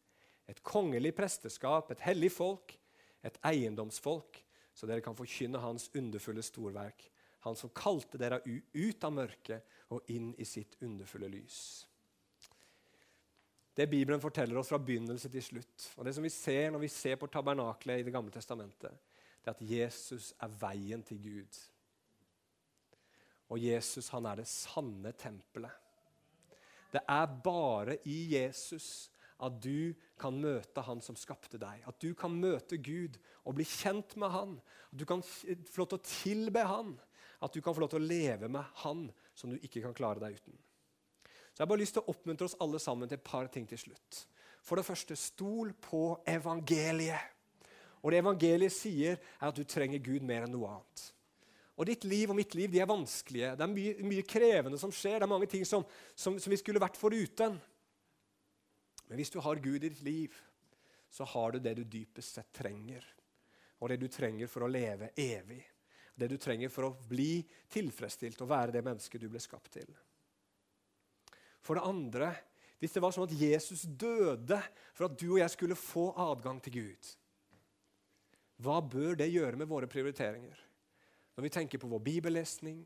et 0.48 0.60
kongelig 0.66 1.14
presteskap, 1.16 1.92
et 1.92 2.04
hellig 2.08 2.32
folk, 2.34 2.74
et 3.24 3.38
eiendomsfolk, 3.46 4.42
så 4.74 4.90
dere 4.90 5.04
kan 5.06 5.16
forkynne 5.18 5.62
Hans 5.62 5.90
underfulle 5.96 6.44
storverk, 6.46 7.12
Han 7.46 7.56
som 7.56 7.70
kalte 7.70 8.18
dere 8.18 8.42
ut 8.74 9.04
av 9.06 9.14
mørket 9.14 9.76
og 9.94 10.10
inn 10.12 10.34
i 10.42 10.44
sitt 10.44 10.74
underfulle 10.84 11.30
lys. 11.32 11.86
Det 13.78 13.86
Bibelen 13.88 14.22
forteller 14.22 14.58
oss 14.58 14.72
fra 14.72 14.80
begynnelse 14.82 15.30
til 15.30 15.44
slutt, 15.46 15.92
og 15.98 16.08
det 16.08 16.16
som 16.18 16.26
vi 16.26 16.34
ser 16.34 16.72
når 16.74 16.82
vi 16.82 16.90
ser 16.90 17.20
på 17.22 17.30
tabernaklet 17.30 18.02
i 18.02 18.06
Det 18.08 18.14
gamle 18.16 18.34
testamentet, 18.34 18.96
det 19.44 19.52
er 19.52 19.54
at 19.54 19.68
Jesus 19.70 20.32
er 20.42 20.56
veien 20.60 21.04
til 21.06 21.20
Gud. 21.22 21.60
Og 23.54 23.62
Jesus 23.62 24.10
han 24.10 24.26
er 24.26 24.42
det 24.42 24.48
sanne 24.50 25.14
tempelet. 25.14 25.72
Det 26.92 27.04
er 27.06 27.38
bare 27.44 28.00
i 28.10 28.18
Jesus 28.34 29.12
at 29.44 29.60
du 29.62 29.94
kan 30.18 30.34
møte 30.42 30.82
Han 30.82 31.02
som 31.06 31.18
skapte 31.20 31.60
deg. 31.62 31.84
At 31.86 32.00
du 32.02 32.16
kan 32.18 32.34
møte 32.34 32.80
Gud 32.82 33.20
og 33.46 33.60
bli 33.60 33.68
kjent 33.68 34.16
med 34.18 34.34
Han. 34.34 34.56
At 34.90 34.98
du 34.98 35.06
kan 35.06 35.22
få 35.22 35.84
lov 35.84 35.92
til 35.92 36.00
å 36.00 36.08
tilbe 36.10 36.64
Han. 36.66 36.96
At 37.46 37.54
du 37.54 37.62
kan 37.62 37.76
få 37.78 37.84
lov 37.84 37.92
til 37.94 38.02
å 38.02 38.10
leve 38.10 38.50
med 38.50 38.66
Han 38.82 39.06
som 39.38 39.54
du 39.54 39.60
ikke 39.62 39.84
kan 39.86 39.96
klare 39.98 40.24
deg 40.24 40.40
uten. 40.40 40.58
Så 41.58 41.64
jeg 41.64 41.66
har 41.66 41.70
bare 41.72 41.82
lyst 41.82 41.96
til 41.98 42.04
å 42.06 42.14
oppmuntre 42.14 42.46
oss 42.46 42.54
alle 42.62 42.78
sammen 42.78 43.10
til 43.10 43.18
et 43.18 43.24
par 43.26 43.48
ting 43.50 43.64
til 43.66 43.80
slutt. 43.82 44.18
For 44.62 44.78
det 44.78 44.86
første, 44.86 45.16
stol 45.18 45.72
på 45.82 46.20
evangeliet. 46.30 47.32
Og 48.04 48.14
det 48.14 48.20
evangeliet 48.22 48.76
sier, 48.76 49.18
er 49.18 49.48
at 49.48 49.58
du 49.58 49.64
trenger 49.66 50.04
Gud 50.06 50.22
mer 50.22 50.46
enn 50.46 50.54
noe 50.54 50.70
annet. 50.76 51.06
Og 51.82 51.90
ditt 51.90 52.06
liv 52.06 52.30
og 52.30 52.38
mitt 52.38 52.54
liv 52.54 52.70
de 52.70 52.84
er 52.86 52.92
vanskelige. 52.94 53.56
Det 53.58 53.66
er 53.66 53.74
mye, 53.74 53.98
mye 54.06 54.28
krevende 54.30 54.78
som 54.78 54.94
skjer. 54.94 55.18
Det 55.18 55.26
er 55.26 55.34
mange 55.34 55.50
ting 55.50 55.66
som, 55.66 55.82
som, 56.14 56.38
som 56.38 56.54
vi 56.54 56.62
skulle 56.62 56.84
vært 56.86 57.02
foruten. 57.02 57.58
Men 59.10 59.18
hvis 59.18 59.34
du 59.34 59.42
har 59.42 59.58
Gud 59.58 59.82
i 59.82 59.88
ditt 59.90 60.06
liv, 60.06 60.38
så 61.10 61.26
har 61.26 61.58
du 61.58 61.64
det 61.66 61.74
du 61.80 61.86
dypest 61.90 62.38
sett 62.38 62.54
trenger. 62.54 63.02
Og 63.82 63.90
det 63.90 63.98
du 63.98 64.12
trenger 64.14 64.46
for 64.46 64.68
å 64.68 64.70
leve 64.70 65.10
evig. 65.18 65.64
Det 66.14 66.30
du 66.30 66.38
trenger 66.38 66.70
for 66.70 66.92
å 66.92 66.98
bli 67.10 67.40
tilfredsstilt 67.74 68.46
og 68.46 68.54
være 68.54 68.78
det 68.78 68.86
mennesket 68.86 69.26
du 69.26 69.32
ble 69.34 69.42
skapt 69.42 69.74
til. 69.82 69.90
For 71.68 71.76
det 71.76 71.84
andre, 71.84 72.32
hvis 72.80 72.94
det 72.96 73.02
var 73.04 73.12
sånn 73.12 73.28
at 73.28 73.36
Jesus 73.36 73.84
døde 74.00 74.60
for 74.96 75.10
at 75.10 75.18
du 75.20 75.34
og 75.34 75.42
jeg 75.42 75.52
skulle 75.52 75.76
få 75.76 76.14
adgang 76.16 76.62
til 76.64 76.78
Gud, 76.78 77.10
hva 78.64 78.80
bør 78.82 79.18
det 79.20 79.28
gjøre 79.30 79.60
med 79.60 79.70
våre 79.70 79.90
prioriteringer? 79.92 80.62
Når 81.36 81.46
vi 81.46 81.52
tenker 81.54 81.82
på 81.82 81.90
vår 81.92 82.00
bibellesning, 82.06 82.80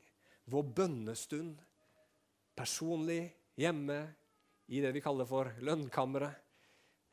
vår 0.52 0.66
bønnestund, 0.82 1.62
personlig, 2.58 3.30
hjemme, 3.60 4.02
i 4.72 4.82
det 4.84 4.92
vi 4.96 5.04
kaller 5.04 5.30
for 5.30 5.52
lønnkammeret, 5.64 6.34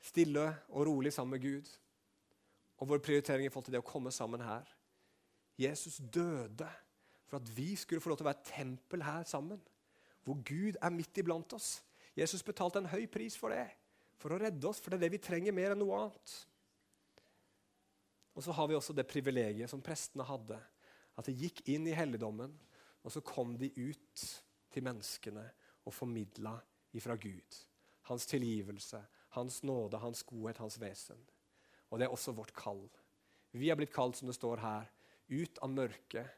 stille 0.01 0.47
og 0.73 0.87
rolig 0.89 1.12
sammen 1.12 1.37
med 1.37 1.45
Gud, 1.45 1.71
og 2.79 2.91
våre 2.95 3.03
prioriteringer 3.03 3.51
i 3.51 3.53
forhold 3.53 3.69
til 3.69 3.77
det 3.77 3.83
å 3.83 3.87
komme 3.87 4.11
sammen 4.14 4.43
her. 4.43 4.66
Jesus 5.59 5.99
døde 5.99 6.69
for 7.29 7.43
at 7.43 7.51
vi 7.55 7.75
skulle 7.77 8.01
få 8.01 8.12
lov 8.12 8.21
til 8.21 8.27
å 8.27 8.31
være 8.31 8.47
tempel 8.47 9.03
her 9.05 9.27
sammen. 9.29 9.61
Hvor 10.25 10.39
Gud 10.47 10.79
er 10.81 10.95
midt 10.95 11.21
iblant 11.21 11.53
oss. 11.57 11.79
Jesus 12.19 12.45
betalte 12.45 12.83
en 12.83 12.91
høy 12.91 13.07
pris 13.11 13.37
for 13.39 13.55
det. 13.55 13.66
For 14.19 14.35
å 14.35 14.41
redde 14.41 14.66
oss, 14.69 14.81
for 14.83 14.91
det 14.91 14.99
er 14.99 15.07
det 15.07 15.14
vi 15.14 15.23
trenger 15.23 15.55
mer 15.55 15.75
enn 15.75 15.83
noe 15.83 15.99
annet. 16.03 16.35
Og 18.35 18.45
så 18.45 18.55
har 18.55 18.69
vi 18.71 18.77
også 18.79 18.95
det 18.95 19.07
privilegiet 19.11 19.71
som 19.71 19.83
prestene 19.83 20.27
hadde. 20.27 20.59
At 21.19 21.27
de 21.27 21.35
gikk 21.35 21.64
inn 21.71 21.87
i 21.91 21.97
helligdommen, 21.97 22.53
og 23.03 23.14
så 23.14 23.23
kom 23.25 23.57
de 23.59 23.71
ut 23.75 24.25
til 24.75 24.85
menneskene 24.87 25.45
og 25.87 25.95
formidla 25.95 26.57
ifra 26.99 27.16
Gud. 27.19 27.59
Hans 28.11 28.27
tilgivelse, 28.31 29.01
hans 29.35 29.62
nåde, 29.66 29.99
hans 30.03 30.23
godhet, 30.27 30.61
hans 30.62 30.79
vesen. 30.81 31.19
Og 31.91 31.99
det 31.99 32.09
er 32.09 32.14
også 32.14 32.35
vårt 32.37 32.55
kall. 32.57 32.85
Vi 33.57 33.71
er 33.71 33.79
blitt 33.79 33.95
kalt, 33.95 34.19
som 34.19 34.29
det 34.29 34.37
står 34.37 34.61
her, 34.62 34.91
ut 35.29 35.59
av 35.64 35.73
mørket, 35.73 36.35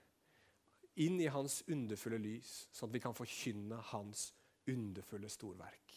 inn 1.04 1.20
i 1.20 1.30
hans 1.32 1.62
underfulle 1.70 2.18
lys, 2.20 2.68
sånn 2.72 2.90
at 2.90 2.96
vi 2.96 3.02
kan 3.02 3.16
forkynne 3.16 3.78
hans 3.92 4.30
underfulle 4.68 5.30
storverk. 5.32 5.94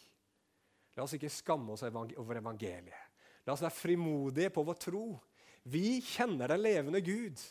La 0.95 1.05
oss 1.05 1.15
ikke 1.17 1.31
skamme 1.31 1.73
oss 1.73 1.83
over 1.83 2.39
evangeliet. 2.39 3.11
La 3.43 3.55
oss 3.55 3.63
være 3.65 3.75
frimodige 3.75 4.53
på 4.53 4.63
vår 4.63 4.79
tro. 4.79 5.05
Vi 5.63 5.97
kjenner 6.05 6.53
den 6.53 6.61
levende 6.61 7.01
Gud. 7.03 7.41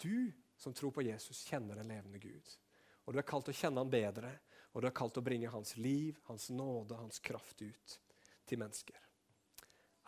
Du 0.00 0.32
som 0.56 0.72
tror 0.72 0.90
på 0.90 1.04
Jesus, 1.04 1.44
kjenner 1.44 1.76
den 1.76 1.88
levende 1.88 2.18
Gud. 2.18 2.56
Og 3.04 3.12
Du 3.12 3.20
er 3.20 3.28
kalt 3.28 3.48
å 3.48 3.54
kjenne 3.54 3.82
han 3.82 3.92
bedre, 3.92 4.32
og 4.72 4.82
du 4.82 4.88
er 4.88 4.96
kalt 4.96 5.16
å 5.16 5.24
bringe 5.24 5.48
hans 5.52 5.76
liv, 5.76 6.18
hans 6.26 6.50
nåde, 6.50 6.96
hans 6.98 7.20
kraft 7.20 7.62
ut 7.62 7.98
til 8.44 8.60
mennesker. 8.60 8.98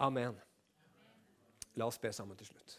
Amen. 0.05 0.37
La 1.77 1.87
oss 1.87 2.01
be 2.01 2.13
sammen 2.13 2.37
til 2.37 2.51
slutt. 2.51 2.79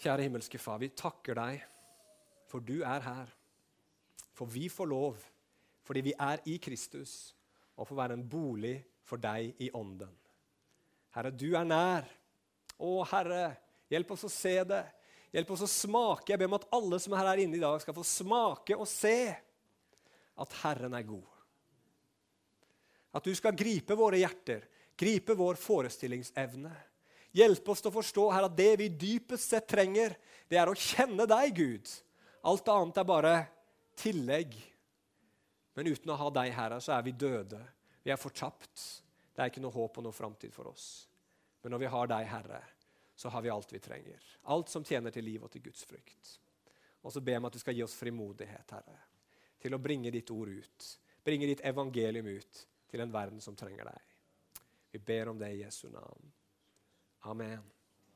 Kjære 0.00 0.24
himmelske 0.24 0.58
Far, 0.58 0.80
vi 0.80 0.88
takker 0.96 1.36
deg 1.36 1.60
for 2.50 2.64
du 2.64 2.80
er 2.82 3.04
her. 3.04 3.30
For 4.34 4.48
vi 4.50 4.68
får 4.72 4.88
lov, 4.90 5.18
fordi 5.86 6.02
vi 6.10 6.14
er 6.18 6.42
i 6.50 6.56
Kristus, 6.62 7.34
og 7.76 7.88
får 7.88 7.98
være 8.02 8.16
en 8.18 8.26
bolig 8.28 8.76
for 9.06 9.20
deg 9.20 9.54
i 9.62 9.70
ånden. 9.74 10.12
Herre, 11.14 11.32
du 11.34 11.50
er 11.58 11.66
nær. 11.66 12.06
Å, 12.80 12.90
Herre, 13.10 13.44
hjelp 13.90 14.14
oss 14.14 14.26
å 14.28 14.32
se 14.32 14.54
det. 14.68 14.82
Hjelp 15.34 15.52
oss 15.54 15.64
å 15.66 15.70
smake. 15.70 16.32
Jeg 16.32 16.40
ber 16.40 16.50
om 16.50 16.58
at 16.58 16.68
alle 16.74 17.00
som 17.02 17.14
er 17.14 17.30
her 17.30 17.42
inne 17.44 17.58
i 17.58 17.62
dag, 17.62 17.78
skal 17.82 17.96
få 17.96 18.06
smake 18.06 18.78
og 18.78 18.88
se 18.88 19.16
at 20.40 20.56
Herren 20.62 20.94
er 20.96 21.06
god. 21.06 21.26
At 23.18 23.26
du 23.26 23.34
skal 23.34 23.58
gripe 23.58 23.96
våre 23.98 24.20
hjerter, 24.22 24.64
gripe 24.98 25.34
vår 25.38 25.58
forestillingsevne. 25.58 26.72
Hjelpe 27.36 27.70
oss 27.70 27.82
til 27.82 27.92
å 27.92 27.94
forstå 27.94 28.24
her 28.34 28.48
at 28.48 28.56
det 28.58 28.72
vi 28.80 28.88
dypest 28.90 29.52
sett 29.52 29.68
trenger, 29.70 30.16
det 30.50 30.58
er 30.58 30.70
å 30.70 30.74
kjenne 30.74 31.26
deg, 31.30 31.52
Gud. 31.54 31.92
Alt 32.50 32.70
annet 32.72 32.98
er 32.98 33.06
bare 33.06 33.34
tillegg. 34.00 34.56
Men 35.78 35.92
uten 35.92 36.10
å 36.10 36.18
ha 36.18 36.30
deg, 36.40 36.50
Herre, 36.56 36.80
så 36.82 36.96
er 36.96 37.06
vi 37.06 37.14
døde. 37.14 37.60
Vi 38.02 38.10
er 38.10 38.18
fortapt. 38.18 38.82
Det 39.30 39.44
er 39.44 39.52
ikke 39.52 39.62
noe 39.62 39.76
håp 39.76 40.00
og 40.00 40.06
noe 40.06 40.16
framtid 40.16 40.52
for 40.54 40.72
oss. 40.72 40.88
Men 41.62 41.76
når 41.76 41.84
vi 41.84 41.92
har 41.94 42.10
deg, 42.10 42.26
Herre, 42.32 42.60
så 43.14 43.30
har 43.30 43.44
vi 43.44 43.52
alt 43.52 43.72
vi 43.72 43.82
trenger. 43.84 44.24
Alt 44.50 44.72
som 44.72 44.84
tjener 44.84 45.14
til 45.14 45.26
liv 45.28 45.44
og 45.44 45.52
til 45.52 45.62
Guds 45.68 45.84
frykt. 45.86 46.34
Og 47.04 47.12
så 47.12 47.22
ber 47.22 47.36
jeg 47.36 47.42
om 47.44 47.48
at 47.48 47.56
du 47.56 47.62
skal 47.62 47.76
gi 47.76 47.84
oss 47.84 47.96
frimodighet, 48.00 48.74
Herre, 48.74 48.98
til 49.60 49.76
å 49.76 49.80
bringe 49.80 50.12
ditt 50.12 50.32
ord 50.34 50.50
ut. 50.50 50.90
Bringe 51.24 51.48
ditt 51.48 51.62
evangelium 51.68 52.32
ut 52.32 52.64
til 52.90 53.04
en 53.04 53.12
verden 53.12 53.44
som 53.44 53.56
trenger 53.56 53.92
deg. 53.92 54.14
Vi 54.90 54.98
ber 55.04 55.30
om 55.30 55.38
det 55.38 55.52
i 55.54 55.62
Jesu 55.62 55.86
navn. 55.92 56.32
Amen. 57.24 57.60